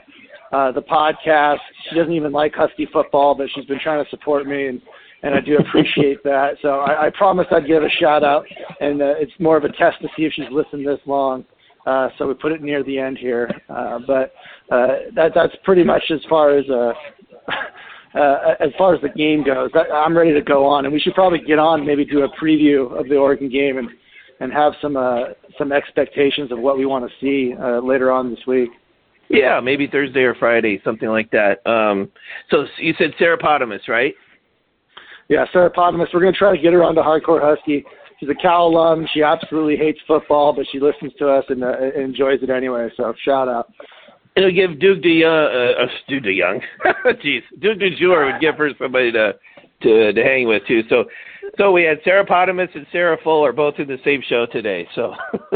uh, 0.51 0.71
the 0.71 0.81
podcast. 0.81 1.59
She 1.89 1.95
doesn't 1.95 2.13
even 2.13 2.31
like 2.31 2.53
Husky 2.55 2.87
football, 2.91 3.35
but 3.35 3.47
she's 3.53 3.65
been 3.65 3.79
trying 3.79 4.03
to 4.03 4.09
support 4.09 4.47
me, 4.47 4.67
and 4.67 4.81
and 5.23 5.33
I 5.33 5.41
do 5.41 5.57
appreciate 5.57 6.21
that. 6.23 6.55
So 6.61 6.79
I, 6.79 7.07
I 7.07 7.09
promised 7.09 7.51
I'd 7.51 7.67
give 7.67 7.83
a 7.83 7.89
shout 7.99 8.23
out, 8.23 8.45
and 8.79 9.01
uh, 9.01 9.15
it's 9.17 9.31
more 9.39 9.57
of 9.57 9.63
a 9.63 9.69
test 9.69 10.01
to 10.01 10.07
see 10.15 10.23
if 10.23 10.33
she's 10.33 10.45
listened 10.51 10.87
this 10.87 10.99
long. 11.05 11.45
Uh, 11.85 12.09
so 12.17 12.27
we 12.27 12.33
put 12.33 12.51
it 12.51 12.63
near 12.63 12.83
the 12.83 12.97
end 12.97 13.17
here, 13.17 13.49
uh, 13.69 13.99
but 14.07 14.33
uh, 14.71 14.87
that 15.15 15.31
that's 15.35 15.53
pretty 15.63 15.83
much 15.83 16.03
as 16.09 16.19
far 16.27 16.57
as 16.57 16.65
uh, 16.69 16.93
uh, 18.17 18.55
as 18.59 18.69
far 18.77 18.95
as 18.95 19.01
the 19.01 19.09
game 19.09 19.43
goes, 19.43 19.69
I, 19.75 19.93
I'm 19.93 20.17
ready 20.17 20.33
to 20.33 20.41
go 20.41 20.65
on, 20.65 20.85
and 20.85 20.93
we 20.93 20.99
should 20.99 21.13
probably 21.13 21.39
get 21.39 21.59
on 21.59 21.85
maybe 21.85 22.03
do 22.03 22.23
a 22.23 22.29
preview 22.37 22.99
of 22.99 23.07
the 23.07 23.17
Oregon 23.17 23.49
game 23.49 23.77
and 23.77 23.89
and 24.39 24.51
have 24.51 24.73
some 24.81 24.97
uh, 24.97 25.25
some 25.57 25.71
expectations 25.71 26.51
of 26.51 26.59
what 26.59 26.77
we 26.77 26.85
want 26.85 27.09
to 27.09 27.11
see 27.21 27.55
uh, 27.55 27.79
later 27.79 28.11
on 28.11 28.29
this 28.29 28.39
week. 28.47 28.69
Yeah, 29.29 29.59
maybe 29.59 29.87
Thursday 29.87 30.21
or 30.21 30.35
Friday, 30.35 30.81
something 30.83 31.09
like 31.09 31.31
that. 31.31 31.65
Um, 31.65 32.11
so 32.51 32.65
you 32.77 32.93
said 32.97 33.11
Seropotamus, 33.19 33.87
right? 33.87 34.13
Yeah, 35.29 35.45
Seropotamus. 35.53 36.07
We're 36.13 36.21
going 36.21 36.33
to 36.33 36.37
try 36.37 36.55
to 36.55 36.61
get 36.61 36.73
her 36.73 36.83
onto 36.83 37.01
Hardcore 37.01 37.41
Husky. 37.41 37.83
She's 38.19 38.29
a 38.29 38.35
Cal 38.35 38.67
alum. 38.67 39.07
She 39.13 39.23
absolutely 39.23 39.77
hates 39.77 39.99
football, 40.07 40.53
but 40.53 40.65
she 40.71 40.79
listens 40.79 41.11
to 41.19 41.27
us 41.27 41.43
and 41.49 41.63
uh, 41.63 41.73
enjoys 41.97 42.41
it 42.43 42.49
anyway. 42.49 42.89
So 42.95 43.13
shout 43.23 43.49
out. 43.49 43.71
It'll 44.35 44.51
give 44.51 44.79
Duke 44.79 45.01
De 45.01 45.19
Young, 45.19 45.31
uh, 45.31 45.83
uh, 45.83 45.87
Duke 46.09 46.23
De 46.23 46.33
Young, 46.33 46.61
jeez, 47.05 47.41
Duke 47.59 47.79
De 47.79 47.95
Jour 47.95 48.25
would 48.25 48.41
give 48.41 48.55
her 48.55 48.69
somebody 48.77 49.11
to 49.13 49.33
to 49.81 50.13
to 50.13 50.23
hang 50.23 50.47
with 50.47 50.63
too. 50.67 50.81
So, 50.89 51.05
so 51.57 51.71
we 51.71 51.83
had 51.83 52.01
Seropotamus 52.03 52.73
and 52.75 52.85
Sarah 52.91 53.17
Fuller 53.23 53.51
both 53.51 53.75
in 53.77 53.87
the 53.87 53.97
same 54.03 54.21
show 54.27 54.45
today. 54.51 54.87
So, 54.95 55.13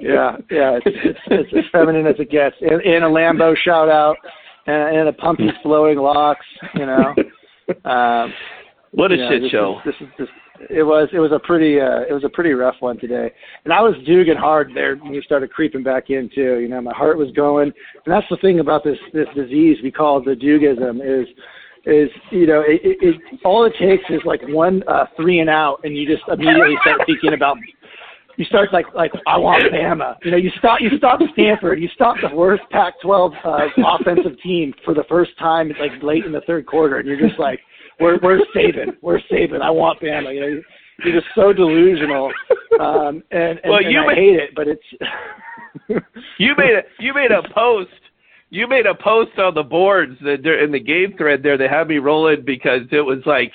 yeah, 0.00 0.36
yeah, 0.50 0.78
it's, 0.78 0.86
it's, 0.86 1.18
it's 1.26 1.52
as 1.56 1.64
feminine 1.72 2.06
as 2.06 2.16
it 2.18 2.30
gets. 2.30 2.56
And, 2.60 2.80
and 2.82 3.04
a 3.04 3.08
Lambo 3.08 3.56
shout 3.56 3.88
out, 3.88 4.16
and, 4.66 4.96
and 4.96 5.08
a 5.08 5.12
Pumpy's 5.12 5.52
flowing 5.62 5.98
locks. 5.98 6.46
You 6.74 6.86
know, 6.86 7.14
um, 7.90 8.32
what 8.92 9.12
a 9.12 9.16
you 9.16 9.22
know, 9.22 9.30
shit 9.30 9.42
this 9.42 9.50
show! 9.50 9.80
Is, 9.84 9.94
this 10.00 10.08
is 10.08 10.14
this. 10.18 10.28
It 10.70 10.82
was 10.84 11.08
it 11.12 11.18
was 11.18 11.32
a 11.32 11.40
pretty 11.40 11.80
uh, 11.80 12.02
it 12.08 12.12
was 12.12 12.22
a 12.24 12.28
pretty 12.28 12.52
rough 12.52 12.76
one 12.80 12.98
today, 12.98 13.32
and 13.64 13.72
I 13.72 13.80
was 13.80 13.94
duging 14.08 14.36
hard 14.36 14.70
there 14.74 14.96
when 14.96 15.12
you 15.12 15.22
started 15.22 15.50
creeping 15.50 15.82
back 15.82 16.10
in 16.10 16.30
too. 16.32 16.60
You 16.60 16.68
know, 16.68 16.80
my 16.80 16.94
heart 16.94 17.18
was 17.18 17.32
going, 17.32 17.72
and 18.04 18.14
that's 18.14 18.26
the 18.30 18.36
thing 18.36 18.60
about 18.60 18.84
this 18.84 18.98
this 19.12 19.26
disease 19.34 19.78
we 19.82 19.90
call 19.90 20.22
the 20.22 20.36
dugism 20.36 21.00
is 21.02 21.26
is 21.84 22.10
you 22.30 22.46
know 22.46 22.60
it, 22.60 22.80
it, 22.84 22.96
it 23.00 23.40
all 23.44 23.64
it 23.64 23.74
takes 23.80 24.04
is 24.10 24.20
like 24.24 24.40
one 24.48 24.82
uh, 24.86 25.06
three 25.16 25.40
and 25.40 25.50
out, 25.50 25.80
and 25.84 25.96
you 25.96 26.06
just 26.06 26.22
immediately 26.28 26.76
start 26.82 27.00
thinking 27.06 27.34
about. 27.34 27.56
You 28.38 28.46
start 28.46 28.72
like 28.72 28.86
like 28.94 29.12
I 29.26 29.36
want 29.36 29.62
Bama. 29.72 30.16
You 30.24 30.30
know, 30.30 30.36
you 30.36 30.50
stop 30.58 30.80
you 30.80 30.88
stop 30.96 31.20
Stanford. 31.34 31.80
You 31.80 31.88
stop 31.94 32.16
the 32.22 32.34
worst 32.34 32.62
Pac-12 32.70 33.34
uh, 33.44 33.68
offensive 34.00 34.40
team 34.42 34.72
for 34.84 34.94
the 34.94 35.04
first 35.08 35.32
time 35.38 35.70
like 35.78 36.02
late 36.02 36.24
in 36.24 36.32
the 36.32 36.40
third 36.46 36.66
quarter, 36.66 36.98
and 36.98 37.06
you're 37.06 37.20
just 37.20 37.38
like, 37.38 37.60
we're 38.00 38.18
we're 38.22 38.40
saving, 38.54 38.96
we're 39.02 39.20
saving. 39.30 39.60
I 39.60 39.70
want 39.70 40.00
Bama. 40.00 40.34
You 40.34 40.40
know, 40.40 40.62
you're 41.04 41.20
just 41.20 41.26
so 41.34 41.52
delusional, 41.52 42.32
um, 42.80 43.22
and, 43.32 43.58
and, 43.58 43.60
Well, 43.68 43.78
and 43.78 43.92
you 43.92 44.00
I 44.00 44.14
hate 44.14 44.36
it, 44.36 44.50
but 44.54 44.66
it's. 44.66 44.82
You 46.38 46.54
made 46.56 46.74
a 46.74 46.82
you 47.02 47.14
made 47.14 47.30
a 47.30 47.42
post. 47.54 47.90
You 48.52 48.68
made 48.68 48.84
a 48.84 48.94
post 48.94 49.38
on 49.38 49.54
the 49.54 49.62
boards 49.62 50.18
that 50.20 50.44
in 50.44 50.72
the 50.72 50.78
game 50.78 51.14
thread 51.16 51.42
there. 51.42 51.56
They 51.56 51.68
had 51.68 51.88
me 51.88 51.96
rolling 51.96 52.44
because 52.44 52.82
it 52.90 53.00
was 53.00 53.22
like 53.24 53.50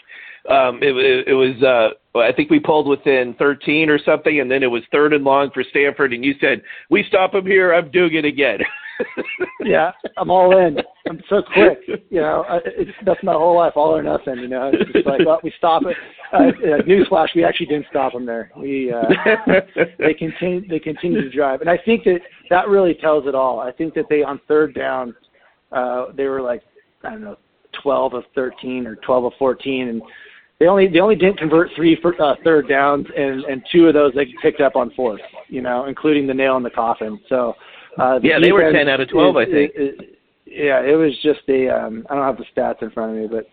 um, 0.50 0.82
it, 0.82 0.96
it, 0.98 1.28
it 1.28 1.34
was. 1.36 1.62
Uh, 1.62 2.18
I 2.18 2.32
think 2.32 2.50
we 2.50 2.60
pulled 2.60 2.88
within 2.88 3.36
13 3.38 3.92
or 3.92 4.00
something, 4.04 4.40
and 4.40 4.50
then 4.50 4.64
it 4.64 4.72
was 4.72 4.82
third 4.92 5.14
and 5.14 5.24
long 5.24 5.52
for 5.54 5.64
Stanford, 5.70 6.14
and 6.14 6.26
you 6.26 6.34
said, 6.42 6.64
"We 6.90 7.04
stop 7.08 7.36
him 7.36 7.46
here. 7.46 7.76
I'm 7.76 7.92
doing 7.92 8.16
it 8.16 8.26
again." 8.26 8.60
yeah, 9.64 9.92
I'm 10.18 10.32
all 10.32 10.58
in. 10.58 10.78
I'm 11.10 11.22
so 11.30 11.42
quick. 11.42 11.80
You 12.10 12.22
know, 12.22 12.46
it's 12.66 12.92
that's 13.06 13.24
my 13.24 13.34
whole 13.34 13.56
life, 13.56 13.74
all 13.76 13.96
or 13.96 14.04
nothing. 14.04 14.38
You 14.38 14.48
know, 14.48 14.72
it's 14.74 14.92
just 14.92 15.06
like, 15.06 15.22
well, 15.26 15.40
we 15.44 15.54
stop 15.58 15.84
it. 15.86 15.96
Uh, 16.34 16.38
uh, 16.38 16.82
newsflash: 16.84 17.30
we 17.36 17.44
actually 17.44 17.68
didn't 17.68 17.88
stop 17.90 18.14
them 18.14 18.26
there. 18.26 18.52
We 18.58 18.92
uh, 18.92 19.04
they 20.00 20.14
continue 20.14 20.68
they 20.68 20.80
continue 20.80 21.22
to 21.22 21.30
drive, 21.30 21.62
and 21.62 21.70
I 21.70 21.78
think 21.78 22.04
that 22.06 22.20
that 22.50 22.68
really 22.68 22.94
tells 22.94 23.28
it 23.28 23.36
all. 23.36 23.60
I 23.60 23.72
think 23.72 23.94
that 23.96 24.06
they 24.10 24.24
on 24.24 24.40
third 24.48 24.74
down, 24.74 25.16
uh, 25.72 26.08
they 26.16 26.26
were 26.26 26.42
like 26.42 26.64
I 27.04 27.12
don't 27.12 27.22
know, 27.22 27.38
12 27.82 28.14
of 28.14 28.24
13 28.36 28.88
or 28.88 28.96
12 28.98 29.26
of 29.26 29.34
14, 29.38 29.90
and 29.90 30.02
they 30.60 30.68
only 30.68 30.88
they 30.88 31.00
only 31.00 31.16
didn't 31.16 31.38
convert 31.38 31.70
three 31.76 31.98
for, 32.02 32.20
uh, 32.22 32.36
third 32.44 32.68
downs, 32.68 33.06
and 33.16 33.44
and 33.44 33.62
two 33.72 33.88
of 33.88 33.94
those 33.94 34.14
they 34.14 34.34
picked 34.42 34.62
up 34.62 34.76
on 34.76 34.92
fourth. 34.92 35.22
You 35.48 35.62
know, 35.62 35.86
including 35.86 36.28
the 36.28 36.34
nail 36.34 36.58
in 36.58 36.64
the 36.64 36.70
coffin. 36.70 37.20
So. 37.30 37.56
Uh, 37.98 38.20
the 38.20 38.28
Yeah, 38.28 38.40
they 38.40 38.52
were 38.52 38.72
10 38.72 38.88
out 38.88 39.00
of 39.00 39.10
12, 39.10 39.36
I 39.38 39.46
think. 39.46 39.72
is- 39.76 39.94
is- 40.00 40.06
yeah, 40.46 40.82
it 40.82 40.96
was 40.96 41.18
just 41.22 41.42
a. 41.50 41.68
Um, 41.70 42.06
I 42.10 42.16
don't 42.16 42.24
have 42.24 42.38
the 42.38 42.46
stats 42.56 42.82
in 42.82 42.90
front 42.92 43.12
of 43.12 43.18
me, 43.18 43.28
but 43.28 43.48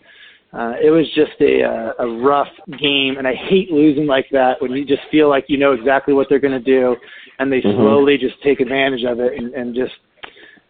uh, 0.59 0.75
it 0.83 0.91
was 0.91 1.07
just 1.15 1.33
a 1.41 1.63
uh, 1.65 1.93
a 1.99 2.07
rough 2.07 2.49
game, 2.79 3.17
and 3.19 3.27
I 3.27 3.35
hate 3.35 3.71
losing 3.71 4.07
like 4.07 4.29
that 4.31 4.63
when 4.63 4.71
you 4.73 4.85
just 4.85 5.03
feel 5.11 5.29
like 5.29 5.47
you 5.49 5.59
know 5.59 5.73
exactly 5.73 6.15
what 6.15 6.29
they're 6.29 6.39
going 6.39 6.53
to 6.55 6.61
do, 6.65 6.97
and 7.39 7.51
they 7.53 7.61
Mhm. 7.61 7.75
slowly 7.75 8.17
just 8.17 8.41
take 8.43 8.61
advantage 8.61 9.05
of 9.05 9.19
it, 9.21 9.35
and, 9.37 9.53
and 9.55 9.75
just. 9.75 9.95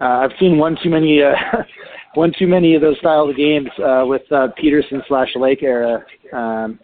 Uh, 0.01 0.27
I've 0.29 0.33
seen 0.41 0.59
one 0.59 0.77
too 0.83 0.91
many, 0.91 1.23
uh, 1.23 1.35
one 2.15 2.33
too 2.37 2.49
many 2.49 2.75
of 2.75 2.81
those 2.83 2.99
styles 2.99 3.31
of 3.31 3.37
games 3.37 3.69
uh, 3.79 4.05
with 4.07 4.23
uh, 4.33 4.49
Petersen 4.57 5.03
slash 5.07 5.29
Lake 5.37 5.63
era, 5.63 6.05
um, 6.33 6.81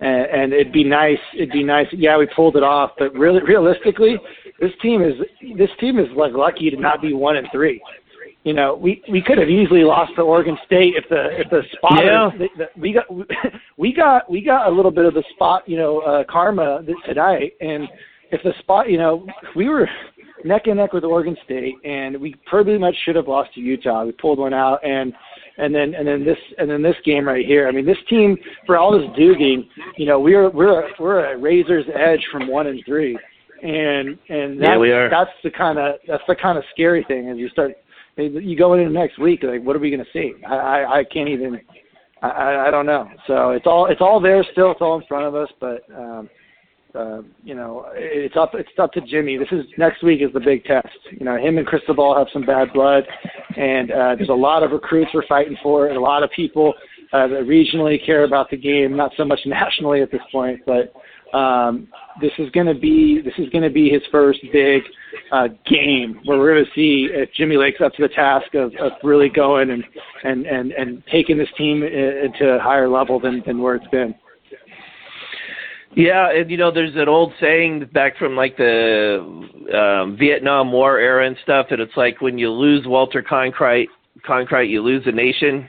and, 0.00 0.26
and 0.26 0.52
it'd 0.52 0.72
be 0.72 0.84
nice. 0.84 1.18
It'd 1.34 1.52
be 1.52 1.64
nice. 1.64 1.86
Yeah, 1.92 2.18
we 2.18 2.26
pulled 2.26 2.56
it 2.56 2.62
off, 2.62 2.92
but 2.98 3.12
really, 3.14 3.42
realistically, 3.42 4.18
this 4.60 4.72
team 4.82 5.02
is 5.02 5.14
this 5.56 5.70
team 5.80 5.98
is 5.98 6.06
like 6.16 6.32
lucky 6.32 6.70
to 6.70 6.76
not 6.76 7.00
be 7.00 7.12
one 7.12 7.36
and 7.36 7.48
three. 7.52 7.80
You 8.44 8.52
know, 8.54 8.76
we 8.76 9.02
we 9.10 9.20
could 9.22 9.38
have 9.38 9.48
easily 9.48 9.82
lost 9.82 10.12
to 10.16 10.22
Oregon 10.22 10.56
State 10.66 10.94
if 10.96 11.08
the 11.08 11.40
if 11.40 11.50
the 11.50 11.62
spot 11.76 12.04
Yeah. 12.04 12.30
the, 12.38 12.48
the, 12.56 12.80
we 12.80 12.92
got 12.92 13.06
we 13.76 13.92
got 13.92 14.30
we 14.30 14.40
got 14.40 14.68
a 14.68 14.70
little 14.70 14.92
bit 14.92 15.04
of 15.04 15.14
the 15.14 15.24
spot 15.34 15.68
you 15.68 15.76
know 15.76 16.00
uh, 16.00 16.24
karma 16.30 16.82
tonight, 17.06 17.54
and 17.60 17.88
if 18.30 18.42
the 18.42 18.52
spot 18.60 18.90
you 18.90 18.98
know 18.98 19.26
we 19.56 19.68
were 19.68 19.88
neck 20.44 20.66
and 20.66 20.76
neck 20.76 20.92
with 20.92 21.04
Oregon 21.04 21.36
State, 21.44 21.74
and 21.84 22.20
we 22.20 22.34
pretty 22.46 22.78
much 22.78 22.94
should 23.04 23.16
have 23.16 23.26
lost 23.26 23.52
to 23.54 23.60
Utah. 23.60 24.04
We 24.04 24.12
pulled 24.12 24.38
one 24.38 24.54
out, 24.54 24.84
and 24.84 25.12
and 25.58 25.74
then 25.74 25.94
and 25.94 26.06
then 26.06 26.24
this 26.24 26.38
and 26.58 26.68
then 26.70 26.82
this 26.82 26.96
game 27.04 27.26
right 27.26 27.44
here. 27.46 27.68
I 27.68 27.72
mean, 27.72 27.86
this 27.86 27.96
team 28.08 28.36
for 28.66 28.76
all 28.76 28.92
this 28.92 29.08
duging, 29.18 29.66
you 29.96 30.06
know, 30.06 30.20
we're 30.20 30.50
we're 30.50 30.88
we're 30.98 31.32
a 31.32 31.36
razor's 31.38 31.86
edge 31.94 32.24
from 32.30 32.48
one 32.48 32.66
and 32.66 32.82
three, 32.86 33.18
and 33.62 34.18
and 34.28 34.60
that's, 34.60 34.70
Yeah, 34.70 34.78
we 34.78 34.92
are. 34.92 35.08
that's 35.08 35.30
the 35.42 35.50
kind 35.50 35.78
of 35.78 35.96
that's 36.06 36.22
the 36.28 36.34
kind 36.36 36.58
of 36.58 36.64
scary 36.72 37.04
thing 37.08 37.30
as 37.30 37.36
you 37.38 37.48
start. 37.48 37.72
You 38.16 38.56
go 38.56 38.72
into 38.74 38.90
next 38.90 39.18
week, 39.18 39.42
like, 39.42 39.62
what 39.62 39.76
are 39.76 39.78
we 39.78 39.90
going 39.90 40.04
to 40.04 40.10
see? 40.12 40.32
I, 40.48 40.54
I 40.56 40.98
I 41.00 41.04
can't 41.04 41.28
even. 41.28 41.60
I- 42.22 42.28
I 42.28 42.68
I 42.68 42.70
don't 42.70 42.86
know. 42.86 43.10
So 43.26 43.50
it's 43.50 43.66
all 43.66 43.86
it's 43.86 44.00
all 44.00 44.20
there 44.20 44.42
still. 44.52 44.70
It's 44.72 44.80
all 44.80 44.98
in 44.98 45.06
front 45.06 45.24
of 45.26 45.34
us, 45.34 45.48
but. 45.60 45.82
um 45.94 46.28
uh, 46.96 47.22
you 47.44 47.54
know, 47.54 47.86
it's 47.94 48.36
up 48.36 48.52
it's 48.54 48.68
up 48.78 48.92
to 48.92 49.00
Jimmy. 49.00 49.36
This 49.36 49.48
is 49.52 49.64
next 49.78 50.02
week 50.02 50.22
is 50.22 50.32
the 50.32 50.40
big 50.40 50.64
test. 50.64 50.88
You 51.10 51.24
know, 51.24 51.36
him 51.36 51.58
and 51.58 51.66
Cristobal 51.66 52.16
have 52.16 52.28
some 52.32 52.44
bad 52.44 52.72
blood, 52.72 53.04
and 53.56 53.90
uh, 53.90 54.14
there's 54.16 54.28
a 54.28 54.32
lot 54.34 54.62
of 54.62 54.70
recruits 54.72 55.10
we're 55.14 55.26
fighting 55.26 55.56
for, 55.62 55.88
and 55.88 55.96
a 55.96 56.00
lot 56.00 56.22
of 56.22 56.30
people 56.30 56.74
uh, 57.12 57.26
that 57.28 57.42
regionally 57.42 58.04
care 58.04 58.24
about 58.24 58.50
the 58.50 58.56
game, 58.56 58.96
not 58.96 59.12
so 59.16 59.24
much 59.24 59.40
nationally 59.46 60.02
at 60.02 60.10
this 60.10 60.22
point. 60.32 60.60
But 60.66 60.92
um, 61.36 61.88
this 62.20 62.32
is 62.38 62.50
going 62.50 62.66
to 62.66 62.74
be 62.74 63.20
this 63.24 63.34
is 63.38 63.48
going 63.50 63.64
to 63.64 63.70
be 63.70 63.90
his 63.90 64.02
first 64.10 64.40
big 64.52 64.82
uh, 65.32 65.48
game 65.66 66.20
where 66.24 66.38
we're 66.38 66.54
going 66.54 66.64
to 66.64 66.70
see 66.74 67.08
if 67.10 67.28
Jimmy 67.34 67.56
Lake's 67.56 67.80
up 67.80 67.92
to 67.94 68.02
the 68.02 68.08
task 68.08 68.54
of, 68.54 68.72
of 68.80 68.92
really 69.02 69.28
going 69.28 69.70
and 69.70 69.84
and 70.24 70.46
and 70.46 70.72
and 70.72 71.02
taking 71.10 71.36
this 71.36 71.48
team 71.58 71.82
i- 71.82 71.86
into 71.86 72.48
a 72.48 72.58
higher 72.60 72.88
level 72.88 73.18
than 73.20 73.42
than 73.46 73.60
where 73.60 73.74
it's 73.74 73.88
been. 73.88 74.14
Yeah, 75.94 76.30
and 76.30 76.50
you 76.50 76.56
know, 76.56 76.70
there's 76.70 76.96
an 76.96 77.08
old 77.08 77.32
saying 77.40 77.88
back 77.92 78.18
from 78.18 78.36
like 78.36 78.56
the 78.56 79.18
um, 79.74 80.16
Vietnam 80.18 80.72
War 80.72 80.98
era 80.98 81.26
and 81.26 81.36
stuff 81.42 81.66
that 81.70 81.80
it's 81.80 81.96
like 81.96 82.20
when 82.20 82.38
you 82.38 82.50
lose 82.50 82.86
Walter 82.86 83.22
Cronkite, 83.22 83.86
Cronkite, 84.26 84.68
you 84.68 84.82
lose 84.82 85.02
a 85.06 85.12
nation. 85.12 85.68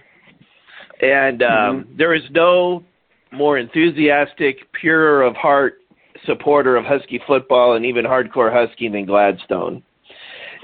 And 1.01 1.43
um, 1.43 1.87
there 1.97 2.15
is 2.15 2.23
no 2.31 2.83
more 3.31 3.57
enthusiastic, 3.57 4.57
purer 4.73 5.21
of 5.21 5.35
heart 5.35 5.75
supporter 6.25 6.75
of 6.75 6.85
Husky 6.85 7.21
football 7.27 7.75
and 7.75 7.85
even 7.85 8.03
hardcore 8.03 8.51
Husky 8.51 8.89
than 8.89 9.05
Gladstone. 9.05 9.83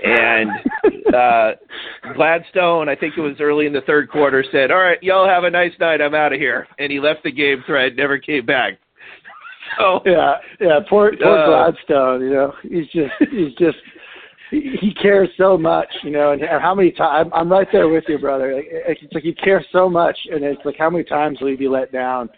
And 0.04 0.50
uh, 1.13 1.52
Gladstone, 2.16 2.89
I 2.89 2.96
think 2.96 3.13
it 3.18 3.22
was 3.22 3.36
early 3.39 3.68
in 3.68 3.74
the 3.74 3.82
third 3.82 4.10
quarter, 4.10 4.44
said, 4.52 4.72
"All 4.72 4.82
right, 4.82 5.02
y'all 5.02 5.28
have 5.28 5.44
a 5.44 5.50
nice 5.50 5.72
night. 5.80 6.02
I'm 6.02 6.16
out 6.16 6.34
of 6.34 6.39
here." 6.39 6.68
And 6.80 6.92
he 6.92 7.00
left 7.00 7.24
the 7.24 7.32
game 7.32 7.63
thread, 7.66 7.96
never 7.96 8.18
came 8.18 8.46
back. 8.46 8.80
So 9.77 10.01
Yeah, 10.05 10.36
yeah. 10.59 10.79
Poor, 10.89 11.13
poor 11.21 11.38
Uh, 11.38 11.47
Gladstone. 11.47 12.21
You 12.21 12.29
know, 12.29 12.53
he's 12.63 12.88
just, 12.88 13.13
he's 13.31 13.53
just, 13.55 13.77
he, 14.51 14.75
he 14.79 14.93
cares 14.93 15.29
so 15.38 15.57
much. 15.57 15.88
You 16.03 16.11
know, 16.11 16.32
and, 16.32 16.41
and 16.41 16.61
how 16.61 16.76
many 16.76 16.91
times? 16.91 17.32
I'm, 17.34 17.41
I'm 17.41 17.51
right 17.51 17.67
there 17.71 17.89
with 17.89 18.03
you, 18.07 18.19
brother. 18.19 18.55
Like, 18.55 18.67
it's 18.69 19.13
like 19.13 19.24
he 19.24 19.34
cares 19.34 19.65
so 19.71 19.89
much, 19.89 20.17
and 20.32 20.43
it's 20.43 20.61
like 20.65 20.76
how 20.78 20.89
many 20.89 21.03
times 21.03 21.39
will 21.41 21.49
he 21.49 21.55
be 21.55 21.67
let 21.67 21.91
down? 21.91 22.30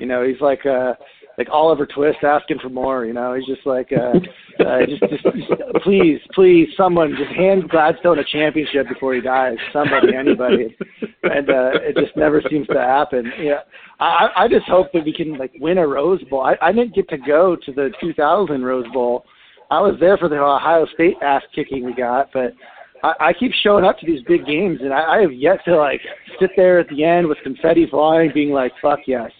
You 0.00 0.06
know, 0.06 0.26
he's 0.26 0.40
like, 0.40 0.64
uh, 0.64 0.94
like 1.38 1.48
Oliver 1.50 1.86
Twist 1.86 2.18
asking 2.24 2.58
for 2.58 2.68
more. 2.68 3.06
You 3.06 3.12
know, 3.12 3.34
he's 3.34 3.46
just 3.46 3.64
like, 3.64 3.90
uh, 3.92 4.18
uh 4.62 4.80
just, 4.86 5.00
just, 5.00 5.22
just, 5.22 5.52
please, 5.84 6.20
please, 6.34 6.68
someone 6.76 7.14
just 7.16 7.30
hand 7.30 7.70
Gladstone 7.70 8.18
a 8.18 8.24
championship 8.24 8.88
before 8.88 9.14
he 9.14 9.20
dies. 9.20 9.56
Somebody, 9.72 10.14
anybody, 10.14 10.76
and 11.22 11.48
uh, 11.48 11.78
it 11.80 11.96
just 11.96 12.16
never 12.16 12.42
seems 12.50 12.66
to 12.66 12.80
happen. 12.80 13.32
Yeah, 13.40 13.60
I, 14.00 14.28
I 14.36 14.48
just 14.48 14.66
hope 14.66 14.92
that 14.92 15.04
we 15.04 15.12
can 15.12 15.38
like 15.38 15.52
win 15.60 15.78
a 15.78 15.86
Rose 15.86 16.22
Bowl. 16.24 16.42
I, 16.42 16.56
I 16.60 16.72
didn't 16.72 16.94
get 16.94 17.08
to 17.10 17.18
go 17.18 17.56
to 17.64 17.72
the 17.72 17.90
2000 18.00 18.64
Rose 18.64 18.86
Bowl. 18.92 19.24
I 19.70 19.80
was 19.80 19.96
there 20.00 20.16
for 20.16 20.28
the 20.28 20.36
Ohio 20.36 20.86
State 20.94 21.16
ass 21.22 21.42
kicking 21.54 21.84
we 21.84 21.94
got, 21.94 22.30
but 22.32 22.52
I, 23.02 23.32
keep 23.38 23.52
showing 23.62 23.84
up 23.84 23.98
to 23.98 24.06
these 24.06 24.22
big 24.26 24.44
games, 24.46 24.78
and 24.82 24.92
I 24.92 25.20
have 25.20 25.32
yet 25.32 25.64
to 25.66 25.76
like 25.76 26.00
sit 26.40 26.50
there 26.56 26.80
at 26.80 26.88
the 26.88 27.04
end 27.04 27.28
with 27.28 27.38
confetti 27.44 27.86
flying, 27.88 28.32
being 28.34 28.50
like, 28.50 28.72
"Fuck 28.82 29.00
yes, 29.06 29.30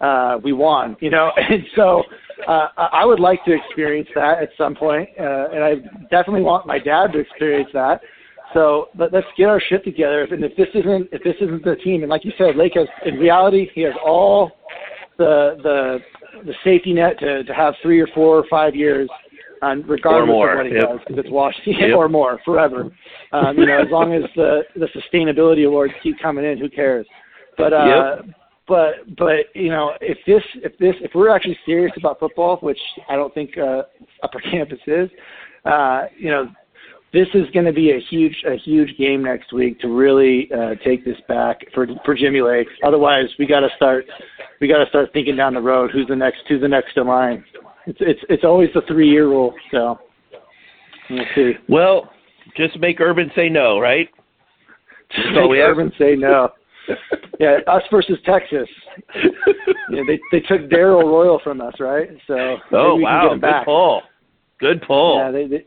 uh, 0.00 0.38
we 0.42 0.52
won," 0.52 0.96
you 1.00 1.10
know. 1.10 1.30
And 1.36 1.64
so 1.76 2.02
uh, 2.46 2.68
I 2.76 3.04
would 3.04 3.20
like 3.20 3.44
to 3.44 3.52
experience 3.52 4.08
that 4.14 4.42
at 4.42 4.50
some 4.56 4.74
point, 4.74 5.08
uh, 5.18 5.48
and 5.52 5.64
I 5.64 5.74
definitely 6.10 6.42
want 6.42 6.66
my 6.66 6.78
dad 6.78 7.12
to 7.12 7.18
experience 7.18 7.70
that. 7.74 8.00
So 8.54 8.88
let, 8.98 9.12
let's 9.12 9.26
get 9.36 9.48
our 9.48 9.60
shit 9.60 9.84
together. 9.84 10.24
And 10.24 10.44
if 10.44 10.56
this 10.56 10.68
isn't 10.74 11.08
if 11.12 11.22
this 11.22 11.36
isn't 11.40 11.64
the 11.64 11.76
team, 11.76 12.02
and 12.02 12.10
like 12.10 12.24
you 12.24 12.32
said, 12.36 12.56
Lake 12.56 12.72
has 12.74 12.88
in 13.04 13.14
reality 13.16 13.68
he 13.74 13.82
has 13.82 13.94
all 14.04 14.52
the 15.18 15.56
the 15.62 15.98
the 16.44 16.54
safety 16.64 16.92
net 16.92 17.18
to 17.20 17.44
to 17.44 17.54
have 17.54 17.74
three 17.82 18.00
or 18.00 18.08
four 18.14 18.36
or 18.38 18.44
five 18.50 18.74
years 18.74 19.08
um, 19.62 19.84
regardless 19.86 20.28
more, 20.28 20.52
of 20.52 20.56
what 20.58 20.66
he 20.66 20.72
yep. 20.72 20.88
does, 20.88 20.98
because 21.06 21.24
it's 21.24 21.30
Washington 21.30 21.74
Yep. 21.90 21.96
or 21.96 22.08
more 22.08 22.40
forever. 22.44 22.90
Um, 23.32 23.58
you 23.58 23.66
know, 23.66 23.78
as 23.78 23.88
long 23.90 24.14
as 24.14 24.22
the 24.34 24.62
the 24.74 24.86
sustainability 24.86 25.66
awards 25.66 25.92
keep 26.02 26.18
coming 26.20 26.44
in, 26.44 26.58
who 26.58 26.68
cares? 26.68 27.06
But 27.58 27.72
uh, 27.72 28.16
but 28.70 29.16
but 29.18 29.54
you 29.54 29.68
know, 29.68 29.94
if 30.00 30.16
this 30.26 30.42
if 30.62 30.78
this 30.78 30.94
if 31.00 31.10
we're 31.12 31.34
actually 31.34 31.58
serious 31.66 31.92
about 31.98 32.20
football, 32.20 32.56
which 32.58 32.78
I 33.08 33.16
don't 33.16 33.34
think 33.34 33.58
uh, 33.58 33.82
Upper 34.22 34.40
Campus 34.50 34.78
is, 34.86 35.10
uh, 35.64 36.02
you 36.16 36.30
know, 36.30 36.46
this 37.12 37.26
is 37.34 37.50
going 37.52 37.66
to 37.66 37.72
be 37.72 37.90
a 37.90 38.00
huge 38.08 38.36
a 38.46 38.56
huge 38.56 38.96
game 38.96 39.24
next 39.24 39.52
week 39.52 39.80
to 39.80 39.88
really 39.88 40.48
uh, 40.56 40.76
take 40.84 41.04
this 41.04 41.16
back 41.26 41.58
for 41.74 41.88
for 42.04 42.14
Jimmy 42.14 42.42
Lake. 42.42 42.68
Otherwise, 42.84 43.26
we 43.40 43.46
got 43.46 43.60
to 43.60 43.68
start 43.74 44.06
we 44.60 44.68
got 44.68 44.78
to 44.78 44.88
start 44.88 45.12
thinking 45.12 45.34
down 45.34 45.52
the 45.52 45.60
road. 45.60 45.90
Who's 45.90 46.06
the 46.06 46.14
next? 46.14 46.42
Who's 46.48 46.60
the 46.60 46.68
next 46.68 46.96
in 46.96 47.08
line? 47.08 47.44
It's 47.86 47.98
it's 48.00 48.20
it's 48.28 48.44
always 48.44 48.70
the 48.72 48.82
three 48.86 49.10
year 49.10 49.26
rule. 49.26 49.52
So 49.72 49.98
we'll 51.10 51.24
see. 51.34 51.54
Well, 51.68 52.08
just 52.56 52.78
make 52.78 53.00
Urban 53.00 53.32
say 53.34 53.48
no, 53.48 53.80
right? 53.80 54.08
Just 55.10 55.32
make 55.34 55.50
we 55.50 55.58
have. 55.58 55.70
Urban 55.70 55.92
say 55.98 56.14
no. 56.14 56.50
Yeah, 57.40 57.56
us 57.68 57.82
versus 57.90 58.18
Texas. 58.26 58.68
Yeah, 59.92 60.02
they 60.06 60.20
they 60.30 60.40
took 60.46 60.70
Darrell 60.70 61.08
Royal 61.08 61.40
from 61.42 61.60
us, 61.60 61.74
right? 61.80 62.08
So 62.28 62.56
oh 62.72 62.94
we 62.96 63.02
wow, 63.02 63.30
good 63.32 63.40
back. 63.40 63.64
pull. 63.64 64.02
Good 64.60 64.82
pull. 64.86 65.16
Yeah, 65.18 65.30
they, 65.32 65.46
they, 65.48 65.66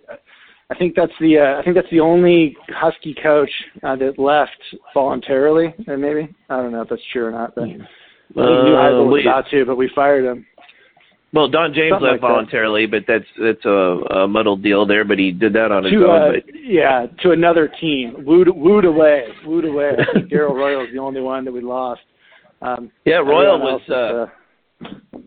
I 0.69 0.75
think 0.75 0.95
that's 0.95 1.11
the 1.19 1.39
uh, 1.39 1.59
I 1.59 1.63
think 1.63 1.75
that's 1.75 1.89
the 1.91 1.99
only 1.99 2.55
Husky 2.69 3.13
coach 3.21 3.49
uh, 3.83 3.95
that 3.97 4.17
left 4.17 4.51
voluntarily, 4.93 5.73
or 5.87 5.97
maybe 5.97 6.33
I 6.49 6.57
don't 6.57 6.71
know 6.71 6.83
if 6.83 6.89
that's 6.89 7.01
true 7.11 7.25
or 7.25 7.31
not. 7.31 7.53
But 7.55 7.65
New 7.65 7.81
Uh, 8.37 8.43
Heisel 8.77 9.05
was 9.07 9.13
we- 9.13 9.27
about 9.29 9.45
to, 9.51 9.65
but 9.65 9.75
we 9.75 9.89
fired 9.93 10.23
him. 10.25 10.45
Well, 11.33 11.47
Don 11.47 11.73
James 11.73 11.91
something 11.93 12.03
left 12.05 12.13
like 12.13 12.21
that. 12.21 12.27
voluntarily, 12.27 12.85
but 12.85 13.05
that's 13.07 13.25
that's 13.41 13.65
a, 13.65 13.69
a 13.69 14.27
muddled 14.27 14.61
deal 14.61 14.85
there. 14.85 15.03
But 15.03 15.17
he 15.17 15.31
did 15.31 15.53
that 15.53 15.71
on 15.71 15.83
his 15.83 15.91
To 15.93 16.05
own. 16.05 16.21
uh, 16.21 16.31
but 16.33 16.43
yeah, 16.63 17.07
to 17.23 17.31
another 17.31 17.67
team, 17.81 18.23
wooed 18.23 18.49
wooed 18.49 18.85
away, 18.85 19.25
wooed 19.43 19.65
away. 19.65 19.91
Darrell 20.29 20.53
Royal 20.53 20.85
is 20.85 20.93
the 20.93 20.99
only 20.99 21.21
one 21.21 21.43
that 21.45 21.51
we 21.51 21.61
lost. 21.61 22.01
Um, 22.61 22.91
yeah, 23.03 23.15
Royal 23.15 23.59
was 23.59 23.81
uh, 23.89 24.87
is, 24.87 25.23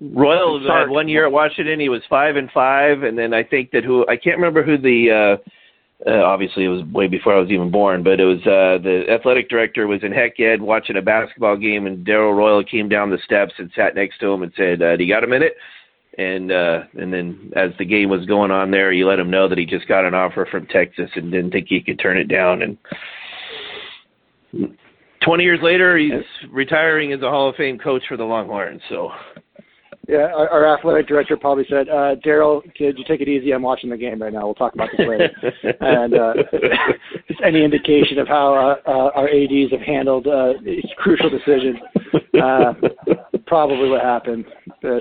Royal 0.00 0.60
had 0.66 0.88
one 0.88 1.08
year 1.08 1.26
at 1.26 1.32
Washington. 1.32 1.80
He 1.80 1.88
was 1.88 2.02
five 2.08 2.36
and 2.36 2.48
five, 2.52 3.02
and 3.02 3.18
then 3.18 3.34
I 3.34 3.42
think 3.42 3.72
that 3.72 3.84
who 3.84 4.06
I 4.06 4.16
can't 4.16 4.36
remember 4.36 4.62
who 4.62 4.78
the. 4.78 5.36
uh 5.38 5.50
uh, 6.06 6.24
obviously, 6.24 6.64
it 6.64 6.68
was 6.68 6.82
way 6.92 7.08
before 7.08 7.34
I 7.34 7.40
was 7.40 7.50
even 7.50 7.70
born, 7.70 8.02
but 8.02 8.20
it 8.20 8.24
was 8.24 8.40
uh, 8.40 8.82
the 8.82 9.04
athletic 9.10 9.50
director 9.50 9.86
was 9.86 10.02
in 10.02 10.12
Hec 10.12 10.40
Ed 10.40 10.62
watching 10.62 10.96
a 10.96 11.02
basketball 11.02 11.56
game, 11.56 11.86
and 11.86 12.06
Darrell 12.06 12.32
Royal 12.32 12.64
came 12.64 12.88
down 12.88 13.10
the 13.10 13.18
steps 13.24 13.52
and 13.58 13.70
sat 13.76 13.94
next 13.94 14.18
to 14.20 14.28
him 14.28 14.42
and 14.42 14.52
said, 14.56 14.80
uh, 14.80 14.96
"Do 14.96 15.04
you 15.04 15.12
got 15.12 15.24
a 15.24 15.26
minute?" 15.26 15.56
And 16.16 16.50
uh, 16.50 16.84
and 16.98 17.12
then 17.12 17.52
as 17.54 17.70
the 17.78 17.84
game 17.84 18.08
was 18.08 18.24
going 18.24 18.50
on 18.50 18.70
there, 18.70 18.92
he 18.92 19.04
let 19.04 19.18
him 19.18 19.30
know 19.30 19.46
that 19.48 19.58
he 19.58 19.66
just 19.66 19.88
got 19.88 20.06
an 20.06 20.14
offer 20.14 20.48
from 20.50 20.66
Texas 20.66 21.10
and 21.16 21.30
didn't 21.30 21.50
think 21.50 21.66
he 21.68 21.82
could 21.82 21.98
turn 21.98 22.16
it 22.16 22.28
down. 22.28 22.62
And 22.62 22.78
20 25.22 25.44
years 25.44 25.60
later, 25.62 25.98
he's 25.98 26.48
retiring 26.50 27.12
as 27.12 27.20
a 27.20 27.28
Hall 27.28 27.50
of 27.50 27.56
Fame 27.56 27.78
coach 27.78 28.02
for 28.08 28.16
the 28.16 28.24
Longhorns. 28.24 28.80
So 28.88 29.10
Yeah, 30.10 30.32
our, 30.34 30.48
our 30.48 30.76
athletic 30.76 31.06
director 31.06 31.36
probably 31.36 31.64
said, 31.70 31.88
uh, 31.88 32.16
"Darrell, 32.16 32.62
kid, 32.76 32.98
you 32.98 33.04
take 33.06 33.20
it 33.20 33.28
easy. 33.28 33.52
I'm 33.52 33.62
watching 33.62 33.90
the 33.90 33.96
game 33.96 34.20
right 34.20 34.32
now. 34.32 34.44
We'll 34.44 34.56
talk 34.56 34.74
about 34.74 34.88
this 34.98 35.06
later." 35.06 35.30
and 35.80 36.14
uh, 36.14 36.34
just 37.28 37.40
any 37.44 37.62
indication 37.62 38.18
of 38.18 38.26
how 38.26 38.54
uh, 38.86 38.90
uh, 38.90 39.10
our 39.14 39.28
ads 39.28 39.70
have 39.70 39.80
handled 39.80 40.26
uh, 40.26 40.54
this 40.64 40.84
crucial 40.96 41.30
decisions, 41.30 41.78
uh, 42.42 42.72
probably 43.46 43.88
what 43.88 44.02
happened. 44.02 44.46
But 44.82 45.00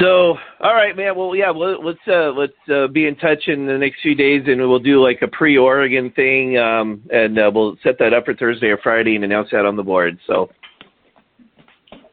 So, 0.00 0.36
all 0.60 0.74
right, 0.74 0.96
man. 0.96 1.16
Well, 1.16 1.36
yeah. 1.36 1.50
Well, 1.50 1.84
let's 1.84 1.98
uh, 2.08 2.32
let's 2.32 2.52
uh, 2.72 2.88
be 2.88 3.06
in 3.06 3.14
touch 3.14 3.46
in 3.46 3.64
the 3.64 3.78
next 3.78 4.00
few 4.02 4.16
days, 4.16 4.42
and 4.48 4.58
we'll 4.60 4.80
do 4.80 5.00
like 5.00 5.22
a 5.22 5.28
pre-Oregon 5.28 6.10
thing, 6.16 6.58
um, 6.58 7.00
and 7.12 7.38
uh, 7.38 7.50
we'll 7.54 7.76
set 7.84 7.96
that 8.00 8.12
up 8.12 8.24
for 8.24 8.34
Thursday 8.34 8.68
or 8.68 8.78
Friday 8.78 9.14
and 9.14 9.24
announce 9.24 9.50
that 9.52 9.66
on 9.66 9.76
the 9.76 9.84
board. 9.84 10.18
So, 10.26 10.50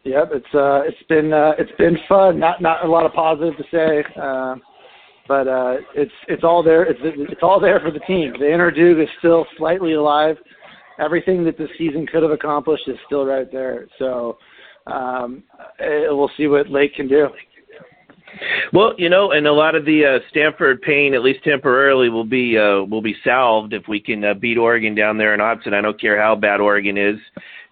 yep, 0.08 0.30
it's 0.34 0.54
uh, 0.54 0.82
it's 0.86 1.04
been 1.10 1.34
uh, 1.34 1.54
it's 1.58 1.72
been 1.78 1.98
fun. 2.08 2.40
Not 2.40 2.62
not 2.62 2.86
a 2.86 2.88
lot 2.88 3.06
of 3.06 3.14
positive 3.14 3.56
to 3.58 3.64
say. 3.72 4.04
Uh, 4.20 4.56
but 5.28 5.48
uh, 5.48 5.76
it's 5.94 6.12
it's 6.28 6.44
all 6.44 6.64
there. 6.64 6.84
It's 6.84 7.00
it's 7.04 7.44
all 7.44 7.60
there 7.60 7.80
for 7.80 7.92
the 7.92 8.00
team. 8.00 8.34
The 8.40 8.52
inner 8.52 8.72
Duke 8.72 9.00
is 9.00 9.10
still 9.20 9.46
slightly 9.58 9.94
alive. 9.94 10.38
Everything 11.00 11.44
that 11.44 11.58
this 11.58 11.70
season 11.78 12.08
could 12.08 12.24
have 12.24 12.32
accomplished 12.32 12.88
is 12.88 12.98
still 13.06 13.26
right 13.26 13.52
there. 13.52 13.88
So 14.00 14.38
um, 14.88 15.44
eh, 15.80 16.06
we'll 16.10 16.32
see 16.38 16.48
what 16.48 16.70
Lake 16.70 16.96
can 16.96 17.08
do. 17.08 17.28
well, 18.74 18.94
you 18.98 19.10
know, 19.10 19.32
and 19.32 19.46
a 19.48 19.54
lot 19.54 19.76
of 19.76 19.86
the 19.86 20.06
uh, 20.06 20.20
Stanford 20.30 20.82
pain, 20.82 21.14
at 21.14 21.22
least 21.22 21.44
temporarily, 21.44 22.10
will 22.10 22.26
be 22.26 22.58
uh, 22.58 22.84
will 22.84 23.02
be 23.02 23.16
salved 23.24 23.74
if 23.74 23.88
we 23.88 24.00
can 24.00 24.24
uh, 24.24 24.34
beat 24.34 24.58
Oregon 24.58 24.96
down 24.96 25.18
there 25.18 25.34
in 25.34 25.40
Autzen. 25.40 25.74
I 25.74 25.82
don't 25.82 26.00
care 26.00 26.20
how 26.20 26.36
bad 26.36 26.62
Oregon 26.62 26.98
is, 26.98 27.18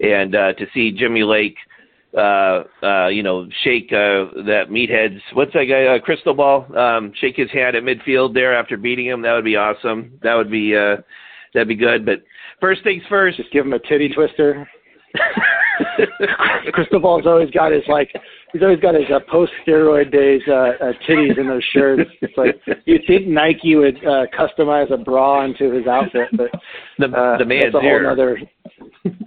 and 0.02 0.36
uh, 0.36 0.54
to 0.54 0.66
see 0.74 0.92
Jimmy 0.92 1.24
Lake. 1.24 1.56
Uh, 2.16 2.64
uh, 2.82 3.08
you 3.08 3.24
know, 3.24 3.48
shake 3.64 3.92
uh, 3.92 4.32
that 4.46 4.66
meathead's 4.70 5.22
what's 5.34 5.52
that 5.54 5.66
guy? 5.66 5.86
Uh, 5.86 6.00
Crystal 6.00 6.34
Ball. 6.34 6.66
Um, 6.78 7.12
shake 7.20 7.36
his 7.36 7.52
hand 7.52 7.76
at 7.76 7.84
midfield 7.84 8.34
there 8.34 8.58
after 8.58 8.78
beating 8.78 9.06
him. 9.06 9.22
That 9.22 9.34
would 9.34 9.44
be 9.44 9.58
awesome. 9.58 10.18
That 10.24 10.36
would 10.36 10.50
be 10.50 10.76
uh, 10.76 10.98
that'd 11.54 11.68
be 11.68 11.76
good. 11.76 12.06
But 12.06 12.24
first 12.62 12.84
things 12.84 13.04
first. 13.10 13.38
Just 13.38 13.52
give 13.52 13.66
him 13.66 13.74
a 13.74 13.80
titty 13.80 14.10
twister. 14.10 14.70
Crystal 16.74 17.00
Ball's 17.00 17.26
always 17.26 17.50
got 17.52 17.72
his 17.72 17.84
like 17.88 18.14
he's 18.56 18.64
always 18.64 18.80
got 18.80 18.96
his 18.96 19.04
uh, 19.14 19.20
post 19.30 19.52
steroid 19.68 20.14
days 20.14 20.42
uh, 20.48 20.54
uh, 20.82 20.94
titties 21.06 21.38
in 21.38 21.48
those 21.48 21.64
shirts. 21.74 22.10
It's 22.22 22.38
like 22.38 22.56
you'd 22.86 23.02
think 23.06 23.28
Nike 23.28 23.76
would 23.76 23.98
uh, 23.98 24.28
customize 24.38 24.92
a 24.94 24.98
bra 24.98 25.44
into 25.44 25.72
his 25.72 25.86
outfit, 25.88 26.30
but 26.32 26.50
the 26.98 27.08
uh, 27.08 27.38
the 27.38 27.46
man's 27.46 27.74
that's 27.74 27.76
a 27.76 27.80
whole 27.80 27.82
here. 27.82 28.04
nother. 28.04 28.40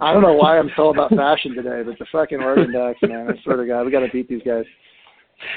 I 0.01 0.13
don't 0.13 0.23
know 0.23 0.33
why 0.33 0.57
I'm 0.57 0.71
so 0.75 0.89
about 0.89 1.11
fashion 1.11 1.53
today, 1.53 1.83
but 1.85 1.99
the 1.99 2.07
fucking 2.11 2.39
Oregon 2.39 2.73
Ducks, 2.73 2.99
man! 3.03 3.27
I 3.29 3.41
swear 3.43 3.57
to 3.57 3.67
God, 3.67 3.85
we 3.85 3.91
got 3.91 3.99
to 3.99 4.09
beat 4.09 4.27
these 4.27 4.41
guys. 4.43 4.65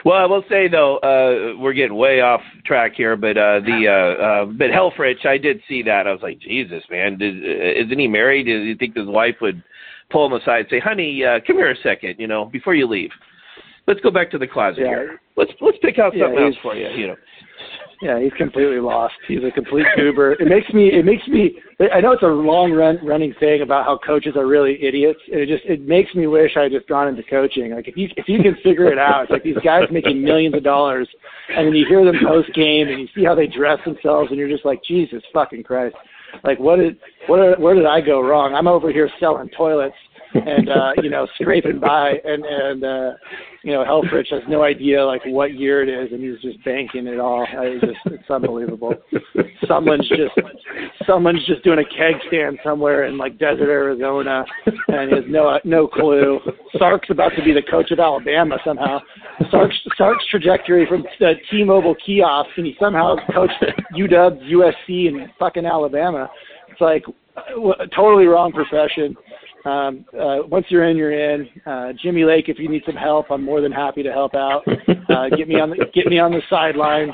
Well, 0.04 0.18
I 0.18 0.26
will 0.26 0.44
say 0.50 0.68
though, 0.68 0.98
uh, 0.98 1.58
we're 1.58 1.72
getting 1.72 1.96
way 1.96 2.20
off 2.20 2.42
track 2.66 2.92
here, 2.94 3.16
but 3.16 3.38
uh, 3.38 3.60
the 3.60 3.86
uh, 3.88 4.22
uh, 4.22 4.44
but 4.44 4.68
Helfrich, 4.70 5.24
I 5.24 5.38
did 5.38 5.62
see 5.66 5.82
that. 5.84 6.06
I 6.06 6.12
was 6.12 6.20
like, 6.22 6.38
Jesus, 6.40 6.84
man, 6.90 7.16
Did, 7.16 7.42
uh, 7.42 7.80
isn't 7.84 7.98
he 7.98 8.06
married? 8.06 8.44
Do 8.44 8.52
you 8.52 8.76
think 8.76 8.96
his 8.96 9.08
wife 9.08 9.36
would 9.40 9.62
pull 10.10 10.26
him 10.26 10.34
aside 10.34 10.60
and 10.60 10.68
say, 10.68 10.78
"Honey, 10.78 11.24
uh, 11.24 11.40
come 11.46 11.56
here 11.56 11.70
a 11.70 11.76
second, 11.82 12.16
you 12.18 12.26
know, 12.26 12.44
before 12.44 12.74
you 12.74 12.86
leave. 12.86 13.10
Let's 13.86 14.00
go 14.00 14.10
back 14.10 14.30
to 14.30 14.38
the 14.38 14.46
closet 14.46 14.80
Yeah. 14.80 14.88
here. 14.88 15.20
Let's 15.36 15.52
let's 15.60 15.78
pick 15.78 15.98
out 15.98 16.14
Yeah, 16.14 16.26
something 16.26 16.44
else 16.44 16.56
for 16.62 16.74
you, 16.74 16.88
you 16.90 17.06
know." 17.08 17.16
Yeah, 18.02 18.18
he's 18.18 18.32
completely 18.32 18.80
lost. 18.80 19.14
He's 19.28 19.44
a 19.44 19.50
complete 19.52 19.86
goober. 19.96 20.32
It 20.32 20.48
makes 20.48 20.68
me. 20.74 20.88
It 20.88 21.04
makes 21.04 21.26
me. 21.28 21.56
I 21.92 22.00
know 22.00 22.10
it's 22.10 22.24
a 22.24 22.26
long 22.26 22.72
run 22.72 22.98
running 23.00 23.32
thing 23.38 23.62
about 23.62 23.84
how 23.84 23.96
coaches 24.04 24.34
are 24.36 24.46
really 24.46 24.82
idiots. 24.82 25.20
And 25.30 25.40
it 25.40 25.46
just 25.46 25.64
it 25.66 25.82
makes 25.82 26.12
me 26.12 26.26
wish 26.26 26.56
I 26.56 26.62
had 26.64 26.72
just 26.72 26.88
gone 26.88 27.06
into 27.06 27.22
coaching. 27.22 27.72
Like 27.72 27.86
if 27.86 27.96
you 27.96 28.08
if 28.16 28.28
you 28.28 28.42
can 28.42 28.56
figure 28.64 28.90
it 28.90 28.98
out, 28.98 29.22
it's 29.22 29.30
like 29.30 29.44
these 29.44 29.58
guys 29.64 29.84
making 29.92 30.20
millions 30.20 30.56
of 30.56 30.64
dollars, 30.64 31.08
and 31.48 31.68
then 31.68 31.74
you 31.74 31.86
hear 31.86 32.04
them 32.04 32.16
post 32.26 32.52
game 32.54 32.88
and 32.88 33.00
you 33.00 33.08
see 33.14 33.24
how 33.24 33.36
they 33.36 33.46
dress 33.46 33.78
themselves, 33.84 34.30
and 34.30 34.38
you're 34.38 34.48
just 34.50 34.64
like 34.64 34.82
Jesus 34.82 35.22
fucking 35.32 35.62
Christ. 35.62 35.94
Like 36.42 36.58
what 36.58 36.76
did 36.76 36.98
what 37.28 37.60
where 37.60 37.76
did 37.76 37.86
I 37.86 38.00
go 38.00 38.20
wrong? 38.20 38.52
I'm 38.52 38.66
over 38.66 38.90
here 38.90 39.08
selling 39.20 39.48
toilets 39.56 39.94
and 40.34 40.68
uh, 40.68 40.92
you 41.02 41.10
know 41.10 41.26
scraping 41.40 41.78
by, 41.78 42.14
and 42.24 42.44
and 42.44 42.84
uh, 42.84 43.10
you 43.62 43.72
know 43.72 43.84
Helfrich 43.84 44.30
has 44.30 44.42
no 44.48 44.62
idea 44.62 45.04
like 45.04 45.22
what 45.26 45.54
year 45.54 45.82
it 45.82 45.88
is, 45.88 46.12
and 46.12 46.22
he's 46.22 46.40
just 46.40 46.62
banking 46.64 47.06
it 47.06 47.20
all. 47.20 47.46
I 47.46 47.74
just 47.80 47.98
it's 48.06 48.30
unbelievable. 48.30 48.94
Someone's 49.66 50.08
just 50.08 50.32
someone's 51.06 51.44
just 51.46 51.62
doing 51.64 51.78
a 51.78 51.84
keg 51.84 52.20
stand 52.28 52.58
somewhere 52.64 53.04
in 53.04 53.18
like 53.18 53.38
desert 53.38 53.70
Arizona, 53.70 54.44
and 54.88 55.10
he 55.10 55.16
has 55.16 55.24
no 55.28 55.58
no 55.64 55.86
clue. 55.86 56.40
Sark's 56.78 57.10
about 57.10 57.32
to 57.36 57.44
be 57.44 57.52
the 57.52 57.62
coach 57.62 57.90
of 57.90 57.98
Alabama 57.98 58.56
somehow. 58.64 59.00
Sark's 59.50 59.76
Sark's 59.96 60.26
trajectory 60.30 60.86
from 60.86 61.04
the 61.20 61.34
T-Mobile 61.50 61.96
kiosk, 62.04 62.50
and 62.56 62.66
he 62.66 62.76
somehow 62.80 63.16
coached 63.34 63.64
UW, 63.94 64.40
USC, 64.50 65.08
and 65.08 65.28
fucking 65.38 65.66
Alabama. 65.66 66.28
It's 66.68 66.80
like 66.80 67.04
totally 67.94 68.26
wrong 68.26 68.52
profession. 68.52 69.16
Um, 69.64 70.04
uh, 70.18 70.38
once 70.48 70.66
you're 70.68 70.88
in, 70.88 70.96
you're 70.96 71.12
in. 71.12 71.48
Uh, 71.64 71.92
Jimmy 72.02 72.24
Lake, 72.24 72.48
if 72.48 72.58
you 72.58 72.68
need 72.68 72.82
some 72.84 72.96
help, 72.96 73.30
I'm 73.30 73.44
more 73.44 73.60
than 73.60 73.72
happy 73.72 74.02
to 74.02 74.12
help 74.12 74.34
out. 74.34 74.62
Uh, 75.08 75.28
get 75.36 75.46
me 75.48 75.60
on 75.60 75.70
the 75.70 75.76
get 75.94 76.06
me 76.06 76.18
on 76.18 76.32
the 76.32 76.40
sideline. 76.48 77.10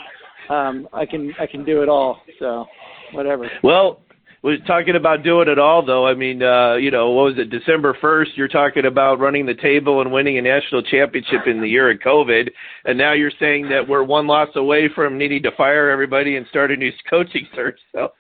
um, 0.50 0.88
I 0.92 1.04
can 1.04 1.34
I 1.40 1.46
can 1.46 1.64
do 1.64 1.82
it 1.82 1.88
all. 1.88 2.20
So 2.38 2.66
whatever. 3.12 3.50
Well, 3.62 4.00
was 4.42 4.58
talking 4.66 4.96
about 4.96 5.24
doing 5.24 5.48
it 5.48 5.58
all 5.58 5.84
though. 5.84 6.06
I 6.06 6.14
mean, 6.14 6.42
uh, 6.42 6.74
you 6.76 6.90
know, 6.90 7.10
what 7.10 7.24
was 7.24 7.38
it, 7.38 7.50
December 7.50 7.96
first, 8.00 8.36
you're 8.36 8.48
talking 8.48 8.86
about 8.86 9.18
running 9.18 9.46
the 9.46 9.54
table 9.54 10.00
and 10.00 10.12
winning 10.12 10.38
a 10.38 10.42
national 10.42 10.82
championship 10.82 11.46
in 11.46 11.60
the 11.60 11.68
year 11.68 11.90
of 11.90 11.98
COVID, 11.98 12.50
and 12.84 12.96
now 12.96 13.12
you're 13.12 13.32
saying 13.40 13.68
that 13.70 13.86
we're 13.86 14.04
one 14.04 14.26
loss 14.26 14.48
away 14.54 14.88
from 14.94 15.18
needing 15.18 15.42
to 15.42 15.50
fire 15.56 15.90
everybody 15.90 16.36
and 16.36 16.46
start 16.48 16.70
a 16.70 16.76
new 16.76 16.92
coaching 17.10 17.46
search. 17.54 17.80
So 17.92 18.12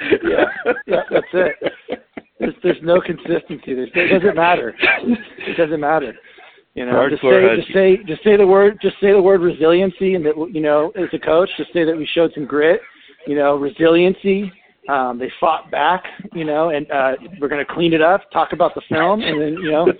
yeah, 0.00 0.44
yeah, 0.86 1.02
that's 1.10 1.26
it. 1.32 2.02
There's 2.38 2.54
there's 2.62 2.82
no 2.82 3.00
consistency. 3.00 3.74
There's, 3.74 3.90
it 3.94 4.20
doesn't 4.20 4.36
matter. 4.36 4.74
It 4.78 5.56
doesn't 5.56 5.80
matter. 5.80 6.14
You 6.74 6.84
know, 6.84 7.08
just 7.08 7.22
say 7.22 7.56
just 7.56 7.72
say 7.72 7.96
just 8.06 8.22
say 8.22 8.36
the 8.36 8.46
word 8.46 8.78
just 8.82 8.96
say 9.00 9.12
the 9.12 9.22
word 9.22 9.40
resiliency, 9.40 10.14
and 10.14 10.24
that 10.26 10.34
you 10.52 10.60
know, 10.60 10.92
as 10.96 11.08
a 11.14 11.18
coach, 11.18 11.48
just 11.56 11.72
say 11.72 11.84
that 11.84 11.96
we 11.96 12.06
showed 12.12 12.32
some 12.34 12.44
grit. 12.44 12.80
You 13.26 13.34
know, 13.34 13.56
resiliency, 13.56 14.52
um, 14.88 15.18
they 15.18 15.32
fought 15.40 15.70
back, 15.70 16.04
you 16.32 16.44
know, 16.44 16.70
and 16.70 16.90
uh, 16.92 17.12
we're 17.40 17.48
going 17.48 17.64
to 17.64 17.72
clean 17.72 17.92
it 17.92 18.02
up, 18.02 18.30
talk 18.30 18.52
about 18.52 18.74
the 18.74 18.82
film, 18.88 19.20
and 19.22 19.40
then 19.40 19.54
you 19.54 19.70
know, 19.72 19.92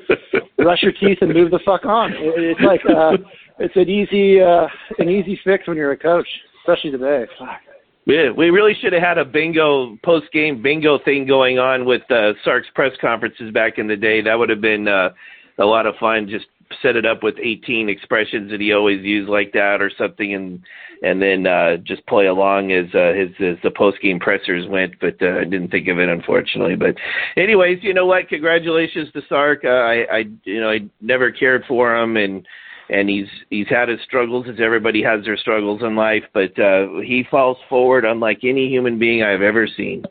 brush 0.58 0.82
your 0.82 0.92
teeth 0.92 1.18
and 1.22 1.32
move 1.32 1.50
the 1.50 1.58
fuck 1.64 1.84
on. 1.84 2.12
It, 2.12 2.34
it's 2.36 2.60
like 2.60 2.82
uh, 2.88 3.16
it's 3.58 3.74
an 3.74 3.88
easy 3.88 4.40
uh, 4.40 4.66
an 4.98 5.08
easy 5.08 5.40
fix 5.42 5.66
when 5.66 5.76
you're 5.76 5.92
a 5.92 5.96
coach, 5.96 6.28
especially 6.60 6.90
today. 6.90 7.24
Fuck. 7.38 7.60
Yeah, 8.06 8.30
we 8.30 8.50
really 8.50 8.74
should 8.80 8.92
have 8.92 9.02
had 9.02 9.18
a 9.18 9.24
bingo 9.24 9.96
post 10.04 10.26
game 10.32 10.62
bingo 10.62 10.98
thing 11.04 11.26
going 11.26 11.58
on 11.58 11.84
with 11.84 12.02
uh, 12.08 12.34
Sark's 12.44 12.68
press 12.72 12.92
conferences 13.00 13.52
back 13.52 13.78
in 13.78 13.88
the 13.88 13.96
day. 13.96 14.22
That 14.22 14.38
would 14.38 14.48
have 14.48 14.60
been 14.60 14.86
uh, 14.86 15.10
a 15.58 15.64
lot 15.64 15.86
of 15.86 15.96
fun. 15.96 16.28
Just 16.28 16.46
set 16.82 16.94
it 16.96 17.04
up 17.04 17.22
with 17.22 17.34
18 17.42 17.88
expressions 17.88 18.50
that 18.50 18.60
he 18.60 18.72
always 18.72 19.04
used 19.04 19.28
like 19.28 19.52
that 19.52 19.80
or 19.80 19.90
something 19.96 20.34
and 20.34 20.60
and 21.02 21.22
then 21.22 21.46
uh 21.46 21.76
just 21.76 22.04
play 22.06 22.26
along 22.26 22.72
as 22.72 22.86
uh 22.92 23.12
his 23.12 23.30
as 23.38 23.56
the 23.62 23.70
post 23.70 23.98
game 24.02 24.18
pressers 24.18 24.66
went 24.68 24.92
but 25.00 25.14
uh, 25.22 25.38
I 25.40 25.44
didn't 25.44 25.70
think 25.70 25.86
of 25.86 26.00
it 26.00 26.08
unfortunately 26.08 26.74
but 26.74 26.96
anyways 27.36 27.78
you 27.82 27.94
know 27.94 28.06
what 28.06 28.28
congratulations 28.28 29.12
to 29.12 29.22
Sark 29.28 29.60
uh, 29.64 29.68
I 29.68 30.06
I 30.10 30.24
you 30.42 30.60
know 30.60 30.70
I 30.70 30.80
never 31.00 31.30
cared 31.30 31.62
for 31.68 31.94
him 31.96 32.16
and 32.16 32.44
and 32.88 33.08
he's 33.08 33.26
he's 33.50 33.68
had 33.68 33.88
his 33.88 34.00
struggles 34.04 34.46
as 34.48 34.56
everybody 34.60 35.02
has 35.02 35.24
their 35.24 35.36
struggles 35.36 35.82
in 35.82 35.96
life 35.96 36.24
but 36.32 36.58
uh 36.58 36.86
he 37.04 37.24
falls 37.30 37.56
forward 37.68 38.04
unlike 38.04 38.38
any 38.42 38.68
human 38.68 38.98
being 38.98 39.22
I've 39.22 39.42
ever 39.42 39.66
seen 39.66 40.04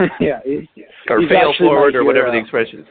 yeah 0.20 0.40
he, 0.44 0.68
or 1.08 1.26
fail 1.28 1.54
forward 1.58 1.96
or 1.96 2.04
whatever 2.04 2.30
the 2.30 2.38
expression 2.38 2.80
is 2.80 2.86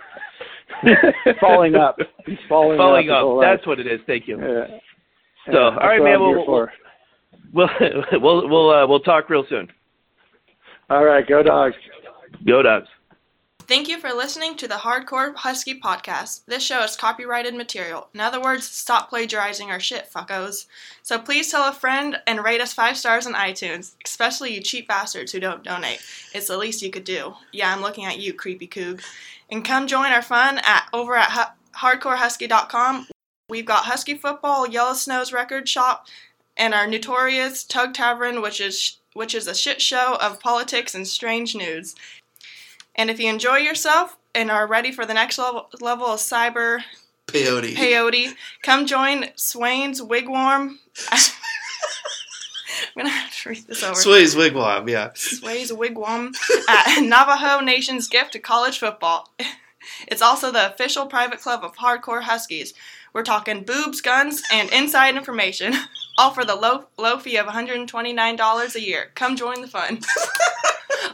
falling 1.40 1.76
up. 1.76 1.98
He's 2.26 2.38
falling, 2.50 2.78
falling 2.78 3.10
up. 3.10 3.26
up. 3.26 3.42
That's 3.42 3.66
what 3.68 3.80
it 3.80 3.88
is. 3.88 4.00
Thank 4.08 4.28
you. 4.28 4.38
Yeah. 4.38 4.78
So, 5.46 5.52
yeah, 5.52 5.60
all 5.60 5.88
right, 5.88 6.02
man. 6.02 6.20
We'll, 6.20 6.46
we'll, 6.48 6.68
we'll 7.54 8.22
we'll 8.22 8.50
we'll 8.50 8.70
uh, 8.70 8.88
we'll 8.88 9.00
talk 9.00 9.30
real 9.30 9.46
soon. 9.50 9.68
All 10.90 11.04
right, 11.04 11.28
go 11.28 11.44
dogs. 11.44 11.76
Go 12.46 12.62
dogs. 12.62 12.88
Thank 13.66 13.88
you 13.88 13.98
for 13.98 14.12
listening 14.12 14.58
to 14.58 14.68
the 14.68 14.76
Hardcore 14.76 15.34
Husky 15.36 15.80
podcast. 15.80 16.44
This 16.46 16.62
show 16.62 16.84
is 16.84 16.98
copyrighted 16.98 17.56
material. 17.56 18.10
In 18.14 18.20
other 18.20 18.42
words, 18.42 18.66
stop 18.70 19.10
plagiarizing 19.10 19.72
our 19.72 19.80
shit, 19.80 20.12
fuckos. 20.14 20.66
So 21.02 21.18
please 21.18 21.50
tell 21.50 21.64
a 21.70 21.72
friend 21.72 22.18
and 22.28 22.44
rate 22.44 22.60
us 22.60 22.74
five 22.74 22.98
stars 22.98 23.26
on 23.26 23.34
iTunes, 23.34 23.94
especially 24.04 24.54
you 24.54 24.60
cheap 24.60 24.90
bastards 24.90 25.32
who 25.32 25.40
don't 25.40 25.64
donate. 25.64 26.02
It's 26.34 26.48
the 26.48 26.58
least 26.58 26.82
you 26.82 26.92
could 26.92 27.06
do. 27.06 27.36
Yeah, 27.54 27.72
I'm 27.74 27.82
looking 27.82 28.04
at 28.04 28.20
you, 28.20 28.34
creepy 28.34 28.68
coog. 28.68 29.02
And 29.50 29.64
come 29.64 29.88
join 29.88 30.12
our 30.12 30.22
fun 30.22 30.60
at 30.66 30.90
over 30.92 31.16
at 31.16 31.32
hu- 31.32 31.78
hardcorehusky.com. 31.80 33.08
We've 33.48 33.66
got 33.66 33.86
Husky 33.86 34.16
football, 34.16 34.68
Yellow 34.68 34.94
Snow's 34.94 35.32
record 35.32 35.70
shop, 35.70 36.08
and 36.58 36.74
our 36.74 36.86
notorious 36.86 37.64
Tug 37.64 37.94
Tavern, 37.94 38.42
which 38.42 38.60
is 38.60 38.98
which 39.14 39.36
is 39.36 39.48
a 39.48 39.56
shit 39.56 39.80
show 39.80 40.18
of 40.20 40.40
politics 40.40 40.96
and 40.96 41.08
strange 41.08 41.56
news. 41.56 41.96
And 42.96 43.10
if 43.10 43.20
you 43.20 43.30
enjoy 43.30 43.58
yourself 43.58 44.18
and 44.36 44.52
are 44.52 44.68
ready 44.68 44.92
for 44.92 45.06
the 45.06 45.14
next 45.14 45.38
level, 45.38 45.70
level 45.82 46.08
of 46.08 46.20
cyber 46.20 46.80
peyote, 47.28 47.74
peyote, 47.76 48.36
come 48.62 48.86
join 48.86 49.30
Swain's 49.36 50.02
Wigwam. 50.02 50.78
I'm 52.96 53.04
gonna 53.04 53.10
have 53.10 53.36
to 53.42 53.50
read 53.50 53.68
this 53.68 53.84
over. 53.84 53.96
Sway's 53.96 54.36
Wigwam, 54.36 54.90
yeah. 54.90 55.12
Sway's 55.16 55.72
Wigwam 55.72 56.34
at 56.68 57.02
Navajo 57.04 57.64
Nation's 57.64 58.08
gift 58.08 58.34
to 58.34 58.40
college 58.40 58.80
football. 58.80 59.32
It's 60.08 60.22
also 60.22 60.50
the 60.50 60.72
official 60.72 61.08
private 61.08 61.42
club 61.42 61.62
of 61.62 61.76
hardcore 61.76 62.22
Huskies. 62.22 62.74
We're 63.12 63.24
talking 63.24 63.66
boobs, 63.66 64.00
guns, 64.00 64.42
and 64.50 64.72
inside 64.72 65.18
information, 65.18 65.74
all 66.18 66.32
for 66.32 66.46
the 66.46 66.56
low 66.56 66.86
low 66.98 67.20
fee 67.20 67.36
of 67.36 67.48
$129 67.48 68.76
a 68.76 68.82
year. 68.82 69.12
Come 69.14 69.36
join 69.36 69.60
the 69.60 69.68
fun. 69.68 70.00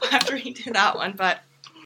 I'll 0.03 0.09
have 0.11 0.25
to 0.27 0.33
redo 0.33 0.71
that 0.73 0.95
one, 0.95 1.13
but 1.13 1.39